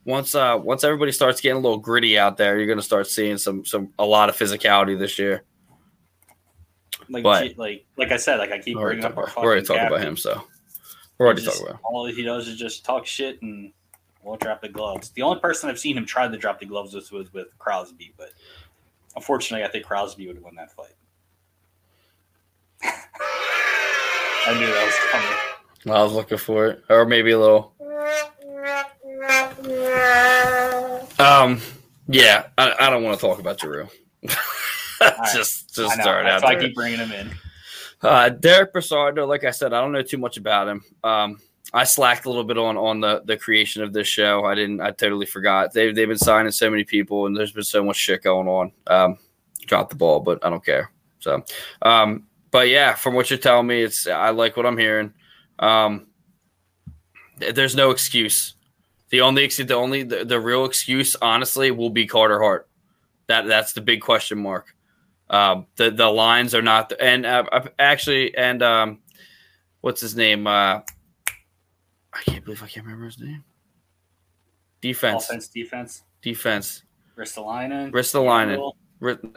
once 0.04 0.34
uh 0.34 0.58
once 0.62 0.84
everybody 0.84 1.12
starts 1.12 1.40
getting 1.40 1.56
a 1.56 1.60
little 1.60 1.78
gritty 1.78 2.18
out 2.18 2.36
there, 2.36 2.58
you're 2.58 2.68
gonna 2.68 2.82
start 2.82 3.06
seeing 3.06 3.38
some 3.38 3.64
some 3.64 3.92
a 3.98 4.04
lot 4.04 4.28
of 4.28 4.36
physicality 4.36 4.98
this 4.98 5.18
year. 5.18 5.44
like 7.08 7.22
but- 7.22 7.56
like 7.56 7.86
like 7.96 8.12
I 8.12 8.16
said, 8.18 8.38
like 8.38 8.52
I 8.52 8.58
keep 8.58 8.76
bringing 8.76 9.04
up 9.04 9.16
our 9.16 9.24
about, 9.24 9.38
we're 9.38 9.44
already 9.44 9.66
talking 9.66 9.86
about 9.86 10.02
him, 10.02 10.18
so 10.18 10.44
we're 11.20 11.26
already 11.26 11.42
He 11.42 11.46
just- 11.48 11.58
talking 11.58 11.72
about. 11.74 11.82
All 11.84 12.06
he 12.06 12.22
does 12.22 12.48
is 12.48 12.56
just 12.56 12.82
talk 12.82 13.04
shit 13.06 13.42
and 13.42 13.72
won't 14.22 14.40
drop 14.40 14.62
the 14.62 14.70
gloves. 14.70 15.10
The 15.10 15.20
only 15.20 15.38
person 15.38 15.68
I've 15.68 15.78
seen 15.78 15.98
him 15.98 16.06
try 16.06 16.26
to 16.26 16.36
drop 16.38 16.58
the 16.60 16.64
gloves 16.66 16.94
with 16.94 17.12
was 17.12 17.30
with 17.34 17.56
Crosby, 17.58 18.14
but 18.16 18.30
unfortunately, 19.16 19.66
I 19.66 19.68
think 19.70 19.84
Crosby 19.84 20.26
would 20.26 20.36
have 20.36 20.44
won 20.44 20.54
that 20.54 20.72
fight. 20.72 20.94
I 22.82 24.58
knew 24.58 24.66
that 24.66 24.86
was 24.86 24.94
coming. 25.10 25.94
I 25.94 26.02
was 26.02 26.14
looking 26.14 26.38
for 26.38 26.68
it, 26.68 26.82
or 26.88 27.04
maybe 27.04 27.32
a 27.32 27.38
little. 27.38 27.74
Um, 31.18 31.60
yeah, 32.08 32.46
I, 32.56 32.74
I 32.80 32.88
don't 32.88 33.02
want 33.04 33.20
to 33.20 33.26
talk 33.26 33.38
about 33.38 33.60
Giroux. 33.60 33.88
just, 35.34 35.74
just 35.74 36.00
start 36.00 36.24
out 36.26 36.44
I 36.44 36.58
keep 36.58 36.74
bringing 36.74 36.98
him 36.98 37.12
in. 37.12 37.30
Uh, 38.02 38.30
Derick 38.30 38.72
Brassard, 38.72 39.18
like 39.18 39.44
I 39.44 39.50
said, 39.50 39.72
I 39.72 39.80
don't 39.80 39.92
know 39.92 40.02
too 40.02 40.18
much 40.18 40.36
about 40.36 40.68
him. 40.68 40.82
Um, 41.04 41.40
I 41.72 41.84
slacked 41.84 42.24
a 42.24 42.28
little 42.28 42.44
bit 42.44 42.58
on 42.58 42.76
on 42.76 43.00
the 43.00 43.22
the 43.24 43.36
creation 43.36 43.82
of 43.82 43.92
this 43.92 44.08
show. 44.08 44.44
I 44.44 44.54
didn't. 44.54 44.80
I 44.80 44.90
totally 44.90 45.26
forgot. 45.26 45.72
They've 45.72 45.94
they've 45.94 46.08
been 46.08 46.18
signing 46.18 46.50
so 46.52 46.70
many 46.70 46.84
people, 46.84 47.26
and 47.26 47.36
there's 47.36 47.52
been 47.52 47.62
so 47.62 47.84
much 47.84 47.96
shit 47.96 48.22
going 48.22 48.48
on. 48.48 48.72
Um, 48.86 49.18
dropped 49.66 49.90
the 49.90 49.96
ball, 49.96 50.20
but 50.20 50.44
I 50.44 50.50
don't 50.50 50.64
care. 50.64 50.90
So, 51.20 51.44
um, 51.82 52.26
but 52.50 52.68
yeah, 52.68 52.94
from 52.94 53.14
what 53.14 53.30
you're 53.30 53.38
telling 53.38 53.66
me, 53.66 53.82
it's 53.82 54.06
I 54.06 54.30
like 54.30 54.56
what 54.56 54.66
I'm 54.66 54.78
hearing. 54.78 55.12
Um, 55.58 56.08
th- 57.38 57.54
there's 57.54 57.76
no 57.76 57.90
excuse. 57.90 58.54
The 59.10 59.20
only 59.20 59.44
ex- 59.44 59.58
the 59.58 59.74
only 59.74 60.02
the, 60.02 60.24
the 60.24 60.40
real 60.40 60.64
excuse, 60.64 61.14
honestly, 61.20 61.70
will 61.70 61.90
be 61.90 62.06
Carter 62.06 62.40
Hart. 62.40 62.68
That 63.28 63.46
that's 63.46 63.74
the 63.74 63.80
big 63.80 64.00
question 64.00 64.42
mark. 64.42 64.74
Um, 65.30 65.66
the 65.76 65.92
the 65.92 66.08
lines 66.08 66.54
are 66.56 66.62
not, 66.62 66.92
and 67.00 67.24
uh, 67.24 67.44
actually, 67.78 68.36
and 68.36 68.62
um, 68.62 68.98
what's 69.80 70.00
his 70.00 70.16
name? 70.16 70.48
Uh, 70.48 70.80
I 72.12 72.22
can't 72.26 72.44
believe 72.44 72.62
I 72.62 72.66
can't 72.66 72.84
remember 72.84 73.06
his 73.06 73.20
name. 73.20 73.44
Defense. 74.80 75.24
Offense, 75.24 75.48
defense. 75.48 76.02
Defense. 76.20 76.82
Ristolainen. 77.16 77.92
Ristolainen. 77.92 78.72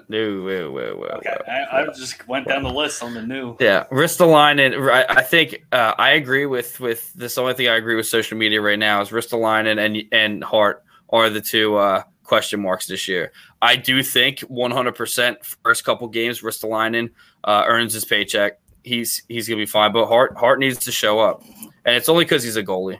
no, 0.09 0.43
wait, 0.43 0.67
wait, 0.67 0.99
wait, 0.99 1.11
okay, 1.11 1.37
I, 1.47 1.81
I, 1.81 1.85
just 1.85 2.27
went 2.27 2.47
down 2.47 2.63
the 2.63 2.69
list 2.69 3.01
on 3.01 3.13
the 3.13 3.21
new. 3.21 3.55
Yeah, 3.59 3.85
Ristolainen. 3.91 4.91
I, 4.91 5.05
I 5.07 5.21
think 5.21 5.63
uh, 5.71 5.93
I 5.97 6.11
agree 6.11 6.47
with 6.47 6.79
with 6.79 7.13
this. 7.13 7.37
Only 7.37 7.53
thing 7.53 7.67
I 7.67 7.75
agree 7.75 7.95
with 7.95 8.07
social 8.07 8.37
media 8.37 8.61
right 8.61 8.79
now 8.79 9.01
is 9.01 9.09
Ristolainen 9.09 9.77
and 9.77 10.03
and 10.11 10.43
Hart 10.43 10.83
are 11.09 11.29
the 11.29 11.39
two 11.39 11.75
uh, 11.75 12.03
question 12.23 12.61
marks 12.61 12.87
this 12.87 13.07
year. 13.07 13.31
I 13.61 13.75
do 13.75 14.01
think 14.01 14.39
100% 14.39 15.35
first 15.63 15.83
couple 15.83 16.07
games 16.07 16.41
Ristolainen 16.41 17.11
uh, 17.43 17.63
earns 17.67 17.93
his 17.93 18.05
paycheck. 18.05 18.59
He's 18.83 19.23
he's 19.29 19.47
gonna 19.47 19.61
be 19.61 19.65
fine, 19.65 19.93
but 19.93 20.07
Hart 20.07 20.35
Hart 20.37 20.59
needs 20.59 20.79
to 20.79 20.91
show 20.91 21.19
up, 21.19 21.41
and 21.85 21.95
it's 21.95 22.09
only 22.09 22.25
because 22.25 22.43
he's 22.43 22.57
a 22.57 22.63
goalie. 22.63 22.99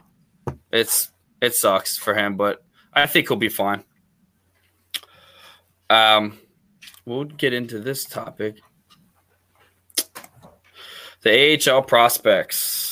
It's 0.72 1.10
it 1.42 1.54
sucks 1.54 1.98
for 1.98 2.14
him, 2.14 2.38
but 2.38 2.64
I 2.94 3.06
think 3.06 3.28
he'll 3.28 3.36
be 3.36 3.50
fine. 3.50 3.84
Um, 5.90 6.38
we'll 7.04 7.24
get 7.24 7.52
into 7.52 7.80
this 7.80 8.04
topic. 8.04 8.56
The 11.20 11.70
AHL 11.70 11.82
prospects. 11.82 12.84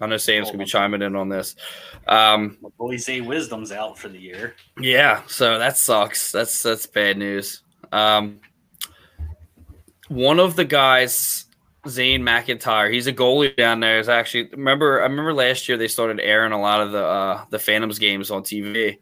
I 0.00 0.06
know 0.06 0.16
Sam's 0.16 0.48
gonna 0.48 0.58
be 0.58 0.70
chiming 0.70 1.02
in 1.02 1.16
on 1.16 1.28
this. 1.28 1.56
Um, 2.06 2.58
My 2.60 2.70
boy 2.78 2.96
Zay 2.96 3.20
Wisdom's 3.20 3.72
out 3.72 3.98
for 3.98 4.08
the 4.08 4.18
year. 4.18 4.54
Yeah, 4.80 5.22
so 5.26 5.58
that 5.58 5.76
sucks. 5.76 6.32
That's 6.32 6.62
that's 6.62 6.86
bad 6.86 7.16
news. 7.16 7.62
Um, 7.92 8.40
one 10.08 10.40
of 10.40 10.56
the 10.56 10.64
guys, 10.64 11.46
Zane 11.88 12.22
McIntyre, 12.22 12.92
he's 12.92 13.06
a 13.06 13.12
goalie 13.12 13.56
down 13.56 13.80
there. 13.80 13.98
Is 13.98 14.08
actually 14.08 14.48
remember 14.52 15.00
I 15.00 15.04
remember 15.04 15.32
last 15.32 15.68
year 15.68 15.78
they 15.78 15.88
started 15.88 16.20
airing 16.20 16.52
a 16.52 16.60
lot 16.60 16.80
of 16.80 16.92
the 16.92 17.04
uh, 17.04 17.44
the 17.50 17.58
Phantoms 17.58 17.98
games 17.98 18.30
on 18.30 18.42
TV, 18.42 18.98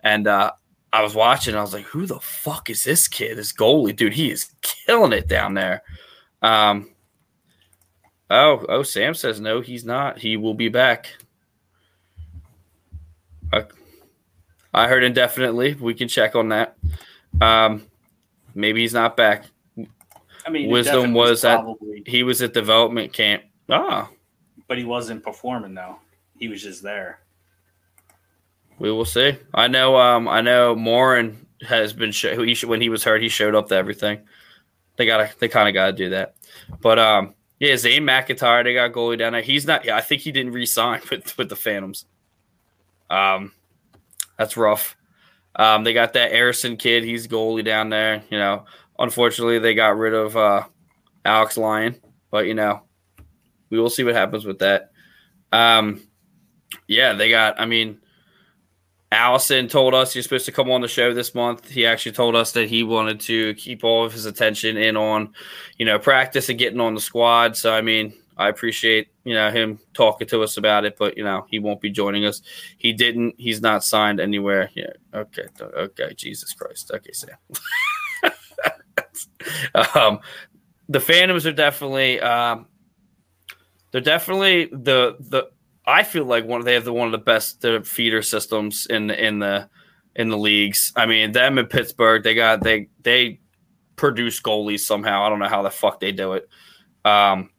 and 0.00 0.26
uh, 0.26 0.52
I 0.92 1.02
was 1.02 1.14
watching. 1.14 1.54
I 1.54 1.62
was 1.62 1.72
like, 1.72 1.86
who 1.86 2.06
the 2.06 2.20
fuck 2.20 2.68
is 2.68 2.84
this 2.84 3.08
kid? 3.08 3.38
This 3.38 3.52
goalie, 3.52 3.96
dude, 3.96 4.12
he 4.12 4.30
is 4.30 4.52
killing 4.60 5.12
it 5.12 5.26
down 5.26 5.54
there. 5.54 5.82
Um, 6.42 6.94
oh, 8.28 8.66
oh, 8.68 8.82
Sam 8.82 9.14
says 9.14 9.40
no, 9.40 9.60
he's 9.62 9.84
not. 9.84 10.18
He 10.18 10.36
will 10.36 10.54
be 10.54 10.68
back. 10.68 11.16
I, 13.52 13.64
I 14.72 14.88
heard 14.88 15.04
indefinitely. 15.04 15.74
We 15.74 15.94
can 15.94 16.08
check 16.08 16.34
on 16.34 16.48
that. 16.48 16.76
Um, 17.40 17.86
maybe 18.54 18.80
he's 18.80 18.94
not 18.94 19.16
back. 19.16 19.44
I 20.46 20.50
mean, 20.50 20.70
Wisdom 20.70 21.14
was 21.14 21.42
probably, 21.42 22.00
at 22.00 22.08
he 22.08 22.22
was 22.22 22.42
at 22.42 22.52
development 22.52 23.12
camp. 23.12 23.44
Ah, 23.68 24.10
but 24.66 24.78
he 24.78 24.84
wasn't 24.84 25.22
performing 25.22 25.74
though. 25.74 25.98
He 26.36 26.48
was 26.48 26.62
just 26.62 26.82
there. 26.82 27.20
We 28.78 28.90
will 28.90 29.04
see. 29.04 29.38
I 29.54 29.68
know. 29.68 29.96
Um, 29.96 30.26
I 30.26 30.40
know. 30.40 30.74
Morin 30.74 31.46
has 31.68 31.92
been 31.92 32.10
show, 32.10 32.42
he 32.42 32.66
when 32.66 32.80
he 32.80 32.88
was 32.88 33.04
hurt, 33.04 33.22
he 33.22 33.28
showed 33.28 33.54
up 33.54 33.68
to 33.68 33.76
everything. 33.76 34.20
They 34.96 35.06
gotta. 35.06 35.30
They 35.38 35.48
kind 35.48 35.68
of 35.68 35.74
gotta 35.74 35.92
do 35.92 36.10
that. 36.10 36.34
But 36.80 36.98
um, 36.98 37.34
yeah, 37.60 37.76
Zane 37.76 38.02
McIntyre, 38.02 38.64
they 38.64 38.74
got 38.74 38.92
goalie 38.92 39.18
down 39.18 39.32
there. 39.34 39.42
He's 39.42 39.66
not. 39.66 39.84
Yeah, 39.84 39.96
I 39.96 40.00
think 40.00 40.22
he 40.22 40.32
didn't 40.32 40.52
re-sign 40.52 41.00
with 41.10 41.38
with 41.38 41.48
the 41.48 41.56
Phantoms. 41.56 42.06
Um, 43.12 43.52
that's 44.38 44.56
rough. 44.56 44.96
Um, 45.54 45.84
they 45.84 45.92
got 45.92 46.14
that 46.14 46.32
Ersson 46.32 46.78
kid. 46.78 47.04
He's 47.04 47.28
goalie 47.28 47.64
down 47.64 47.90
there. 47.90 48.22
You 48.30 48.38
know, 48.38 48.64
unfortunately, 48.98 49.58
they 49.58 49.74
got 49.74 49.98
rid 49.98 50.14
of 50.14 50.36
uh, 50.36 50.64
Alex 51.24 51.56
Lyon, 51.56 52.00
but 52.30 52.46
you 52.46 52.54
know, 52.54 52.82
we 53.70 53.78
will 53.78 53.90
see 53.90 54.02
what 54.02 54.14
happens 54.14 54.44
with 54.44 54.60
that. 54.60 54.92
Um, 55.52 56.02
yeah, 56.88 57.12
they 57.12 57.28
got. 57.28 57.60
I 57.60 57.66
mean, 57.66 58.00
Allison 59.10 59.68
told 59.68 59.92
us 59.92 60.14
he's 60.14 60.24
supposed 60.24 60.46
to 60.46 60.52
come 60.52 60.70
on 60.70 60.80
the 60.80 60.88
show 60.88 61.12
this 61.12 61.34
month. 61.34 61.68
He 61.68 61.84
actually 61.84 62.12
told 62.12 62.34
us 62.34 62.52
that 62.52 62.70
he 62.70 62.82
wanted 62.82 63.20
to 63.20 63.52
keep 63.54 63.84
all 63.84 64.06
of 64.06 64.12
his 64.14 64.24
attention 64.24 64.78
in 64.78 64.96
on, 64.96 65.34
you 65.76 65.84
know, 65.84 65.98
practice 65.98 66.48
and 66.48 66.58
getting 66.58 66.80
on 66.80 66.94
the 66.94 67.00
squad. 67.00 67.58
So 67.58 67.74
I 67.74 67.82
mean, 67.82 68.14
I 68.42 68.48
appreciate 68.48 69.08
you 69.24 69.34
know 69.34 69.50
him 69.50 69.78
talking 69.94 70.26
to 70.28 70.42
us 70.42 70.56
about 70.56 70.84
it, 70.84 70.96
but 70.98 71.16
you 71.16 71.24
know 71.24 71.46
he 71.50 71.58
won't 71.58 71.80
be 71.80 71.90
joining 71.90 72.24
us. 72.24 72.42
He 72.78 72.92
didn't. 72.92 73.34
He's 73.38 73.60
not 73.60 73.84
signed 73.84 74.20
anywhere. 74.20 74.70
Yeah. 74.74 74.90
Okay. 75.14 75.46
Okay. 75.60 76.14
Jesus 76.16 76.52
Christ. 76.52 76.90
Okay, 76.92 77.12
Sam. 77.12 77.36
um, 79.94 80.20
the 80.88 81.00
Phantoms 81.00 81.46
are 81.46 81.52
definitely. 81.52 82.20
Um, 82.20 82.66
they're 83.90 84.00
definitely 84.00 84.66
the 84.66 85.16
the. 85.20 85.50
I 85.86 86.02
feel 86.04 86.24
like 86.24 86.46
one 86.46 86.64
they 86.64 86.74
have 86.74 86.84
the 86.84 86.92
one 86.92 87.06
of 87.06 87.12
the 87.12 87.18
best 87.18 87.64
feeder 87.84 88.22
systems 88.22 88.86
in 88.86 89.10
in 89.10 89.38
the 89.38 89.68
in 90.16 90.28
the 90.28 90.38
leagues. 90.38 90.92
I 90.96 91.06
mean, 91.06 91.32
them 91.32 91.58
in 91.58 91.66
Pittsburgh, 91.66 92.22
they 92.22 92.34
got 92.34 92.62
they 92.62 92.88
they 93.02 93.40
produce 93.96 94.40
goalies 94.40 94.80
somehow. 94.80 95.24
I 95.24 95.28
don't 95.28 95.38
know 95.38 95.48
how 95.48 95.62
the 95.62 95.70
fuck 95.70 96.00
they 96.00 96.12
do 96.12 96.34
it. 96.34 96.48
Um, 97.04 97.50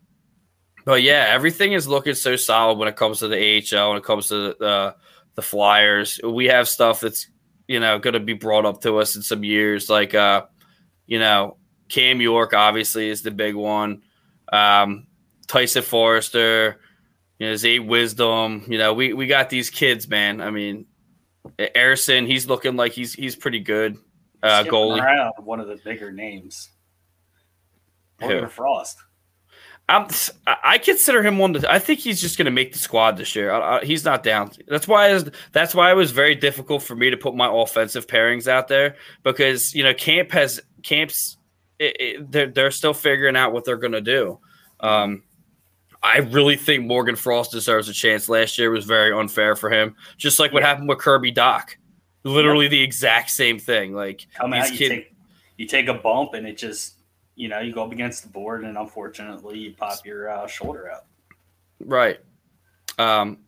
but 0.86 1.01
yeah, 1.01 1.25
everything 1.29 1.73
is 1.73 1.88
looking 1.88 2.15
so 2.15 2.36
solid 2.36 2.77
when 2.77 2.88
it 2.88 2.95
comes 2.95 3.19
to 3.19 3.27
the 3.27 3.38
AHL, 3.38 3.89
when 3.89 3.97
it 3.97 4.03
comes 4.03 4.27
to 4.29 4.55
the 4.59 4.65
uh, 4.65 4.93
the 5.36 5.41
Flyers. 5.41 6.19
We 6.23 6.45
have 6.45 6.67
stuff 6.67 7.01
that's 7.01 7.27
you 7.67 7.79
know 7.79 7.99
going 7.99 8.13
to 8.13 8.19
be 8.19 8.34
brought 8.34 8.65
up 8.65 8.81
to 8.81 8.97
us 8.97 9.15
in 9.15 9.21
some 9.21 9.43
years, 9.43 9.89
like 9.89 10.13
uh, 10.13 10.45
you 11.05 11.19
know 11.19 11.57
Cam 11.89 12.21
York 12.21 12.53
obviously 12.53 13.09
is 13.09 13.21
the 13.21 13.31
big 13.31 13.55
one. 13.55 14.03
Um, 14.51 15.07
Tyson 15.47 15.84
Foerster, 15.84 16.79
you 17.39 17.47
know, 17.47 17.55
Zay 17.55 17.79
Wisdom. 17.79 18.65
You 18.67 18.77
know, 18.77 18.93
we 18.93 19.13
we 19.13 19.27
got 19.27 19.49
these 19.49 19.69
kids, 19.69 20.07
man. 20.07 20.41
I 20.41 20.49
mean, 20.49 20.86
Ersson, 21.59 22.27
he's 22.27 22.47
looking 22.47 22.75
like 22.75 22.93
he's 22.93 23.13
he's 23.13 23.36
pretty 23.36 23.59
good. 23.59 23.97
Uh, 24.41 24.63
goalie, 24.63 25.01
around 25.01 25.34
one 25.39 25.59
of 25.59 25.67
the 25.67 25.79
bigger 25.84 26.11
names. 26.11 26.69
Morgan 28.19 28.49
Frost. 28.49 28.97
I'm, 29.89 30.07
I 30.47 30.77
consider 30.77 31.21
him 31.21 31.38
one. 31.38 31.53
To, 31.53 31.71
I 31.71 31.77
think 31.77 31.99
he's 31.99 32.21
just 32.21 32.38
going 32.38 32.45
to 32.45 32.51
make 32.51 32.71
the 32.71 32.79
squad 32.79 33.17
this 33.17 33.36
year. 33.36 33.51
I, 33.51 33.79
I, 33.79 33.86
he's 33.86 34.05
not 34.05 34.23
down. 34.23 34.51
That's 34.67 34.88
why. 34.88 35.13
Was, 35.13 35.29
that's 35.51 35.75
why 35.75 35.91
it 35.91 35.95
was 35.95 36.11
very 36.11 36.36
difficult 36.36 36.84
for 36.84 36.95
me 36.95 37.09
to 37.09 37.17
put 37.17 37.36
my 37.36 37.49
offensive 37.51 38.07
pairings 38.07 38.47
out 38.47 38.69
there 38.69 38.95
because 39.23 39.75
you 39.75 39.84
know 39.84 39.93
camp 39.93 40.31
has 40.31 40.61
camps. 40.84 41.38
It, 41.79 41.97
it, 41.99 42.31
they're 42.31 42.47
they're 42.47 42.71
still 42.71 42.93
figuring 42.93 43.36
out 43.36 43.51
what 43.51 43.65
they're 43.65 43.77
going 43.77 43.93
to 43.93 44.01
do. 44.01 44.39
Um, 44.79 45.23
I 46.01 46.19
really 46.19 46.55
think 46.55 46.86
Morgan 46.86 47.15
Frost 47.15 47.51
deserves 47.51 47.89
a 47.89 47.93
chance. 47.93 48.29
Last 48.29 48.57
year 48.57 48.69
was 48.71 48.86
very 48.86 49.13
unfair 49.13 49.55
for 49.55 49.69
him, 49.69 49.95
just 50.17 50.39
like 50.39 50.53
what 50.53 50.63
yeah. 50.63 50.69
happened 50.69 50.88
with 50.89 50.99
Kirby 50.99 51.34
Dach. 51.34 51.75
Literally 52.23 52.69
the 52.69 52.81
exact 52.81 53.31
same 53.31 53.59
thing. 53.59 53.93
Like 53.93 54.27
Come 54.36 54.53
out, 54.53 54.71
you, 54.71 54.77
kid- 54.77 54.89
take, 54.89 55.15
you 55.57 55.67
take 55.67 55.88
a 55.89 55.93
bump 55.93 56.34
and 56.36 56.47
it 56.47 56.57
just 56.57 56.95
you 57.36 57.49
know, 57.49 57.59
you 57.59 57.73
go 57.73 57.84
up 57.84 57.91
against 57.91 58.23
the 58.23 58.29
board, 58.29 58.63
and 58.63 58.77
unfortunately, 58.77 59.59
you 59.59 59.73
pop 59.73 60.05
your 60.05 60.29
uh, 60.29 60.47
shoulder 60.47 60.91
out. 60.91 61.05
Right. 61.79 62.19
Um, 62.97 63.39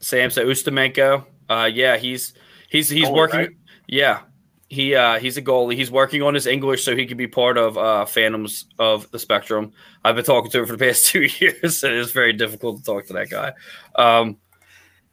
Sam 0.00 0.30
said 0.30 0.46
Ustimenko. 0.46 1.24
Uh, 1.48 1.70
yeah, 1.72 1.96
he's 1.96 2.34
he's 2.70 2.88
he's 2.88 3.08
working. 3.08 3.40
Right? 3.40 3.50
Yeah, 3.88 4.20
he 4.68 4.94
uh, 4.94 5.18
he's 5.18 5.36
a 5.36 5.42
goalie. 5.42 5.74
He's 5.74 5.90
working 5.90 6.22
on 6.22 6.34
his 6.34 6.46
English 6.46 6.84
so 6.84 6.96
he 6.96 7.06
can 7.06 7.16
be 7.16 7.26
part 7.26 7.58
of 7.58 7.78
uh, 7.78 8.04
Phantoms 8.04 8.66
of 8.78 9.10
the 9.10 9.18
Spectrum. 9.18 9.72
I've 10.04 10.16
been 10.16 10.24
talking 10.24 10.50
to 10.50 10.60
him 10.60 10.66
for 10.66 10.76
the 10.76 10.84
past 10.84 11.06
two 11.10 11.22
years, 11.22 11.82
and 11.82 11.94
it's 11.94 12.12
very 12.12 12.32
difficult 12.32 12.78
to 12.78 12.84
talk 12.84 13.06
to 13.06 13.14
that 13.14 13.30
guy. 13.30 13.52
Um, 13.94 14.38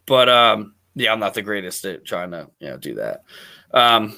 but 0.06 0.30
um, 0.30 0.76
yeah, 0.96 1.12
I'm 1.12 1.20
not 1.20 1.34
the 1.34 1.42
greatest 1.42 1.86
at 1.86 2.06
trying 2.06 2.32
to 2.32 2.50
you 2.60 2.70
know 2.70 2.78
do 2.78 2.96
that. 2.96 3.24
Um, 3.74 4.18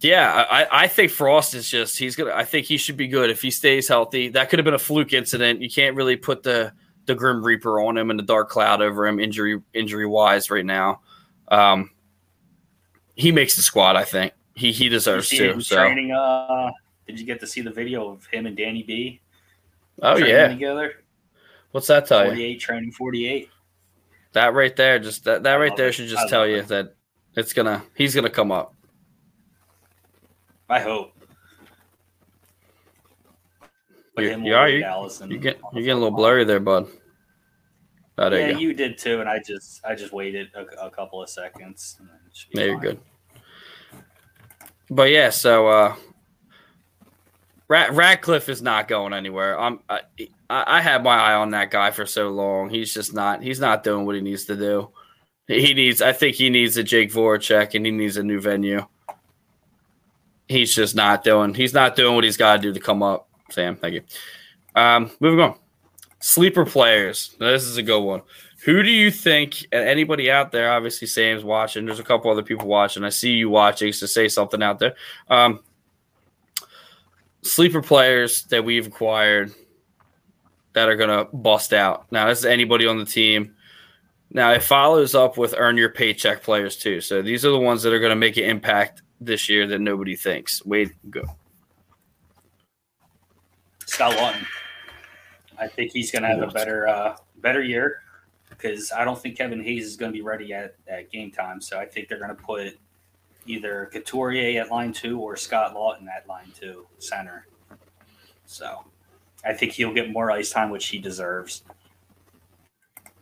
yeah, 0.00 0.46
I, 0.50 0.84
I 0.84 0.88
think 0.88 1.10
Frost 1.10 1.54
is 1.54 1.68
just 1.68 1.98
he's 1.98 2.16
gonna. 2.16 2.32
I 2.32 2.44
think 2.44 2.66
he 2.66 2.76
should 2.76 2.96
be 2.96 3.08
good 3.08 3.30
if 3.30 3.42
he 3.42 3.50
stays 3.50 3.86
healthy. 3.86 4.28
That 4.28 4.48
could 4.48 4.58
have 4.58 4.64
been 4.64 4.74
a 4.74 4.78
fluke 4.78 5.12
incident. 5.12 5.60
You 5.60 5.70
can't 5.70 5.96
really 5.96 6.16
put 6.16 6.42
the 6.42 6.72
the 7.06 7.14
Grim 7.14 7.44
Reaper 7.44 7.80
on 7.80 7.98
him 7.98 8.10
and 8.10 8.18
the 8.18 8.24
dark 8.24 8.48
cloud 8.48 8.80
over 8.80 9.06
him 9.06 9.20
injury 9.20 9.60
injury 9.74 10.06
wise 10.06 10.50
right 10.50 10.64
now. 10.64 11.00
Um, 11.48 11.90
he 13.14 13.32
makes 13.32 13.56
the 13.56 13.62
squad. 13.62 13.96
I 13.96 14.04
think 14.04 14.32
he 14.54 14.72
he 14.72 14.88
deserves 14.88 15.28
to. 15.30 15.60
So. 15.60 15.76
Training. 15.76 16.12
Uh, 16.12 16.70
did 17.06 17.20
you 17.20 17.26
get 17.26 17.40
to 17.40 17.46
see 17.46 17.60
the 17.60 17.70
video 17.70 18.08
of 18.08 18.24
him 18.26 18.46
and 18.46 18.56
Danny 18.56 18.82
B? 18.82 19.20
Oh 20.00 20.16
yeah, 20.16 20.48
together. 20.48 20.94
What's 21.72 21.88
that 21.88 22.06
tell 22.06 22.24
48, 22.24 22.30
you? 22.30 22.30
Forty 22.30 22.44
eight 22.44 22.60
training 22.60 22.92
forty 22.92 23.28
eight. 23.28 23.50
That 24.32 24.54
right 24.54 24.74
there, 24.74 24.98
just 24.98 25.24
that 25.24 25.42
that 25.42 25.56
right 25.56 25.76
there 25.76 25.92
should 25.92 26.08
just 26.08 26.28
tell 26.28 26.46
you 26.46 26.62
that 26.62 26.94
it's 27.34 27.52
gonna 27.52 27.82
he's 27.94 28.14
gonna 28.14 28.30
come 28.30 28.50
up. 28.50 28.74
I 30.70 30.78
hope. 30.78 31.12
You're, 34.16 34.38
you 34.38 34.54
are 34.54 34.68
you, 34.68 34.84
you 35.28 35.38
get 35.38 35.60
getting 35.72 35.90
a 35.90 35.94
little 35.94 36.10
blurry 36.10 36.44
there, 36.44 36.60
bud. 36.60 36.88
Oh, 38.18 38.28
yeah, 38.30 38.50
you, 38.50 38.68
you, 38.68 38.74
did 38.74 38.98
too, 38.98 39.20
and 39.20 39.28
I 39.28 39.40
just 39.44 39.80
I 39.84 39.94
just 39.94 40.12
waited 40.12 40.48
a, 40.54 40.86
a 40.86 40.90
couple 40.90 41.22
of 41.22 41.30
seconds. 41.30 41.98
there 42.52 42.66
you're 42.68 42.78
good. 42.78 43.00
But 44.90 45.10
yeah, 45.10 45.30
so 45.30 45.68
uh, 45.68 45.96
Rat- 47.68 47.92
Ratcliffe 47.92 48.48
is 48.48 48.60
not 48.60 48.88
going 48.88 49.14
anywhere. 49.14 49.58
I'm 49.58 49.80
I, 49.88 50.02
I 50.50 50.82
had 50.82 51.02
my 51.02 51.16
eye 51.16 51.34
on 51.34 51.50
that 51.50 51.70
guy 51.70 51.90
for 51.92 52.04
so 52.04 52.28
long. 52.28 52.68
He's 52.68 52.92
just 52.92 53.14
not. 53.14 53.42
He's 53.42 53.60
not 53.60 53.82
doing 53.82 54.04
what 54.04 54.16
he 54.16 54.20
needs 54.20 54.44
to 54.46 54.56
do. 54.56 54.90
He 55.46 55.72
needs. 55.74 56.02
I 56.02 56.12
think 56.12 56.36
he 56.36 56.50
needs 56.50 56.76
a 56.76 56.82
Jake 56.82 57.10
Voracek 57.12 57.74
and 57.74 57.86
he 57.86 57.90
needs 57.90 58.16
a 58.18 58.22
new 58.22 58.40
venue. 58.40 58.86
He's 60.50 60.74
just 60.74 60.96
not 60.96 61.22
doing. 61.22 61.54
He's 61.54 61.72
not 61.72 61.94
doing 61.94 62.16
what 62.16 62.24
he's 62.24 62.36
got 62.36 62.56
to 62.56 62.62
do 62.62 62.72
to 62.72 62.80
come 62.80 63.04
up. 63.04 63.28
Sam, 63.50 63.76
thank 63.76 63.94
you. 63.94 64.02
Um, 64.74 65.12
moving 65.20 65.38
on. 65.38 65.54
Sleeper 66.18 66.66
players. 66.66 67.36
Now, 67.38 67.50
this 67.50 67.62
is 67.62 67.76
a 67.76 67.84
good 67.84 68.00
one. 68.00 68.22
Who 68.64 68.82
do 68.82 68.90
you 68.90 69.12
think? 69.12 69.64
Anybody 69.70 70.28
out 70.28 70.50
there? 70.50 70.72
Obviously, 70.72 71.06
Sam's 71.06 71.44
watching. 71.44 71.86
There's 71.86 72.00
a 72.00 72.04
couple 72.04 72.32
other 72.32 72.42
people 72.42 72.66
watching. 72.66 73.04
I 73.04 73.10
see 73.10 73.30
you 73.30 73.48
watching. 73.48 73.92
So 73.92 74.06
say 74.06 74.26
something 74.26 74.60
out 74.60 74.80
there. 74.80 74.96
Um, 75.28 75.60
sleeper 77.42 77.80
players 77.80 78.42
that 78.46 78.64
we've 78.64 78.88
acquired 78.88 79.52
that 80.72 80.88
are 80.88 80.96
to 80.96 81.28
bust 81.32 81.72
out. 81.72 82.10
Now, 82.10 82.26
this 82.26 82.40
is 82.40 82.44
anybody 82.44 82.88
on 82.88 82.98
the 82.98 83.04
team. 83.04 83.54
Now, 84.32 84.50
it 84.50 84.64
follows 84.64 85.14
up 85.14 85.38
with 85.38 85.54
earn 85.56 85.76
your 85.76 85.90
paycheck 85.90 86.42
players 86.42 86.76
too. 86.76 87.00
So 87.00 87.22
these 87.22 87.44
are 87.44 87.50
the 87.50 87.58
ones 87.60 87.84
that 87.84 87.92
are 87.92 88.00
going 88.00 88.10
to 88.10 88.16
make 88.16 88.36
an 88.36 88.44
impact 88.44 89.02
this 89.20 89.48
year 89.48 89.66
that 89.66 89.80
nobody 89.80 90.16
thinks. 90.16 90.64
Wade, 90.64 90.94
go. 91.10 91.22
Scott 93.86 94.16
Lawton. 94.16 94.46
I 95.58 95.68
think 95.68 95.92
he's 95.92 96.10
going 96.10 96.22
to 96.22 96.28
have 96.28 96.42
a 96.42 96.46
better 96.46 96.88
uh, 96.88 97.16
better 97.38 97.62
year 97.62 98.02
because 98.48 98.92
I 98.92 99.04
don't 99.04 99.20
think 99.20 99.36
Kevin 99.36 99.62
Hayes 99.62 99.84
is 99.84 99.96
going 99.96 100.10
to 100.12 100.16
be 100.16 100.22
ready 100.22 100.52
at, 100.52 100.74
at 100.88 101.10
game 101.10 101.30
time. 101.30 101.60
So 101.60 101.78
I 101.78 101.86
think 101.86 102.08
they're 102.08 102.18
going 102.18 102.34
to 102.34 102.42
put 102.42 102.78
either 103.46 103.90
Couturier 103.92 104.60
at 104.60 104.70
line 104.70 104.92
two 104.92 105.20
or 105.20 105.36
Scott 105.36 105.74
Lawton 105.74 106.08
at 106.08 106.26
line 106.28 106.52
two 106.58 106.86
center. 106.98 107.46
So 108.46 108.84
I 109.44 109.52
think 109.52 109.72
he'll 109.72 109.92
get 109.92 110.10
more 110.10 110.30
ice 110.30 110.50
time, 110.50 110.70
which 110.70 110.86
he 110.86 110.98
deserves. 110.98 111.62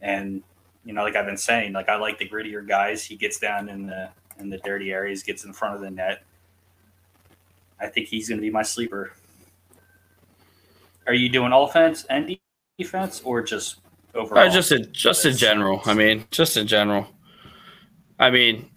And 0.00 0.42
you 0.84 0.92
know, 0.92 1.02
like 1.02 1.16
I've 1.16 1.26
been 1.26 1.36
saying, 1.36 1.72
like 1.72 1.88
I 1.88 1.96
like 1.96 2.18
the 2.18 2.28
grittier 2.28 2.66
guys. 2.66 3.04
He 3.04 3.16
gets 3.16 3.38
down 3.38 3.68
in 3.68 3.86
the 3.86 4.10
in 4.38 4.50
the 4.50 4.58
dirty 4.58 4.92
areas, 4.92 5.22
gets 5.22 5.44
in 5.44 5.52
front 5.52 5.74
of 5.74 5.80
the 5.80 5.90
net. 5.90 6.22
I 7.80 7.86
think 7.86 8.08
he's 8.08 8.28
going 8.28 8.38
to 8.38 8.42
be 8.42 8.50
my 8.50 8.62
sleeper. 8.62 9.12
Are 11.06 11.14
you 11.14 11.28
doing 11.28 11.52
offense 11.52 12.04
and 12.04 12.36
defense, 12.78 13.22
or 13.24 13.42
just 13.42 13.76
overall? 14.14 14.46
Uh, 14.46 14.50
just 14.50 14.72
in, 14.72 14.92
just 14.92 15.24
in 15.24 15.36
general. 15.36 15.80
I 15.86 15.94
mean, 15.94 16.24
just 16.30 16.56
in 16.56 16.66
general. 16.66 17.06
I 18.18 18.30
mean, 18.30 18.68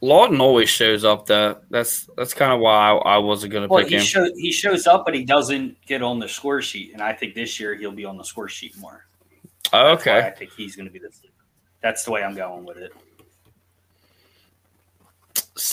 Lawton 0.00 0.40
always 0.40 0.68
shows 0.68 1.04
up. 1.04 1.26
That 1.26 1.62
that's 1.70 2.08
that's 2.16 2.34
kind 2.34 2.52
of 2.52 2.60
why 2.60 2.90
I, 2.90 3.14
I 3.14 3.18
wasn't 3.18 3.52
going 3.52 3.66
to 3.66 3.72
well, 3.72 3.82
pick 3.82 3.90
he 3.90 3.96
him. 3.96 4.02
Show, 4.02 4.30
he 4.36 4.52
shows 4.52 4.86
up, 4.86 5.04
but 5.04 5.14
he 5.14 5.24
doesn't 5.24 5.80
get 5.86 6.02
on 6.02 6.18
the 6.18 6.28
score 6.28 6.60
sheet. 6.60 6.92
And 6.92 7.02
I 7.02 7.12
think 7.12 7.34
this 7.34 7.58
year 7.58 7.74
he'll 7.74 7.92
be 7.92 8.04
on 8.04 8.16
the 8.16 8.24
score 8.24 8.48
sheet 8.48 8.76
more. 8.78 9.06
Oh, 9.72 9.92
okay. 9.92 10.18
I 10.18 10.30
think 10.30 10.52
he's 10.52 10.76
going 10.76 10.86
to 10.86 10.92
be 10.92 10.98
the 10.98 11.10
sleeper. 11.10 11.34
That's 11.82 12.04
the 12.04 12.10
way 12.10 12.22
I'm 12.22 12.34
going 12.34 12.64
with 12.64 12.78
it. 12.78 12.92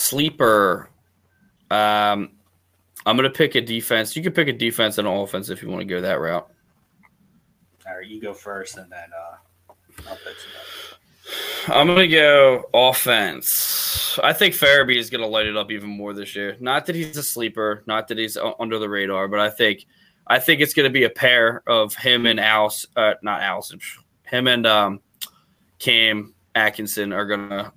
Sleeper. 0.08 0.90
Um, 1.70 2.30
I'm 3.04 3.16
going 3.16 3.30
to 3.30 3.30
pick 3.30 3.54
a 3.54 3.60
defense. 3.60 4.16
You 4.16 4.22
can 4.22 4.32
pick 4.32 4.48
a 4.48 4.52
defense 4.52 4.98
and 4.98 5.06
an 5.06 5.14
offense 5.14 5.48
if 5.48 5.62
you 5.62 5.68
want 5.68 5.80
to 5.80 5.86
go 5.86 6.00
that 6.00 6.20
route. 6.20 6.48
All 7.86 7.96
right, 7.96 8.06
you 8.06 8.20
go 8.20 8.34
first, 8.34 8.78
and 8.78 8.90
then 8.90 9.08
uh, 9.16 9.72
I'll 10.08 10.16
pick 10.16 10.36
some. 10.38 10.50
I'm 11.68 11.88
gonna 11.88 12.06
go 12.06 12.68
offense. 12.72 14.18
I 14.22 14.32
think 14.32 14.54
Farabee 14.54 14.96
is 14.96 15.10
gonna 15.10 15.26
light 15.26 15.46
it 15.46 15.56
up 15.56 15.72
even 15.72 15.88
more 15.88 16.12
this 16.12 16.36
year. 16.36 16.56
Not 16.60 16.86
that 16.86 16.94
he's 16.94 17.16
a 17.16 17.22
sleeper, 17.22 17.82
not 17.86 18.06
that 18.08 18.18
he's 18.18 18.36
under 18.60 18.78
the 18.78 18.88
radar, 18.88 19.26
but 19.26 19.40
I 19.40 19.50
think 19.50 19.86
I 20.26 20.38
think 20.38 20.60
it's 20.60 20.74
gonna 20.74 20.90
be 20.90 21.04
a 21.04 21.10
pair 21.10 21.62
of 21.66 21.94
him 21.94 22.26
and 22.26 22.38
Alice, 22.38 22.86
uh, 22.96 23.14
not 23.22 23.42
Allison, 23.42 23.80
him 24.22 24.46
and 24.46 24.66
um, 24.66 25.00
Cam 25.80 26.34
Atkinson 26.54 27.12
are 27.12 27.26
gonna 27.26 27.72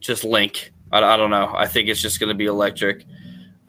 just 0.00 0.24
link. 0.24 0.72
I, 0.92 1.02
I 1.02 1.16
don't 1.16 1.30
know. 1.30 1.52
I 1.54 1.66
think 1.66 1.88
it's 1.88 2.00
just 2.00 2.20
gonna 2.20 2.34
be 2.34 2.46
electric. 2.46 3.04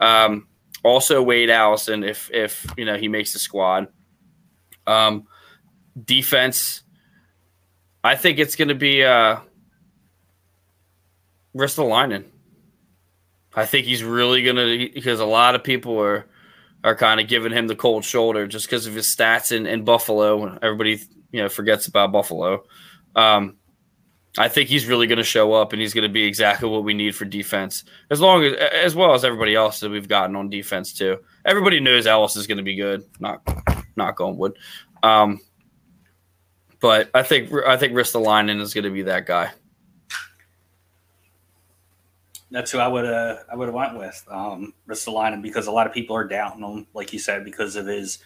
Um, 0.00 0.46
also, 0.82 1.22
Wade 1.22 1.50
Allison, 1.50 2.04
if 2.04 2.30
if 2.32 2.66
you 2.76 2.84
know 2.84 2.96
he 2.96 3.08
makes 3.08 3.32
the 3.32 3.38
squad. 3.38 3.88
Um, 4.86 5.26
defense. 6.04 6.82
I 8.02 8.16
think 8.16 8.38
it's 8.38 8.56
going 8.56 8.68
to 8.68 8.74
be 8.74 9.04
uh, 9.04 9.40
Ristolainen. 11.54 12.24
I 13.54 13.66
think 13.66 13.86
he's 13.86 14.02
really 14.02 14.42
going 14.42 14.56
to 14.56 14.90
because 14.94 15.20
a 15.20 15.26
lot 15.26 15.54
of 15.54 15.64
people 15.64 15.98
are 16.00 16.26
are 16.82 16.96
kind 16.96 17.20
of 17.20 17.28
giving 17.28 17.52
him 17.52 17.66
the 17.66 17.76
cold 17.76 18.04
shoulder 18.04 18.46
just 18.46 18.66
because 18.66 18.86
of 18.86 18.94
his 18.94 19.14
stats 19.14 19.54
in, 19.54 19.66
in 19.66 19.84
Buffalo. 19.84 20.58
Everybody 20.62 21.00
you 21.32 21.42
know 21.42 21.48
forgets 21.48 21.86
about 21.86 22.12
Buffalo. 22.12 22.64
Um, 23.14 23.56
I 24.38 24.48
think 24.48 24.68
he's 24.68 24.86
really 24.86 25.06
going 25.06 25.18
to 25.18 25.24
show 25.24 25.52
up 25.52 25.72
and 25.72 25.82
he's 25.82 25.92
going 25.92 26.06
to 26.06 26.12
be 26.12 26.24
exactly 26.24 26.68
what 26.68 26.84
we 26.84 26.94
need 26.94 27.16
for 27.16 27.24
defense, 27.24 27.84
as 28.10 28.20
long 28.20 28.44
as 28.44 28.54
as 28.54 28.94
well 28.94 29.14
as 29.14 29.24
everybody 29.24 29.54
else 29.54 29.80
that 29.80 29.90
we've 29.90 30.08
gotten 30.08 30.36
on 30.36 30.48
defense 30.48 30.92
too. 30.92 31.18
Everybody 31.44 31.80
knows 31.80 32.06
Ellis 32.06 32.36
is 32.36 32.46
going 32.46 32.58
to 32.58 32.64
be 32.64 32.76
good. 32.76 33.04
Not 33.18 33.42
not 33.96 34.14
going 34.14 34.36
wood. 34.36 34.56
Um, 35.02 35.40
but 36.80 37.10
I 37.12 37.22
think 37.22 37.52
I 37.66 37.76
think 37.76 37.92
Ristolainen 37.92 38.60
is 38.60 38.72
going 38.72 38.84
to 38.84 38.90
be 38.90 39.02
that 39.02 39.26
guy. 39.26 39.50
That's 42.52 42.70
who 42.70 42.78
I 42.78 42.88
would 42.88 43.04
uh, 43.04 43.36
I 43.50 43.56
would 43.56 43.66
have 43.66 43.74
went 43.74 43.96
with, 43.96 44.24
um, 44.28 44.74
Ristolainen, 44.88 45.42
because 45.42 45.66
a 45.66 45.72
lot 45.72 45.86
of 45.86 45.92
people 45.92 46.16
are 46.16 46.24
doubting 46.24 46.64
him, 46.64 46.86
like 46.94 47.12
you 47.12 47.18
said, 47.18 47.44
because 47.44 47.76
of 47.76 47.86
his 47.86 48.18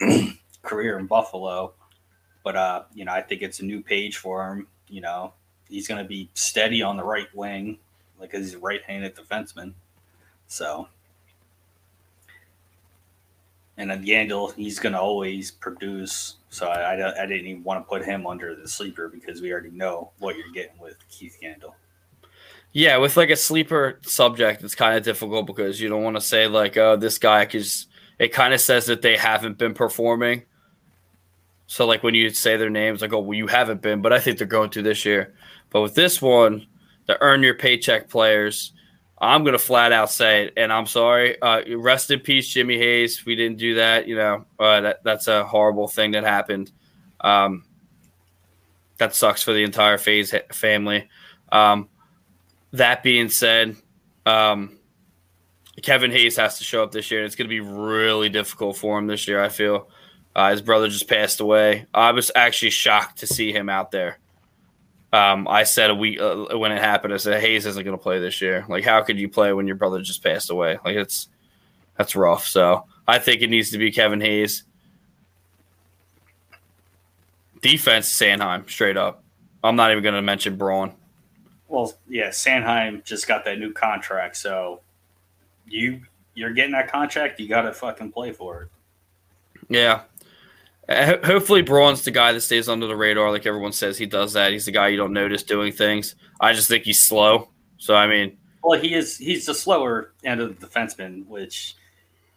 career 0.62 0.98
in 0.98 1.06
Buffalo. 1.06 1.74
But 2.44 2.56
uh, 2.56 2.82
you 2.94 3.04
know, 3.04 3.12
I 3.12 3.22
think 3.22 3.42
it's 3.42 3.60
a 3.60 3.64
new 3.64 3.82
page 3.82 4.18
for 4.18 4.46
him. 4.46 4.68
You 4.88 5.02
know, 5.02 5.34
he's 5.68 5.88
going 5.88 6.02
to 6.02 6.08
be 6.08 6.28
steady 6.34 6.82
on 6.82 6.96
the 6.96 7.04
right 7.04 7.28
wing, 7.34 7.78
like 8.20 8.32
he's 8.32 8.54
a 8.54 8.58
right-handed 8.58 9.14
defenseman. 9.14 9.72
So, 10.46 10.88
and 13.76 13.90
then 13.90 14.04
Yandle, 14.04 14.54
he's 14.54 14.78
going 14.78 14.94
to 14.94 15.00
always 15.00 15.50
produce. 15.50 16.36
So 16.50 16.66
I, 16.66 16.94
I, 16.94 17.22
I 17.22 17.26
didn't 17.26 17.46
even 17.46 17.62
want 17.62 17.84
to 17.84 17.88
put 17.88 18.04
him 18.04 18.26
under 18.26 18.54
the 18.54 18.66
sleeper 18.66 19.08
because 19.08 19.40
we 19.40 19.52
already 19.52 19.70
know 19.70 20.10
what 20.18 20.36
you're 20.36 20.50
getting 20.52 20.78
with 20.80 20.96
Keith 21.08 21.38
Yandle. 21.42 21.74
Yeah, 22.72 22.98
with 22.98 23.16
like 23.16 23.30
a 23.30 23.36
sleeper 23.36 23.98
subject, 24.02 24.62
it's 24.62 24.74
kind 24.74 24.96
of 24.96 25.02
difficult 25.02 25.46
because 25.46 25.80
you 25.80 25.88
don't 25.88 26.02
want 26.02 26.16
to 26.16 26.20
say 26.20 26.46
like, 26.46 26.76
"Oh, 26.76 26.96
this 26.96 27.18
guy," 27.18 27.44
because 27.46 27.86
it 28.18 28.28
kind 28.28 28.52
of 28.52 28.60
says 28.60 28.86
that 28.86 29.00
they 29.00 29.16
haven't 29.16 29.56
been 29.56 29.74
performing. 29.74 30.42
So 31.68 31.86
like 31.86 32.02
when 32.02 32.14
you 32.14 32.30
say 32.30 32.56
their 32.56 32.70
names, 32.70 33.02
like, 33.02 33.12
"Oh, 33.12 33.20
well, 33.20 33.36
you 33.36 33.46
haven't 33.46 33.82
been," 33.82 34.00
but 34.00 34.12
I 34.12 34.18
think 34.18 34.38
they're 34.38 34.46
going 34.46 34.70
to 34.70 34.82
this 34.82 35.04
year. 35.04 35.34
But 35.70 35.82
with 35.82 35.94
this 35.94 36.20
one, 36.20 36.66
the 37.06 37.20
earn 37.20 37.42
your 37.42 37.54
paycheck 37.54 38.08
players, 38.08 38.72
I'm 39.18 39.44
gonna 39.44 39.58
flat 39.58 39.92
out 39.92 40.10
say 40.10 40.44
it, 40.44 40.54
and 40.56 40.72
I'm 40.72 40.86
sorry. 40.86 41.40
Uh, 41.40 41.60
rest 41.76 42.10
in 42.10 42.20
peace, 42.20 42.48
Jimmy 42.48 42.78
Hayes. 42.78 43.24
We 43.26 43.36
didn't 43.36 43.58
do 43.58 43.74
that. 43.74 44.08
You 44.08 44.16
know, 44.16 44.44
uh, 44.58 44.80
that 44.80 45.04
that's 45.04 45.28
a 45.28 45.44
horrible 45.44 45.88
thing 45.88 46.12
that 46.12 46.24
happened. 46.24 46.72
Um, 47.20 47.64
that 48.96 49.14
sucks 49.14 49.42
for 49.42 49.52
the 49.52 49.62
entire 49.62 49.98
Hayes 49.98 50.34
family. 50.52 51.08
Um, 51.52 51.90
that 52.72 53.02
being 53.02 53.28
said, 53.28 53.76
um, 54.24 54.78
Kevin 55.82 56.12
Hayes 56.12 56.36
has 56.38 56.56
to 56.58 56.64
show 56.64 56.82
up 56.82 56.92
this 56.92 57.10
year, 57.10 57.20
and 57.20 57.26
it's 57.26 57.36
going 57.36 57.48
to 57.48 57.54
be 57.54 57.60
really 57.60 58.30
difficult 58.30 58.78
for 58.78 58.98
him 58.98 59.06
this 59.06 59.28
year. 59.28 59.42
I 59.42 59.50
feel 59.50 59.90
uh, 60.38 60.52
his 60.52 60.62
brother 60.62 60.86
just 60.86 61.08
passed 61.08 61.40
away. 61.40 61.86
I 61.92 62.12
was 62.12 62.30
actually 62.32 62.70
shocked 62.70 63.18
to 63.18 63.26
see 63.26 63.52
him 63.52 63.68
out 63.68 63.90
there. 63.90 64.18
Um, 65.12 65.48
I 65.48 65.64
said 65.64 65.90
a 65.90 65.96
week 65.96 66.20
uh, 66.20 66.56
when 66.56 66.70
it 66.70 66.78
happened, 66.78 67.12
I 67.12 67.16
said 67.16 67.40
Hayes 67.40 67.66
isn't 67.66 67.82
going 67.82 67.96
to 67.96 68.00
play 68.00 68.20
this 68.20 68.40
year. 68.40 68.64
Like, 68.68 68.84
how 68.84 69.02
could 69.02 69.18
you 69.18 69.28
play 69.28 69.52
when 69.52 69.66
your 69.66 69.74
brother 69.74 70.00
just 70.00 70.22
passed 70.22 70.48
away? 70.48 70.78
Like, 70.84 70.94
it's 70.94 71.26
that's 71.96 72.14
rough. 72.14 72.46
So 72.46 72.84
I 73.08 73.18
think 73.18 73.42
it 73.42 73.50
needs 73.50 73.72
to 73.72 73.78
be 73.78 73.90
Kevin 73.90 74.20
Hayes. 74.20 74.62
Defense, 77.60 78.08
Sanheim, 78.08 78.70
straight 78.70 78.96
up. 78.96 79.24
I'm 79.64 79.74
not 79.74 79.90
even 79.90 80.04
going 80.04 80.14
to 80.14 80.22
mention 80.22 80.56
Braun. 80.56 80.92
Well, 81.66 81.92
yeah, 82.08 82.28
Sanheim 82.28 83.02
just 83.02 83.26
got 83.26 83.44
that 83.46 83.58
new 83.58 83.72
contract, 83.72 84.36
so 84.36 84.82
you 85.66 86.02
you're 86.34 86.52
getting 86.52 86.74
that 86.74 86.92
contract, 86.92 87.40
you 87.40 87.48
got 87.48 87.62
to 87.62 87.72
fucking 87.72 88.12
play 88.12 88.30
for 88.30 88.62
it. 88.62 88.68
Yeah. 89.68 90.02
Uh, 90.88 91.06
ho- 91.06 91.20
hopefully, 91.24 91.62
Braun's 91.62 92.04
the 92.04 92.10
guy 92.10 92.32
that 92.32 92.40
stays 92.40 92.68
under 92.68 92.86
the 92.86 92.96
radar. 92.96 93.30
Like 93.30 93.46
everyone 93.46 93.72
says, 93.72 93.98
he 93.98 94.06
does 94.06 94.32
that. 94.32 94.52
He's 94.52 94.66
the 94.66 94.72
guy 94.72 94.88
you 94.88 94.96
don't 94.96 95.12
notice 95.12 95.42
doing 95.42 95.72
things. 95.72 96.14
I 96.40 96.52
just 96.52 96.68
think 96.68 96.84
he's 96.84 97.02
slow. 97.02 97.50
So, 97.78 97.94
I 97.94 98.06
mean, 98.06 98.36
Well, 98.62 98.80
he 98.80 98.94
is 98.94 99.16
he's 99.18 99.46
the 99.46 99.54
slower 99.54 100.12
end 100.24 100.40
of 100.40 100.58
the 100.58 100.66
defenseman, 100.66 101.26
which 101.26 101.76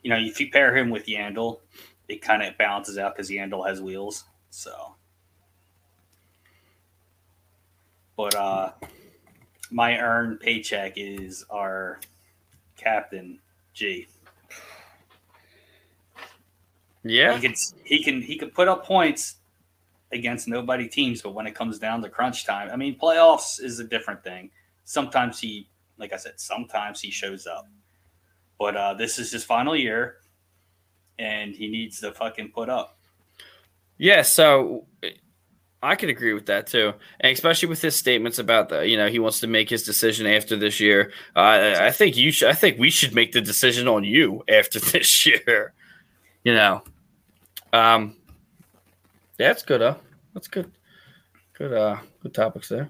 you 0.04 0.10
know 0.10 0.18
if 0.18 0.40
you 0.40 0.52
pair 0.52 0.76
him 0.76 0.90
with 0.90 1.06
Yandle, 1.06 1.60
it 2.08 2.22
kind 2.22 2.44
of 2.44 2.58
balances 2.58 2.98
out 2.98 3.16
because 3.16 3.30
Yandle 3.30 3.66
has 3.68 3.82
wheels. 3.82 4.26
So, 4.50 4.96
but 8.18 8.36
uh, 8.36 8.72
my 9.72 9.98
earned 9.98 10.42
paycheck 10.42 10.94
is 10.98 11.46
our 11.50 12.00
captain 12.78 13.40
G. 13.74 14.08
Yeah, 17.04 17.36
he 17.36 17.42
can 17.42 17.56
he 17.84 18.04
can 18.04 18.22
he 18.22 18.38
can 18.38 18.50
put 18.50 18.68
up 18.68 18.86
points 18.86 19.36
against 20.12 20.48
nobody 20.48 20.88
teams, 20.88 21.22
but 21.22 21.34
when 21.34 21.48
it 21.48 21.56
comes 21.56 21.80
down 21.80 22.02
to 22.02 22.10
crunch 22.10 22.46
time, 22.46 22.70
I 22.72 22.76
mean, 22.76 22.98
playoffs 23.00 23.62
is 23.62 23.80
a 23.80 23.84
different 23.84 24.24
thing. 24.24 24.52
Sometimes 24.84 25.40
he, 25.40 25.70
like 25.98 26.14
I 26.14 26.18
said, 26.18 26.34
sometimes 26.40 27.00
he 27.00 27.12
shows 27.12 27.48
up, 27.48 27.68
but 28.60 28.76
uh, 28.76 28.94
this 28.94 29.18
is 29.20 29.32
his 29.32 29.44
final 29.44 29.76
year, 29.76 30.18
and 31.18 31.56
he 31.56 31.70
needs 31.70 32.00
to 32.02 32.12
fucking 32.12 32.52
put 32.54 32.70
up. 32.70 33.00
Yeah, 33.98 34.22
so 34.24 34.86
I 35.82 35.96
could 35.96 36.10
agree 36.10 36.34
with 36.34 36.46
that 36.48 36.68
too, 36.68 36.94
and 37.20 37.32
especially 37.32 37.70
with 37.70 37.82
his 37.82 37.96
statements 37.96 38.38
about 38.38 38.70
the, 38.70 38.88
you 38.88 38.98
know, 38.98 39.08
he 39.08 39.18
wants 39.18 39.40
to 39.40 39.48
make 39.48 39.70
his 39.70 39.84
decision 39.84 40.28
after 40.28 40.56
this 40.56 40.80
year. 40.80 41.12
Uh, 41.36 41.76
I 41.80 41.92
think 41.92 42.18
you 42.18 42.32
should. 42.32 42.50
I 42.50 42.54
think 42.54 42.78
we 42.78 42.92
should 42.92 43.16
make 43.16 43.32
the 43.32 43.42
decision 43.42 43.88
on 43.88 44.04
you 44.04 44.44
after 44.48 44.80
this 44.92 45.26
year. 45.26 45.74
You 46.44 46.56
know, 46.56 46.84
um, 47.74 48.16
that's 49.38 49.64
good. 49.64 49.82
Huh? 49.82 49.96
That's 50.34 50.48
good. 50.48 50.72
Good. 51.54 51.74
Uh, 51.74 51.98
good 52.24 52.34
topics 52.34 52.70
there. 52.70 52.90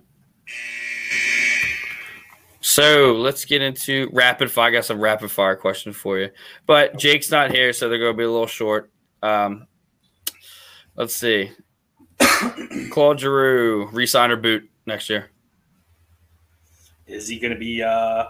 So 2.62 3.14
let's 3.14 3.44
get 3.44 3.62
into 3.62 4.10
rapid 4.14 4.52
fire. 4.52 4.70
I 4.70 4.72
got 4.72 4.86
some 4.86 5.02
rapid 5.02 5.32
fire 5.32 5.56
questions 5.56 5.96
for 5.96 6.20
you, 6.20 6.30
but 6.66 6.98
Jake's 6.98 7.32
not 7.32 7.52
here, 7.52 7.74
so 7.74 7.90
they're 7.90 8.00
going 8.00 8.14
to 8.14 8.18
be 8.18 8.24
a 8.24 8.32
little 8.32 8.48
short. 8.48 8.90
Um, 9.22 9.68
let's 10.96 11.16
see. 11.16 11.52
Claude 12.92 13.20
Giroux, 13.20 13.90
resign 13.92 14.32
or 14.32 14.38
boot 14.38 14.70
next 14.86 15.10
year? 15.10 15.32
Is 17.08 17.28
he 17.28 17.40
going 17.40 17.54
to 17.54 17.60
be 17.60 17.84
uh, 17.84 18.28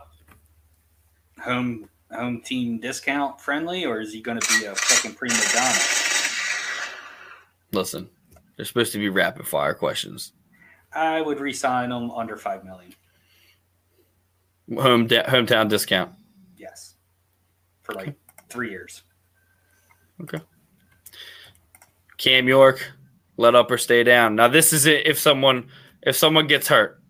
home 1.43 1.87
home 2.13 2.41
team 2.41 2.79
discount 2.79 3.39
friendly, 3.39 3.85
or 3.85 3.99
is 3.99 4.13
he 4.13 4.21
going 4.21 4.39
to 4.39 4.59
be 4.59 4.65
a 4.65 4.75
fucking 4.75 5.15
prima 5.15 5.35
donna? 5.53 5.79
Listen, 7.71 8.09
they're 8.55 8.65
supposed 8.65 8.91
to 8.93 8.99
be 8.99 9.09
rapid 9.09 9.47
fire 9.47 9.73
questions. 9.73 10.33
I 10.93 11.21
would 11.21 11.39
resign 11.39 11.91
him 11.91 12.11
under 12.11 12.35
five 12.35 12.63
million. 12.63 12.93
Home 14.73 15.07
hometown 15.07 15.69
discount. 15.69 16.11
Yes, 16.57 16.95
for 17.81 17.93
like 17.93 18.15
three 18.49 18.69
years. 18.69 19.03
Okay. 20.21 20.39
Cam 22.17 22.47
York, 22.47 22.91
let 23.37 23.55
up 23.55 23.71
or 23.71 23.77
stay 23.77 24.03
down. 24.03 24.35
Now 24.35 24.47
this 24.47 24.73
is 24.73 24.85
it 24.85 25.07
if 25.07 25.17
someone 25.17 25.69
if 26.03 26.15
someone 26.15 26.47
gets 26.47 26.67
hurt. 26.67 27.01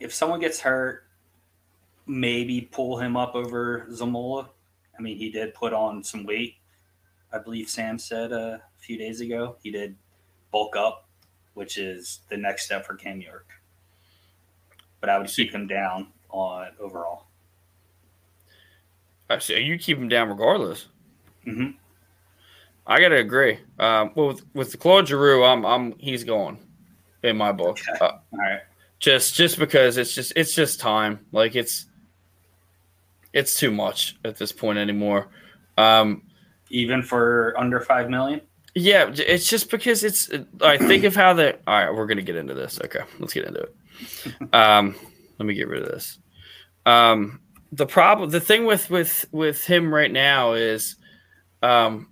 If 0.00 0.12
someone 0.12 0.40
gets 0.40 0.60
hurt, 0.60 1.04
maybe 2.10 2.62
pull 2.72 2.98
him 2.98 3.16
up 3.16 3.34
over 3.34 3.86
Zamula. 3.90 4.48
I 4.98 5.02
mean, 5.02 5.16
he 5.16 5.30
did 5.30 5.54
put 5.54 5.72
on 5.72 6.02
some 6.02 6.24
weight. 6.26 6.56
I 7.32 7.38
believe 7.38 7.70
Sam 7.70 7.98
said 7.98 8.32
a 8.32 8.60
few 8.78 8.98
days 8.98 9.20
ago 9.20 9.56
he 9.62 9.70
did 9.70 9.96
bulk 10.50 10.74
up, 10.76 11.08
which 11.54 11.78
is 11.78 12.20
the 12.28 12.36
next 12.36 12.64
step 12.64 12.84
for 12.84 12.94
Cam 12.96 13.20
York. 13.20 13.46
But 15.00 15.08
I 15.08 15.18
would 15.18 15.28
keep 15.28 15.52
him 15.52 15.66
down 15.66 16.08
on 16.30 16.68
overall. 16.80 17.26
I 19.30 19.38
see. 19.38 19.60
You 19.60 19.78
keep 19.78 19.96
him 19.96 20.08
down 20.08 20.28
regardless. 20.28 20.88
Mm-hmm. 21.46 21.70
I 22.86 23.00
gotta 23.00 23.16
agree. 23.16 23.60
Um, 23.78 24.10
well, 24.16 24.28
with, 24.28 24.42
with 24.52 24.72
the 24.72 24.78
Claude 24.78 25.06
Giroux, 25.06 25.44
I'm, 25.44 25.64
I'm 25.64 25.96
he's 25.98 26.24
gone 26.24 26.58
in 27.22 27.36
my 27.36 27.52
book. 27.52 27.78
Okay. 27.88 28.04
Uh, 28.04 28.18
All 28.32 28.38
right. 28.38 28.60
Just 28.98 29.34
just 29.34 29.58
because 29.58 29.96
it's 29.96 30.12
just 30.12 30.32
it's 30.34 30.54
just 30.54 30.80
time. 30.80 31.24
Like 31.30 31.54
it's 31.54 31.86
it's 33.32 33.58
too 33.58 33.70
much 33.70 34.16
at 34.24 34.36
this 34.36 34.52
point 34.52 34.78
anymore. 34.78 35.28
Um, 35.78 36.22
Even 36.70 37.02
for 37.02 37.54
under 37.58 37.80
five 37.80 38.10
million. 38.10 38.40
Yeah, 38.74 39.10
it's 39.12 39.48
just 39.48 39.70
because 39.70 40.04
it's. 40.04 40.30
I 40.60 40.78
think 40.78 41.04
of 41.04 41.16
how 41.16 41.34
the. 41.34 41.58
All 41.66 41.74
right, 41.78 41.92
we're 41.92 42.06
gonna 42.06 42.22
get 42.22 42.36
into 42.36 42.54
this. 42.54 42.80
Okay, 42.84 43.00
let's 43.18 43.32
get 43.32 43.46
into 43.46 43.60
it. 43.60 43.74
Um, 44.54 44.94
let 45.38 45.46
me 45.46 45.54
get 45.54 45.68
rid 45.68 45.82
of 45.82 45.88
this. 45.88 46.18
Um, 46.86 47.40
the 47.72 47.86
problem, 47.86 48.30
the 48.30 48.40
thing 48.40 48.64
with 48.64 48.88
with 48.88 49.26
with 49.32 49.64
him 49.64 49.92
right 49.92 50.10
now 50.10 50.52
is, 50.52 50.96
um, 51.62 52.08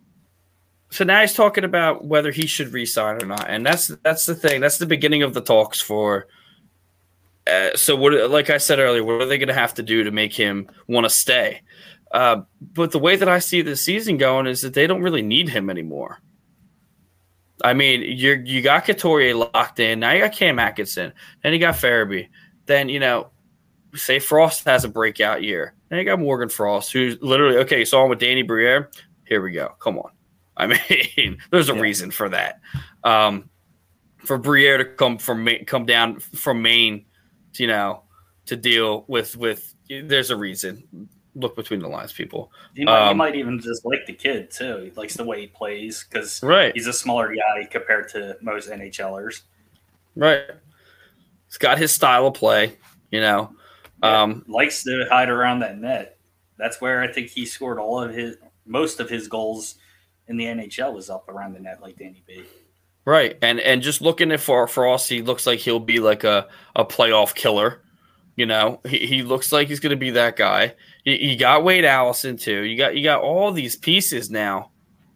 so 0.90 1.04
now 1.04 1.20
he's 1.20 1.32
talking 1.34 1.64
about 1.64 2.04
whether 2.04 2.30
he 2.30 2.46
should 2.46 2.72
resign 2.72 3.22
or 3.22 3.26
not, 3.26 3.48
and 3.48 3.64
that's 3.64 3.88
that's 4.02 4.26
the 4.26 4.34
thing. 4.34 4.60
That's 4.60 4.78
the 4.78 4.86
beginning 4.86 5.22
of 5.22 5.34
the 5.34 5.40
talks 5.40 5.80
for. 5.80 6.26
Uh, 7.48 7.76
so 7.76 7.96
what, 7.96 8.30
like 8.30 8.50
I 8.50 8.58
said 8.58 8.78
earlier, 8.78 9.02
what 9.02 9.22
are 9.22 9.26
they 9.26 9.38
going 9.38 9.48
to 9.48 9.54
have 9.54 9.74
to 9.74 9.82
do 9.82 10.04
to 10.04 10.10
make 10.10 10.34
him 10.34 10.68
want 10.86 11.04
to 11.04 11.10
stay? 11.10 11.62
Uh, 12.10 12.42
but 12.60 12.90
the 12.90 12.98
way 12.98 13.16
that 13.16 13.28
I 13.28 13.38
see 13.38 13.62
the 13.62 13.76
season 13.76 14.16
going 14.16 14.46
is 14.46 14.62
that 14.62 14.74
they 14.74 14.86
don't 14.86 15.02
really 15.02 15.22
need 15.22 15.48
him 15.48 15.70
anymore. 15.70 16.18
I 17.62 17.74
mean, 17.74 18.02
you 18.02 18.42
you 18.44 18.62
got 18.62 18.84
Couturier 18.84 19.34
locked 19.34 19.80
in. 19.80 20.00
Now 20.00 20.12
you 20.12 20.20
got 20.20 20.32
Cam 20.32 20.58
Atkinson. 20.58 21.12
Then 21.42 21.52
you 21.52 21.58
got 21.58 21.74
Farabee. 21.74 22.28
Then 22.66 22.88
you 22.88 23.00
know, 23.00 23.30
say 23.94 24.20
Frost 24.20 24.64
has 24.64 24.84
a 24.84 24.88
breakout 24.88 25.42
year. 25.42 25.74
Then 25.88 25.98
you 25.98 26.04
got 26.04 26.20
Morgan 26.20 26.48
Frost, 26.48 26.92
who's 26.92 27.20
literally 27.20 27.58
okay. 27.58 27.84
Saw 27.84 28.04
him 28.04 28.10
with 28.10 28.20
Danny 28.20 28.42
Briere. 28.42 28.90
Here 29.24 29.42
we 29.42 29.52
go. 29.52 29.74
Come 29.80 29.98
on. 29.98 30.10
I 30.56 30.66
mean, 31.16 31.38
there's 31.50 31.68
a 31.68 31.74
yeah. 31.74 31.80
reason 31.80 32.10
for 32.10 32.28
that. 32.28 32.60
Um, 33.04 33.50
for 34.18 34.38
Briere 34.38 34.78
to 34.78 34.84
come 34.84 35.18
from 35.18 35.48
come 35.66 35.84
down 35.84 36.20
from 36.20 36.62
Maine, 36.62 37.06
you 37.58 37.66
know, 37.66 38.02
to 38.46 38.56
deal 38.56 39.04
with 39.08 39.36
with 39.36 39.74
there's 39.88 40.30
a 40.30 40.36
reason 40.36 41.08
look 41.38 41.56
between 41.56 41.80
the 41.80 41.88
lines, 41.88 42.12
people. 42.12 42.52
He 42.74 42.84
might, 42.84 43.00
um, 43.00 43.08
he 43.08 43.14
might, 43.14 43.36
even 43.36 43.60
just 43.60 43.84
like 43.84 44.06
the 44.06 44.12
kid 44.12 44.50
too. 44.50 44.78
He 44.78 44.90
likes 44.92 45.14
the 45.14 45.24
way 45.24 45.40
he 45.40 45.46
plays 45.46 46.04
because 46.08 46.42
right. 46.42 46.72
he's 46.74 46.86
a 46.86 46.92
smaller 46.92 47.34
guy 47.34 47.64
compared 47.70 48.08
to 48.10 48.36
most 48.40 48.68
NHLers. 48.68 49.42
Right. 50.16 50.42
He's 51.46 51.58
got 51.58 51.78
his 51.78 51.92
style 51.92 52.26
of 52.26 52.34
play, 52.34 52.76
you 53.10 53.20
know. 53.20 53.54
Yeah, 54.02 54.22
um, 54.22 54.44
likes 54.46 54.82
to 54.84 55.06
hide 55.10 55.28
around 55.28 55.60
that 55.60 55.78
net. 55.78 56.18
That's 56.56 56.80
where 56.80 57.02
I 57.02 57.12
think 57.12 57.28
he 57.28 57.46
scored 57.46 57.78
all 57.78 58.00
of 58.00 58.12
his 58.12 58.36
most 58.66 59.00
of 59.00 59.08
his 59.08 59.28
goals 59.28 59.76
in 60.26 60.36
the 60.36 60.44
NHL 60.44 60.92
was 60.92 61.08
up 61.08 61.28
around 61.28 61.54
the 61.54 61.60
net, 61.60 61.80
like 61.80 61.96
Danny 61.96 62.22
B. 62.26 62.42
Right, 63.08 63.38
and 63.40 63.58
and 63.60 63.80
just 63.80 64.02
looking 64.02 64.32
at 64.32 64.40
for 64.40 64.68
Frost, 64.68 65.08
he 65.08 65.22
looks 65.22 65.46
like 65.46 65.60
he'll 65.60 65.80
be 65.80 65.98
like 65.98 66.24
a 66.24 66.46
a 66.76 66.84
playoff 66.84 67.34
killer. 67.34 67.80
You 68.36 68.44
know, 68.44 68.82
he, 68.86 69.06
he 69.06 69.22
looks 69.22 69.50
like 69.50 69.68
he's 69.68 69.80
going 69.80 69.92
to 69.92 69.96
be 69.96 70.10
that 70.10 70.36
guy. 70.36 70.74
You, 71.04 71.14
you 71.14 71.38
got 71.38 71.64
Wade 71.64 71.86
Allison 71.86 72.36
too. 72.36 72.64
You 72.64 72.76
got 72.76 72.94
you 72.98 73.02
got 73.02 73.22
all 73.22 73.50
these 73.50 73.76
pieces 73.76 74.28
now. 74.30 74.72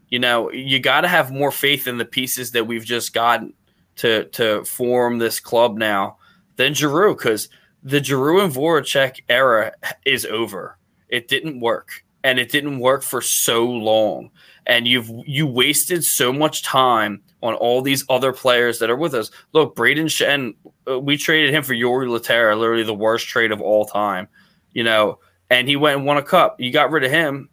You 0.09 0.21
know, 0.21 0.51
you 0.51 0.81
got 0.81 1.03
to 1.03 1.09
have 1.09 1.33
more 1.33 1.53
faith 1.53 1.87
in 1.87 1.99
the 1.99 2.07
pieces 2.07 2.53
that 2.53 2.67
we've 2.67 2.83
just 2.83 3.13
gotten 3.13 3.53
to 3.97 4.25
to 4.31 4.65
form 4.65 5.19
this 5.19 5.39
club 5.39 5.77
now 5.77 6.17
than 6.57 6.73
Giroux 6.73 7.15
because 7.15 7.51
the 7.83 8.03
Giroux 8.03 8.41
and 8.41 8.55
Voracek 8.55 9.21
era 9.29 9.73
is 10.07 10.25
over. 10.25 10.79
It 11.11 11.29
didn't 11.29 11.61
work, 11.61 11.91
and 12.25 12.39
it 12.39 12.51
didn't 12.51 12.79
work 12.79 13.03
for 13.03 13.21
so 13.21 13.67
long. 13.67 14.31
And 14.67 14.89
you've 14.89 15.11
you 15.27 15.47
wasted 15.47 16.05
so 16.05 16.33
much 16.33 16.63
time 16.63 17.21
on 17.43 17.55
all 17.55 17.83
these 17.83 18.05
other 18.09 18.33
players 18.33 18.79
that 18.79 18.91
are 18.91 18.97
with 18.97 19.15
us. 19.15 19.31
Look, 19.53 19.75
Brayden 19.75 20.07
Schenn, 20.07 20.55
uh, 20.89 20.99
we 20.99 21.17
traded 21.17 21.53
him 21.53 21.63
for 21.63 21.75
Jori 21.75 22.07
Lehtera, 22.07 22.59
literally 22.59 22.85
the 22.85 22.95
worst 22.95 23.27
trade 23.27 23.53
of 23.53 23.61
all 23.61 23.85
time. 23.85 24.29
You 24.73 24.85
know, 24.85 25.19
and 25.51 25.69
he 25.69 25.77
went 25.77 25.99
and 25.99 26.07
won 26.07 26.17
a 26.17 26.23
cup. 26.23 26.61
You 26.61 26.71
got 26.71 26.91
rid 26.91 27.05
of 27.05 27.11
him. 27.11 27.51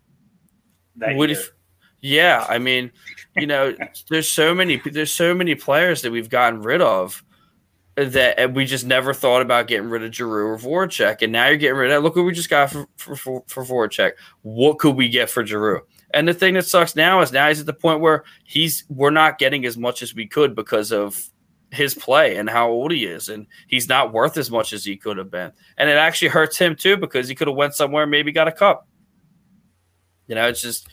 If? 1.32 1.52
Yeah, 2.02 2.46
I 2.48 2.60
mean, 2.60 2.92
you 3.36 3.48
know, 3.48 3.76
there's 4.10 4.32
so 4.32 4.54
many 4.54 4.78
there's 4.78 5.12
so 5.12 5.34
many 5.34 5.56
players 5.56 6.02
that 6.04 6.12
we've 6.12 6.30
gotten 6.30 6.62
rid 6.62 6.82
of 6.82 7.24
that 7.96 8.54
we 8.54 8.64
just 8.64 8.86
never 8.86 9.14
thought 9.14 9.42
about 9.42 9.68
getting 9.68 9.90
rid 9.90 10.04
of 10.04 10.14
Giroux 10.14 10.48
or 10.48 10.58
Voracek, 10.58 11.22
and 11.22 11.34
now 11.34 11.48
you're 11.48 11.58
getting 11.58 11.78
rid 11.78 11.92
of. 11.92 12.04
Look 12.04 12.16
what 12.16 12.26
we 12.26 12.32
just 12.32 12.50
got 12.50 12.72
for 12.72 12.88
for, 12.96 13.16
for, 13.16 13.44
for 13.48 13.66
Voracek. 13.66 14.12
What 14.44 14.80
could 14.80 14.96
we 14.96 15.10
get 15.10 15.30
for 15.30 15.46
Giroux? 15.46 15.82
And 16.14 16.28
the 16.28 16.34
thing 16.34 16.56
that 16.56 16.66
sucks 16.66 16.96
now 16.96 17.22
is 17.22 17.32
now 17.32 17.48
he's 17.48 17.60
at 17.60 17.66
the 17.66 17.74
point 17.74 18.02
where 18.02 18.24
he's 18.44 18.84
we're 18.90 19.12
not 19.12 19.38
getting 19.38 19.66
as 19.66 19.78
much 19.78 20.02
as 20.02 20.16
we 20.16 20.26
could 20.26 20.56
because 20.56 20.92
of 20.92 21.30
his 21.72 21.94
play 21.94 22.36
and 22.36 22.50
how 22.50 22.70
old 22.70 22.92
he 22.92 23.06
is, 23.06 23.30
and 23.30 23.46
he's 23.68 23.88
not 23.88 24.12
worth 24.12 24.38
as 24.38 24.50
much 24.50 24.74
as 24.74 24.84
he 24.84 24.98
could 24.98 25.18
have 25.18 25.30
been. 25.30 25.52
And 25.78 25.90
it 25.90 25.98
actually 25.98 26.30
hurts 26.30 26.58
him 26.58 26.76
too 26.76 26.98
because 26.98 27.28
he 27.28 27.36
could 27.36 27.48
have 27.48 27.58
went 27.58 27.76
somewhere 27.76 28.04
and 28.04 28.12
maybe 28.12 28.32
got 28.32 28.48
a 28.48 28.52
cup. 28.52 28.88
You 30.28 30.36
know, 30.36 30.48
it's 30.48 30.62
just 30.62 30.88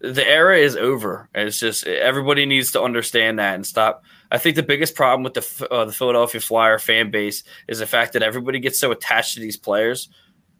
the 0.00 0.26
era 0.26 0.58
is 0.58 0.76
over. 0.76 1.28
It's 1.34 1.58
just 1.58 1.86
everybody 1.86 2.46
needs 2.46 2.72
to 2.72 2.82
understand 2.82 3.38
that 3.38 3.54
and 3.54 3.66
stop. 3.66 4.04
I 4.30 4.38
think 4.38 4.56
the 4.56 4.62
biggest 4.62 4.94
problem 4.94 5.22
with 5.24 5.34
the 5.34 5.68
uh, 5.70 5.86
the 5.86 5.92
Philadelphia 5.92 6.40
Flyer 6.40 6.78
fan 6.78 7.10
base 7.10 7.42
is 7.66 7.78
the 7.78 7.86
fact 7.86 8.12
that 8.12 8.22
everybody 8.22 8.60
gets 8.60 8.78
so 8.78 8.92
attached 8.92 9.34
to 9.34 9.40
these 9.40 9.56
players, 9.56 10.08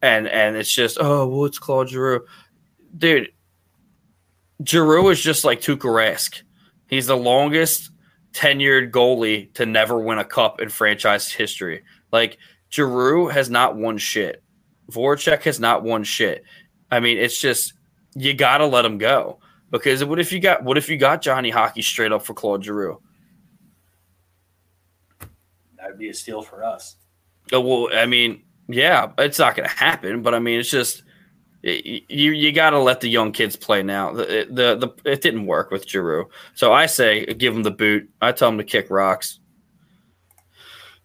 and 0.03 0.27
and 0.29 0.57
it's 0.57 0.75
just 0.75 0.99
oh 1.01 1.27
well, 1.29 1.45
it's 1.45 1.59
Claude 1.59 1.91
Giroux, 1.91 2.25
dude. 2.97 3.31
Giroux 4.67 5.09
is 5.11 5.21
just 5.21 5.45
like 5.45 5.61
Tuukka. 5.61 6.43
He's 6.89 7.07
the 7.07 7.17
longest 7.17 7.91
tenured 8.33 8.91
goalie 8.91 9.53
to 9.55 9.67
never 9.67 9.99
win 9.99 10.19
a 10.19 10.25
cup 10.25 10.61
in 10.61 10.69
franchise 10.69 11.31
history. 11.31 11.83
Like 12.13 12.39
Giroux 12.71 13.29
has 13.29 13.51
not 13.51 13.77
won 13.77 13.99
shit. 13.99 14.43
Voracek 14.91 15.43
has 15.43 15.61
not 15.61 15.83
won 15.83 16.05
shit. 16.05 16.45
I 16.91 17.01
mean, 17.01 17.19
it's 17.19 17.41
just 17.41 17.75
you 18.15 18.35
got 18.35 18.59
to 18.59 18.67
let 18.67 18.85
him 18.85 18.99
go. 18.99 19.39
Because 19.71 20.03
what 20.05 20.19
if 20.19 20.33
you 20.33 20.41
got 20.41 20.65
what 20.65 20.79
if 20.79 20.89
you 20.89 20.97
got 20.97 21.21
Johnny 21.23 21.51
Hockey 21.51 21.83
straight 21.83 22.13
up 22.13 22.25
for 22.25 22.35
Claude 22.35 22.65
Giroux? 22.65 23.01
That'd 25.77 25.99
be 25.99 26.09
a 26.09 26.15
steal 26.15 26.43
for 26.43 26.65
us. 26.65 26.97
Oh, 27.53 27.61
well, 27.61 27.89
I 27.99 28.07
mean, 28.07 28.43
yeah, 28.69 29.13
it's 29.19 29.39
not 29.39 29.57
going 29.57 29.69
to 29.69 29.75
happen, 29.75 30.23
but 30.23 30.35
I 30.35 30.39
mean, 30.39 30.61
it's 30.61 30.71
just 30.71 31.03
it, 31.63 32.05
you 32.09 32.33
you 32.33 32.53
got 32.53 32.71
to 32.71 32.79
let 32.79 33.01
the 33.01 33.09
young 33.09 33.33
kids 33.33 33.57
play 33.57 33.83
now. 33.83 34.13
The, 34.13 34.47
the 34.51 34.77
the 34.77 35.11
it 35.11 35.23
didn't 35.23 35.47
work 35.47 35.71
with 35.71 35.89
Giroux, 35.89 36.29
so 36.55 36.73
I 36.73 36.87
say 36.87 37.27
give 37.27 37.55
him 37.55 37.63
the 37.63 37.71
boot. 37.71 38.09
I 38.21 38.33
tell 38.33 38.49
him 38.49 38.59
to 38.59 38.65
kick 38.65 38.91
rocks. 38.91 39.41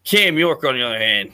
Cam 0.03 0.37
York, 0.37 0.63
on 0.65 0.75
the 0.75 0.83
other 0.83 0.99
hand, 0.99 1.31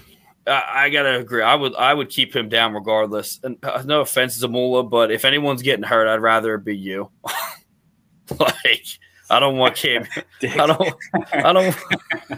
I, 0.47 0.63
I 0.85 0.89
gotta 0.89 1.19
agree. 1.19 1.41
I 1.41 1.55
would 1.55 1.75
I 1.75 1.93
would 1.93 2.09
keep 2.09 2.35
him 2.35 2.49
down 2.49 2.73
regardless. 2.73 3.39
And 3.43 3.57
uh, 3.63 3.83
no 3.85 4.01
offense, 4.01 4.41
Zamula, 4.41 4.89
but 4.89 5.11
if 5.11 5.25
anyone's 5.25 5.61
getting 5.61 5.83
hurt, 5.83 6.07
I'd 6.07 6.21
rather 6.21 6.55
it 6.55 6.63
be 6.63 6.77
you. 6.77 7.11
like 8.39 8.85
I 9.29 9.39
don't 9.39 9.57
want 9.57 9.75
Cam. 9.75 10.05
I 10.41 10.65
don't. 10.65 10.93
I 11.33 11.53
don't. 11.53 11.77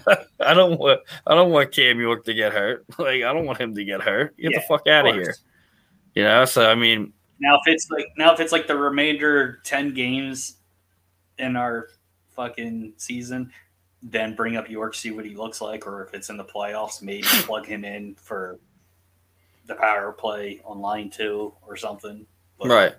I 0.39 0.53
don't 0.53 0.79
want. 0.79 1.01
I 1.25 1.35
don't 1.35 1.51
want 1.51 1.71
Cam 1.71 1.99
York 1.99 2.25
to 2.25 2.33
get 2.33 2.53
hurt. 2.53 2.85
Like 2.97 3.23
I 3.23 3.33
don't 3.33 3.45
want 3.45 3.59
him 3.59 3.75
to 3.75 3.83
get 3.85 4.01
hurt. 4.01 4.35
Get 4.37 4.51
Yeah, 4.51 4.59
the 4.59 4.65
fuck 4.67 4.87
out 4.87 5.07
of 5.07 5.15
here. 5.15 5.35
You 6.15 6.23
know. 6.23 6.45
So 6.45 6.69
I 6.69 6.75
mean, 6.75 7.13
Now 7.39 7.55
if 7.55 7.73
it's 7.73 7.89
like 7.89 8.07
now 8.17 8.33
if 8.33 8.39
it's 8.39 8.51
like 8.51 8.67
the 8.67 8.77
remainder 8.77 9.59
ten 9.63 9.93
games 9.93 10.57
in 11.37 11.55
our 11.55 11.89
fucking 12.35 12.93
season, 12.97 13.51
then 14.03 14.35
bring 14.35 14.55
up 14.55 14.69
York, 14.69 14.95
see 14.95 15.11
what 15.11 15.25
he 15.25 15.35
looks 15.35 15.61
like, 15.61 15.85
or 15.85 16.03
if 16.03 16.13
it's 16.13 16.29
in 16.29 16.37
the 16.37 16.45
playoffs, 16.45 17.01
maybe 17.01 17.23
plug 17.27 17.65
him 17.65 17.85
in 17.85 18.15
for 18.15 18.59
the 19.67 19.75
power 19.75 20.11
play 20.11 20.59
on 20.65 20.79
line 20.79 21.09
two 21.09 21.53
or 21.67 21.75
something. 21.77 22.25
But 22.59 22.69
right. 22.69 22.95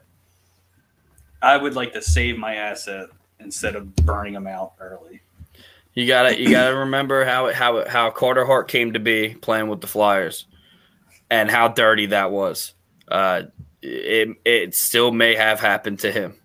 I 1.40 1.56
would 1.56 1.74
like 1.74 1.92
to 1.94 2.02
save 2.02 2.38
my 2.38 2.54
asset 2.54 3.08
instead 3.40 3.74
of 3.74 3.94
burning 3.96 4.34
him 4.34 4.46
out 4.46 4.74
early. 4.78 5.20
You 5.94 6.06
gotta 6.06 6.40
you 6.40 6.50
gotta 6.50 6.76
remember 6.78 7.24
how 7.24 7.46
it, 7.46 7.54
how 7.54 7.78
it, 7.78 7.88
how 7.88 8.10
Carter 8.10 8.46
Hart 8.46 8.68
came 8.68 8.92
to 8.92 9.00
be 9.00 9.34
playing 9.34 9.68
with 9.68 9.80
the 9.80 9.86
Flyers, 9.86 10.46
and 11.30 11.50
how 11.50 11.68
dirty 11.68 12.06
that 12.06 12.30
was. 12.30 12.74
Uh, 13.08 13.42
it 13.82 14.36
it 14.44 14.74
still 14.74 15.10
may 15.10 15.34
have 15.34 15.60
happened 15.60 16.00
to 16.00 16.12
him. 16.12 16.38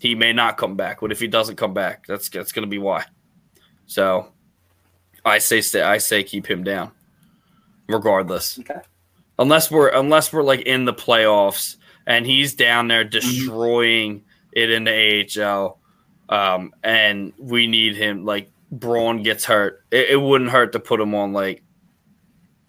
He 0.00 0.14
may 0.14 0.32
not 0.32 0.56
come 0.56 0.76
back. 0.76 1.02
What 1.02 1.12
if 1.12 1.20
he 1.20 1.26
doesn't 1.26 1.56
come 1.56 1.74
back? 1.74 2.06
That's 2.06 2.28
that's 2.28 2.52
gonna 2.52 2.66
be 2.66 2.78
why. 2.78 3.04
So, 3.86 4.32
I 5.24 5.38
say 5.38 5.60
stay. 5.60 5.82
I 5.82 5.98
say 5.98 6.22
keep 6.22 6.48
him 6.48 6.64
down, 6.64 6.92
regardless. 7.88 8.58
Okay. 8.60 8.80
Unless 9.38 9.70
we're 9.70 9.88
unless 9.88 10.32
we're 10.32 10.42
like 10.42 10.60
in 10.62 10.84
the 10.84 10.94
playoffs 10.94 11.76
and 12.06 12.26
he's 12.26 12.54
down 12.54 12.88
there 12.88 13.04
destroying 13.04 14.24
it 14.52 14.70
in 14.70 14.84
the 14.84 15.42
AHL, 15.42 15.80
um, 16.28 16.72
and 16.82 17.32
we 17.38 17.66
need 17.66 17.96
him. 17.96 18.24
Like 18.24 18.50
Braun 18.70 19.22
gets 19.22 19.44
hurt, 19.44 19.84
it, 19.90 20.10
it 20.10 20.20
wouldn't 20.20 20.50
hurt 20.50 20.72
to 20.72 20.80
put 20.80 21.00
him 21.00 21.14
on 21.14 21.32
like, 21.32 21.62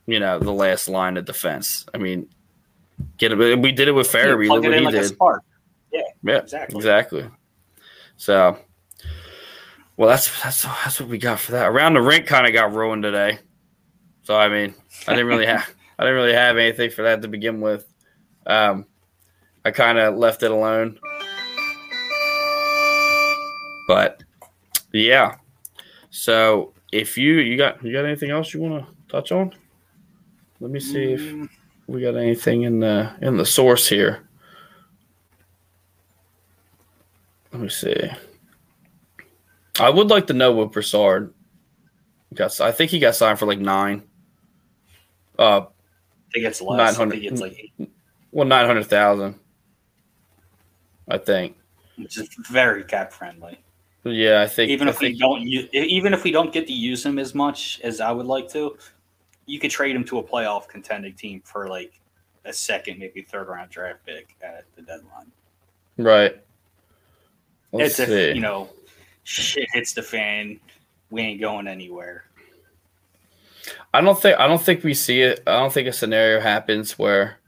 you 0.06 0.20
know, 0.20 0.40
the 0.40 0.54
last 0.54 0.88
line 0.88 1.18
of 1.18 1.26
defense. 1.26 1.86
I 1.94 1.98
mean, 1.98 2.30
get 3.18 3.32
it. 3.32 3.60
We 3.60 3.72
did 3.72 3.88
it 3.88 3.92
with 3.92 4.12
Farabee. 4.12 4.48
plug 4.48 4.66
it 4.66 4.74
in 4.74 4.84
like 4.84 4.96
a 4.96 5.02
did. 5.02 5.08
spark. 5.08 5.44
Yeah, 5.92 6.02
exactly. 6.42 6.78
exactly. 6.78 7.30
So, 8.18 8.58
well, 9.98 10.10
that's 10.10 10.42
that's 10.42 10.64
that's 10.64 11.00
what 11.00 11.10
we 11.10 11.18
got 11.18 11.40
for 11.40 11.54
that. 11.54 11.68
Around 11.68 11.94
the 11.94 12.02
rink 12.02 12.26
kind 12.26 12.48
of 12.48 12.54
got 12.54 12.74
ruined 12.74 13.04
today. 13.04 13.40
So 14.24 14.38
I 14.38 14.50
mean, 14.50 14.74
I 15.08 15.12
didn't 15.12 15.28
really 15.28 15.46
have 15.46 15.70
I 16.00 16.04
didn't 16.04 16.16
really 16.18 16.34
have 16.34 16.58
anything 16.58 16.90
for 16.90 17.04
that 17.04 17.22
to 17.22 17.28
begin 17.28 17.62
with. 17.62 17.88
Um, 18.46 18.86
I 19.64 19.72
kind 19.72 19.98
of 19.98 20.16
left 20.16 20.44
it 20.44 20.52
alone. 20.52 21.00
But 23.88 24.24
yeah. 24.92 25.36
So 26.10 26.74
if 26.92 27.18
you 27.18 27.36
you 27.36 27.58
got 27.58 27.84
you 27.84 27.92
got 27.94 28.06
anything 28.06 28.32
else 28.32 28.54
you 28.54 28.62
want 28.62 28.86
to 28.86 28.96
touch 29.12 29.32
on? 29.32 29.54
Let 30.60 30.72
me 30.72 30.80
see 30.80 31.14
if 31.14 31.22
Mm, 31.22 31.50
we 31.88 32.02
got 32.02 32.16
anything 32.16 32.64
in 32.64 32.80
the 32.80 33.12
in 33.22 33.38
the 33.38 33.46
source 33.46 33.88
here. 33.88 34.28
Let 37.52 37.62
me 37.62 37.70
see. 37.70 38.10
I 39.80 39.90
would 39.90 40.08
like 40.08 40.28
to 40.28 40.34
know 40.34 40.52
what 40.52 40.72
Brassard 40.72 41.34
got. 42.34 42.60
I 42.60 42.72
think 42.72 42.92
he 42.92 43.00
got 43.00 43.16
signed 43.16 43.40
for 43.40 43.46
like 43.46 43.60
nine. 43.60 44.04
Uh, 45.38 45.62
I 45.62 45.68
think 46.34 46.46
it's 46.46 46.62
less. 46.62 46.80
I 46.80 47.06
900. 47.06 47.12
think 47.12 47.32
it's 47.32 47.42
like 47.42 47.72
eight, 47.80 47.92
well, 48.32 48.48
nine 48.48 48.66
hundred 48.66 48.88
thousand. 48.88 49.40
I 51.08 51.18
think. 51.18 51.56
which 51.98 52.18
is 52.18 52.28
very 52.50 52.84
cap 52.84 53.14
friendly. 53.14 53.60
Yeah, 54.04 54.42
I 54.42 54.48
think. 54.48 54.70
even 54.70 54.88
I 54.88 54.92
if 54.92 55.00
we 55.00 55.18
don't 55.18 55.42
use, 55.42 55.70
even 55.74 56.14
if 56.14 56.24
we 56.24 56.32
don't 56.32 56.54
get 56.54 56.68
to 56.68 56.74
use 56.74 57.06
him 57.06 57.20
as 57.20 57.34
much 57.36 57.80
as 57.84 58.00
I 58.02 58.12
would 58.12 58.26
like 58.26 58.50
to, 58.52 58.78
you 59.46 59.60
could 59.60 59.72
trade 59.72 59.96
him 59.96 60.04
to 60.06 60.20
a 60.20 60.24
playoff 60.24 60.68
contending 60.68 61.14
team 61.14 61.42
for 61.44 61.68
like 61.68 62.00
a 62.46 62.54
second, 62.54 63.00
maybe 63.00 63.22
third 63.22 63.48
round 63.48 63.70
draft 63.70 64.06
pick 64.06 64.36
at 64.42 64.66
the 64.76 64.82
deadline. 64.82 65.32
right. 65.98 66.42
Let's 67.72 68.00
it's 68.00 68.10
see. 68.10 68.16
if 68.16 68.36
you 68.36 68.42
know 68.42 68.70
shit 69.24 69.68
hits 69.74 69.94
the 69.94 70.04
fan, 70.04 70.60
we 71.10 71.22
ain't 71.22 71.42
going 71.42 71.68
anywhere. 71.68 72.26
I 73.94 74.02
don't 74.02 74.20
think 74.20 74.40
I 74.40 74.48
don't 74.48 74.62
think 74.62 74.84
we 74.84 74.94
see 74.94 75.22
it. 75.22 75.42
I 75.48 75.60
don't 75.60 75.74
think 75.74 75.88
a 75.88 75.94
scenario 75.94 76.40
happens 76.40 76.98
where 76.98 77.40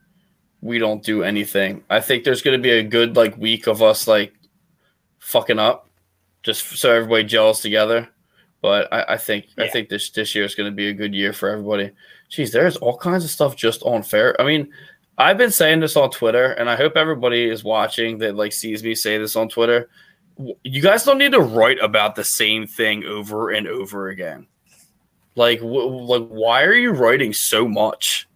we 0.62 0.80
don't 0.80 1.04
do 1.04 1.24
anything. 1.24 1.84
I 1.89 2.00
think 2.00 2.24
there's 2.24 2.41
going 2.41 2.58
to 2.58 2.62
be 2.62 2.72
a 2.72 2.84
good 2.84 3.16
like 3.16 3.38
week 3.38 3.68
of 3.68 3.82
us 3.82 4.08
like 4.08 4.34
fucking 5.20 5.60
up, 5.60 5.89
just 6.43 6.78
so 6.78 6.91
everybody 6.91 7.24
gels 7.24 7.62
together. 7.62 8.10
But 8.62 8.91
I, 8.91 9.14
I 9.14 9.18
think 9.18 9.47
I 9.58 9.68
think 9.68 9.89
this 9.89 10.10
this 10.10 10.34
year 10.34 10.43
is 10.43 10.55
going 10.55 10.70
to 10.70 10.76
be 10.76 10.89
a 10.89 10.93
good 10.93 11.14
year 11.14 11.32
for 11.34 11.49
everybody. 11.49 11.91
Jeez, 12.30 12.51
there's 12.51 12.78
all 12.78 12.97
kinds 12.97 13.24
of 13.24 13.30
stuff 13.30 13.55
just 13.55 13.84
on 13.84 14.03
fair. 14.03 14.39
I 14.41 14.45
mean, 14.45 14.72
I've 15.18 15.38
been 15.38 15.51
saying 15.51 15.80
this 15.80 15.95
on 15.95 16.10
Twitter, 16.10 16.51
and 16.53 16.70
I 16.70 16.76
hope 16.76 16.95
everybody 16.95 17.49
is 17.49 17.64
watching 17.64 18.18
that 18.20 18.36
like 18.36 18.53
sees 18.53 18.84
me 18.84 18.95
say 18.95 19.18
this 19.18 19.36
on 19.36 19.49
Twitter. 19.49 19.89
You 20.64 20.82
guys 20.82 21.03
don't 21.03 21.18
need 21.18 21.32
to 21.32 21.39
write 21.39 21.80
about 21.82 22.16
the 22.16 22.24
same 22.24 22.68
thing 22.68 23.03
over 23.05 23.49
and 23.49 23.68
over 23.68 24.10
again. 24.10 24.47
Like, 25.36 25.62
like, 25.62 26.28
why 26.28 26.64
are 26.64 26.74
you 26.74 26.91
writing 26.91 27.34
so 27.34 27.68
much? 27.68 28.28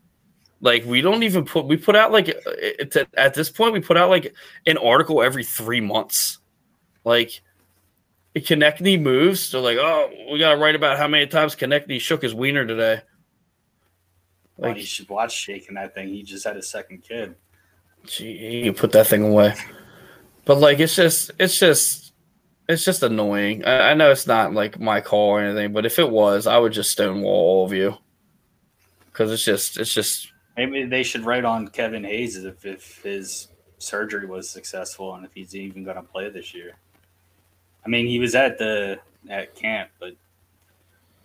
Like, 0.61 0.85
we 0.85 1.01
don't 1.01 1.23
even 1.23 1.45
put 1.45 1.65
we 1.65 1.77
put 1.77 1.95
out 1.95 2.11
like 2.11 2.29
uh, 2.29 2.53
it's 2.57 2.95
at, 2.95 3.07
at 3.15 3.33
this 3.33 3.49
point 3.49 3.73
we 3.73 3.79
put 3.79 3.97
out 3.97 4.09
like 4.09 4.33
an 4.67 4.77
article 4.77 5.21
every 5.21 5.43
three 5.43 5.81
months. 5.81 6.39
Like, 7.03 7.41
Konecny 8.35 9.01
moves. 9.01 9.51
They're 9.51 9.61
like, 9.61 9.77
oh, 9.77 10.09
we 10.31 10.39
gotta 10.39 10.57
write 10.57 10.75
about 10.75 10.97
how 10.97 11.07
many 11.07 11.27
times 11.27 11.55
Konecny 11.55 11.99
shook 11.99 12.21
his 12.21 12.33
wiener 12.33 12.65
today. 12.65 13.01
Well, 14.57 14.71
Like, 14.71 14.79
you 14.79 14.85
should 14.85 15.09
watch 15.09 15.33
shaking 15.33 15.75
that 15.75 15.93
thing. 15.93 16.09
He 16.09 16.23
just 16.23 16.45
had 16.45 16.57
a 16.57 16.61
second 16.63 17.03
kid. 17.03 17.35
gee, 18.05 18.63
you 18.63 18.73
put 18.73 18.91
that 18.93 19.07
thing 19.07 19.23
away. 19.23 19.55
But 20.45 20.57
like, 20.59 20.79
it's 20.79 20.95
just, 20.95 21.31
it's 21.39 21.59
just, 21.59 22.13
it's 22.69 22.85
just 22.85 23.03
annoying. 23.03 23.65
I, 23.65 23.91
I 23.91 23.93
know 23.93 24.11
it's 24.11 24.27
not 24.27 24.53
like 24.53 24.79
my 24.79 25.01
call 25.01 25.31
or 25.31 25.41
anything, 25.41 25.73
but 25.73 25.85
if 25.85 25.99
it 25.99 26.09
was, 26.09 26.47
I 26.47 26.57
would 26.57 26.73
just 26.73 26.91
stonewall 26.91 27.31
all 27.31 27.65
of 27.65 27.73
you 27.73 27.97
because 29.05 29.31
it's 29.31 29.43
just, 29.43 29.77
it's 29.77 29.93
just 29.93 30.31
Maybe 30.57 30.85
they 30.85 31.03
should 31.03 31.25
write 31.25 31.45
on 31.45 31.67
Kevin 31.69 32.03
Hayes 32.03 32.37
if, 32.43 32.65
if 32.65 33.01
his 33.03 33.47
surgery 33.77 34.25
was 34.27 34.49
successful 34.49 35.15
and 35.15 35.25
if 35.25 35.33
he's 35.33 35.55
even 35.55 35.83
going 35.83 35.95
to 35.95 36.03
play 36.03 36.29
this 36.29 36.53
year. 36.53 36.77
I 37.85 37.89
mean, 37.89 38.07
he 38.07 38.19
was 38.19 38.35
at 38.35 38.57
the 38.57 38.99
at 39.29 39.55
camp, 39.55 39.89
but 39.99 40.13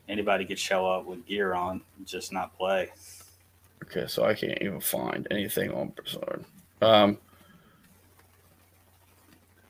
anybody 0.09 0.45
could 0.45 0.59
show 0.59 0.87
up 0.87 1.05
with 1.05 1.27
gear 1.27 1.55
on, 1.55 1.81
and 1.97 2.07
just 2.07 2.33
not 2.33 2.57
play. 2.57 2.91
Okay, 3.85 4.07
so 4.07 4.25
I 4.25 4.35
can't 4.35 4.61
even 4.61 4.81
find 4.81 5.27
anything 5.31 5.71
on 5.71 5.89
Brassard. 5.89 6.45
Um, 6.83 7.19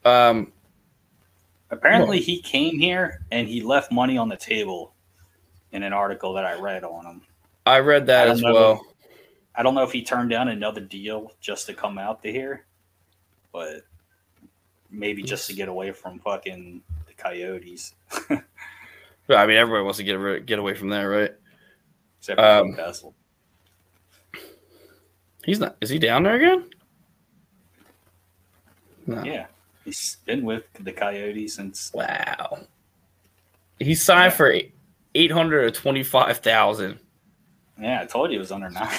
um, 0.05 0.53
Apparently, 1.71 2.21
he 2.21 2.41
came 2.41 2.79
here 2.79 3.23
and 3.33 3.49
he 3.49 3.61
left 3.61 3.91
money 3.91 4.17
on 4.17 4.29
the 4.29 4.37
table 4.37 4.95
in 5.73 5.83
an 5.83 5.93
article 5.93 6.33
that 6.35 6.45
I 6.45 6.59
read 6.59 6.85
on 6.85 7.05
him. 7.05 7.23
I 7.67 7.81
read 7.81 8.07
that 8.07 8.29
I 8.29 8.31
as 8.31 8.43
well. 8.43 8.87
I 9.57 9.63
don't 9.63 9.75
know 9.75 9.83
if 9.83 9.91
he 9.91 10.03
turned 10.03 10.31
down 10.31 10.49
another 10.49 10.81
deal 10.81 11.33
just 11.41 11.67
to 11.67 11.75
come 11.75 11.99
out 11.99 12.23
to 12.23 12.31
here, 12.31 12.67
but 13.53 13.83
maybe 14.91 15.23
just 15.23 15.47
to 15.49 15.55
get 15.55 15.69
away 15.69 15.93
from 15.93 16.19
fucking 16.21 16.83
the 17.07 17.13
Coyotes, 17.15 17.95
I 19.29 19.47
mean, 19.47 19.57
everybody 19.57 19.83
wants 19.85 19.99
to 19.99 20.05
get 20.05 20.47
get 20.47 20.59
away 20.59 20.75
from 20.75 20.89
there, 20.91 21.09
right? 21.09 21.33
except 22.19 22.41
for 22.41 22.47
Um, 22.47 22.71
Newcastle. 22.71 23.15
He's 25.45 25.61
not. 25.61 25.77
Is 25.81 25.91
he 25.91 25.99
down 25.99 26.25
there 26.25 26.35
again? 26.37 26.71
No. 29.07 29.23
Yeah, 29.23 29.47
he's 29.85 30.17
been 30.25 30.45
with 30.45 30.65
the 30.81 30.93
Coyotes 30.93 31.55
since. 31.55 31.93
Wow. 31.95 32.67
He 33.79 33.95
signed 33.95 34.33
Yeah. 34.33 34.37
for 34.37 34.55
eight 35.15 35.31
hundred 35.31 35.73
twenty-five 35.75 36.39
thousand 36.39 36.99
Yeah, 37.81 38.01
I 38.03 38.07
told 38.07 38.31
you 38.33 38.37
it 38.37 38.41
was 38.41 38.51
under 38.53 38.71
nine. 38.71 38.91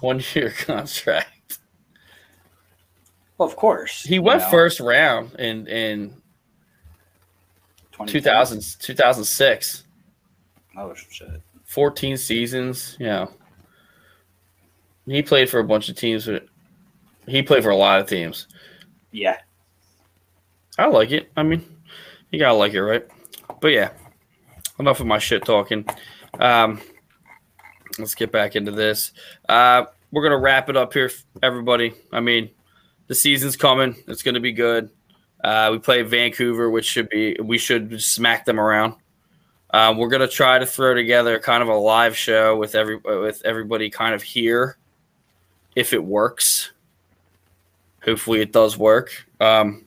one 0.00 0.22
year 0.34 0.50
contract. 0.58 1.28
Well, 3.38 3.48
of 3.48 3.56
course. 3.56 4.02
He 4.02 4.18
went 4.18 4.40
know. 4.40 4.50
first 4.50 4.80
round 4.80 5.34
in 5.38 5.66
in 5.66 6.22
2000, 8.06 8.78
2006. 8.78 9.84
Oh 10.76 10.94
shit. 10.94 11.42
14 11.64 12.16
seasons, 12.16 12.96
yeah. 13.00 13.26
He 15.06 15.22
played 15.22 15.48
for 15.50 15.58
a 15.58 15.64
bunch 15.64 15.88
of 15.88 15.96
teams. 15.96 16.28
He 17.26 17.42
played 17.42 17.62
for 17.62 17.70
a 17.70 17.76
lot 17.76 18.00
of 18.00 18.06
teams. 18.06 18.46
Yeah. 19.10 19.38
I 20.78 20.86
like 20.86 21.10
it. 21.10 21.30
I 21.36 21.42
mean, 21.42 21.64
you 22.30 22.38
gotta 22.38 22.54
like 22.54 22.74
it, 22.74 22.82
right? 22.82 23.06
But 23.60 23.68
yeah, 23.68 23.90
enough 24.78 25.00
of 25.00 25.06
my 25.06 25.18
shit 25.18 25.44
talking. 25.44 25.84
Um, 26.38 26.80
let's 27.98 28.14
get 28.14 28.32
back 28.32 28.56
into 28.56 28.72
this. 28.72 29.12
Uh, 29.48 29.84
we're 30.10 30.22
gonna 30.22 30.38
wrap 30.38 30.68
it 30.68 30.76
up 30.76 30.92
here, 30.92 31.10
everybody. 31.42 31.94
I 32.12 32.20
mean, 32.20 32.50
the 33.06 33.14
season's 33.14 33.56
coming. 33.56 33.96
It's 34.06 34.22
gonna 34.22 34.40
be 34.40 34.52
good. 34.52 34.90
Uh, 35.42 35.70
we 35.72 35.78
play 35.78 36.02
Vancouver, 36.02 36.70
which 36.70 36.86
should 36.86 37.08
be 37.08 37.36
we 37.42 37.58
should 37.58 38.00
smack 38.00 38.44
them 38.44 38.60
around. 38.60 38.94
Uh, 39.70 39.94
we're 39.96 40.08
gonna 40.08 40.28
try 40.28 40.58
to 40.58 40.66
throw 40.66 40.94
together 40.94 41.38
kind 41.38 41.62
of 41.62 41.68
a 41.68 41.74
live 41.74 42.16
show 42.16 42.56
with 42.56 42.74
every 42.74 42.96
with 42.96 43.42
everybody 43.44 43.90
kind 43.90 44.14
of 44.14 44.22
here, 44.22 44.76
if 45.74 45.92
it 45.92 46.04
works. 46.04 46.72
Hopefully, 48.04 48.40
it 48.40 48.52
does 48.52 48.76
work. 48.76 49.26
Um, 49.40 49.86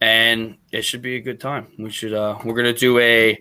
and 0.00 0.56
it 0.72 0.82
should 0.82 1.00
be 1.00 1.16
a 1.16 1.20
good 1.20 1.40
time. 1.40 1.68
We 1.78 1.90
should. 1.90 2.12
Uh, 2.12 2.38
we're 2.44 2.54
gonna 2.54 2.72
do 2.72 2.98
a 2.98 3.40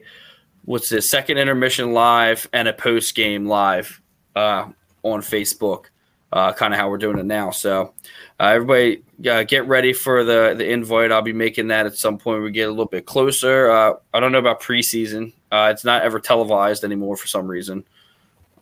what's 0.65 0.89
this 0.89 1.09
second 1.09 1.37
intermission 1.37 1.93
live 1.93 2.47
and 2.53 2.67
a 2.67 2.73
post 2.73 3.15
game 3.15 3.47
live 3.47 4.01
uh, 4.35 4.67
on 5.03 5.21
Facebook. 5.21 5.85
Uh, 6.31 6.53
kind 6.53 6.73
of 6.73 6.79
how 6.79 6.89
we're 6.89 6.97
doing 6.97 7.19
it 7.19 7.25
now. 7.25 7.51
So 7.51 7.93
uh, 8.39 8.43
everybody, 8.43 9.03
uh, 9.29 9.43
get 9.43 9.67
ready 9.67 9.91
for 9.91 10.23
the 10.23 10.55
the 10.57 10.69
invite. 10.69 11.11
I'll 11.11 11.21
be 11.21 11.33
making 11.33 11.67
that 11.67 11.85
at 11.85 11.97
some 11.97 12.17
point. 12.17 12.41
We 12.41 12.51
get 12.51 12.67
a 12.67 12.71
little 12.71 12.85
bit 12.85 13.05
closer. 13.05 13.69
Uh, 13.69 13.93
I 14.13 14.21
don't 14.21 14.31
know 14.31 14.37
about 14.37 14.61
preseason. 14.61 15.33
Uh, 15.51 15.69
it's 15.73 15.83
not 15.83 16.03
ever 16.03 16.21
televised 16.21 16.85
anymore 16.85 17.17
for 17.17 17.27
some 17.27 17.47
reason. 17.47 17.83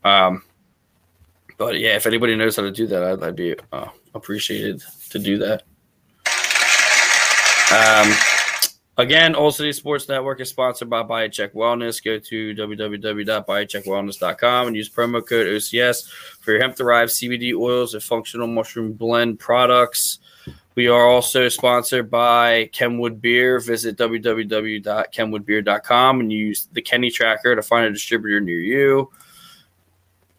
Um, 0.03 0.43
but 1.59 1.78
yeah, 1.80 1.95
if 1.95 2.07
anybody 2.07 2.36
knows 2.36 2.55
how 2.55 2.63
to 2.63 2.72
do 2.72 2.88
that, 2.88 3.03
I'd, 3.03 3.24
I'd 3.24 3.36
be 3.36 3.55
uh, 3.72 3.89
appreciated 4.15 4.82
to 5.11 5.20
do 5.20 5.38
that. 5.38 5.61
Um, 7.72 8.11
again, 8.99 9.35
Olde 9.35 9.55
City 9.55 9.73
Sports 9.73 10.07
Network 10.07 10.39
is 10.41 10.49
sponsored 10.49 10.89
by 10.89 11.03
BioCheck 11.03 11.53
Wellness. 11.53 12.03
Go 12.03 12.17
to 12.19 12.53
www.biocheckwellness.com 12.53 14.67
and 14.67 14.75
use 14.75 14.89
promo 14.89 15.25
code 15.25 15.47
OCS 15.47 16.11
for 16.41 16.51
your 16.51 16.59
hemp 16.61 16.75
derived 16.75 17.11
CBD 17.11 17.55
oils 17.55 17.95
and 17.95 18.03
functional 18.03 18.47
mushroom 18.47 18.91
blend 18.93 19.39
products. 19.39 20.19
We 20.75 20.87
are 20.87 21.07
also 21.07 21.49
sponsored 21.49 22.11
by 22.11 22.69
Kenwood 22.71 23.21
Beer. 23.21 23.59
Visit 23.59 23.97
www.kenwoodbeer.com 23.97 26.19
and 26.19 26.31
use 26.31 26.69
the 26.71 26.81
Kenny 26.81 27.09
Tracker 27.09 27.55
to 27.55 27.61
find 27.61 27.87
a 27.87 27.91
distributor 27.91 28.39
near 28.39 28.59
you. 28.59 29.11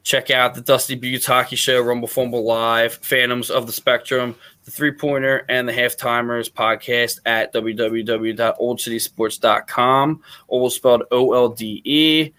Check 0.02 0.30
out 0.30 0.54
the 0.54 0.62
Dusty 0.62 0.96
Buttes 0.96 1.26
Hockey 1.26 1.56
Show, 1.56 1.82
Rumble 1.82 2.08
Fumble 2.08 2.42
Live, 2.44 2.94
Phantoms 2.94 3.50
of 3.50 3.66
the 3.66 3.72
Spectrum, 3.72 4.34
the 4.70 4.76
Three 4.76 4.92
Pointer, 4.92 5.44
and 5.48 5.68
the 5.68 5.72
Half 5.72 5.96
Timers 5.96 6.48
podcast 6.48 7.18
at 7.26 7.52
www.oldcitysports.com. 7.52 10.22
Old 10.48 10.72
spelled 10.72 11.02
O 11.10 11.32
L 11.32 11.48
D 11.48 11.82
E. 11.84 12.32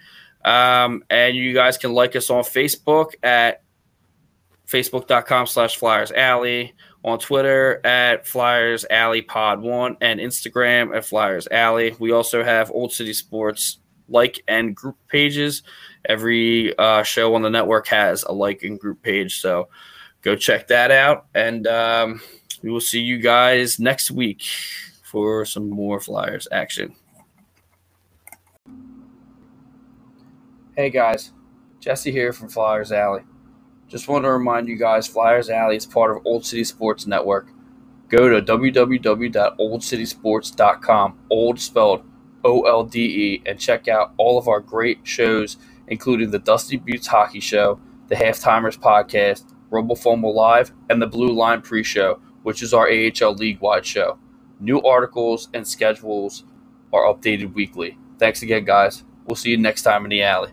Um, 0.44 1.04
and 1.10 1.36
you 1.36 1.54
guys 1.54 1.78
can 1.78 1.94
like 1.94 2.16
us 2.16 2.30
on 2.30 2.44
Facebook 2.44 3.12
at 3.22 3.64
facebook.com 4.68 5.46
slash 5.46 5.76
Flyers 5.76 6.12
Alley, 6.12 6.74
on 7.04 7.20
Twitter 7.20 7.86
at 7.86 8.26
Flyers 8.26 8.86
Alley 8.90 9.22
Pod 9.22 9.62
One, 9.62 9.98
and 10.02 10.20
Instagram 10.20 10.96
at 10.96 11.06
Flyers 11.06 11.48
Alley. 11.52 11.96
We 12.00 12.12
also 12.12 12.44
have 12.44 12.72
Olde 12.72 12.94
City 12.94 13.14
Sports 13.14 13.78
like 14.08 14.42
and 14.48 14.76
group 14.76 14.98
pages 15.08 15.62
every 16.06 16.76
uh, 16.78 17.04
show 17.04 17.36
on 17.36 17.44
the 17.44 17.50
network 17.50 17.88
has 17.88 18.24
a 18.24 18.32
like 18.32 18.64
and 18.64 18.80
group 18.80 19.02
page. 19.02 19.42
So 19.42 19.68
go 20.22 20.36
check 20.36 20.68
that 20.68 20.92
out. 20.92 21.26
And 21.34 21.66
um, 21.68 22.22
we 22.62 22.70
will 22.72 22.82
see 22.82 23.00
you 23.00 23.20
guys 23.20 23.80
next 23.80 24.12
week 24.12 24.44
for 25.04 25.46
some 25.46 25.70
more 25.70 26.00
Flyers 26.00 26.48
action. 26.52 26.96
Hey 30.76 30.90
guys, 30.90 31.32
Jesse 31.80 32.12
here 32.12 32.34
from 32.34 32.50
Flyers 32.50 32.92
Alley. 32.92 33.22
Just 33.88 34.08
want 34.08 34.24
to 34.24 34.32
remind 34.32 34.68
you 34.68 34.78
guys 34.78 35.08
Flyers 35.08 35.50
Alley 35.50 35.76
is 35.76 35.86
part 35.86 36.16
of 36.16 36.26
Olde 36.26 36.46
City 36.46 36.64
Sports 36.64 37.06
Network. 37.06 37.48
Go 38.08 38.30
to 38.30 38.42
www.oldcitysports.com, 38.42 41.20
old 41.30 41.60
spelled 41.60 42.04
O 42.44 42.62
L 42.62 42.84
D 42.84 43.00
E, 43.00 43.44
and 43.46 43.60
check 43.60 43.88
out 43.88 44.14
all 44.18 44.40
of 44.40 44.48
our 44.48 44.60
great 44.60 44.98
shows 45.04 45.58
including 45.92 46.32
the 46.32 46.40
Dusty 46.40 46.78
Buttes 46.78 47.06
Hockey 47.06 47.42
Show, 47.42 47.78
the 48.08 48.16
Halftimers 48.16 48.80
Podcast, 48.80 49.44
Rumble 49.72 49.96
Fumble 49.96 50.36
Live, 50.36 50.72
and 50.90 51.02
the 51.02 51.08
Blue 51.08 51.34
Line 51.34 51.62
Pre 51.62 51.82
Show, 51.84 52.20
which 52.44 52.62
is 52.62 52.74
our 52.74 52.88
AHL 52.88 53.34
League 53.34 53.62
wide 53.62 53.86
show. 53.86 54.20
New 54.60 54.82
articles 54.82 55.50
and 55.54 55.68
schedules 55.68 56.44
are 56.94 57.12
updated 57.12 57.54
weekly. 57.54 57.98
Thanks 58.20 58.44
again, 58.44 58.66
guys. 58.66 59.04
We'll 59.26 59.36
see 59.36 59.52
you 59.52 59.58
next 59.58 59.82
time 59.82 60.04
in 60.04 60.10
the 60.10 60.22
alley. 60.22 60.52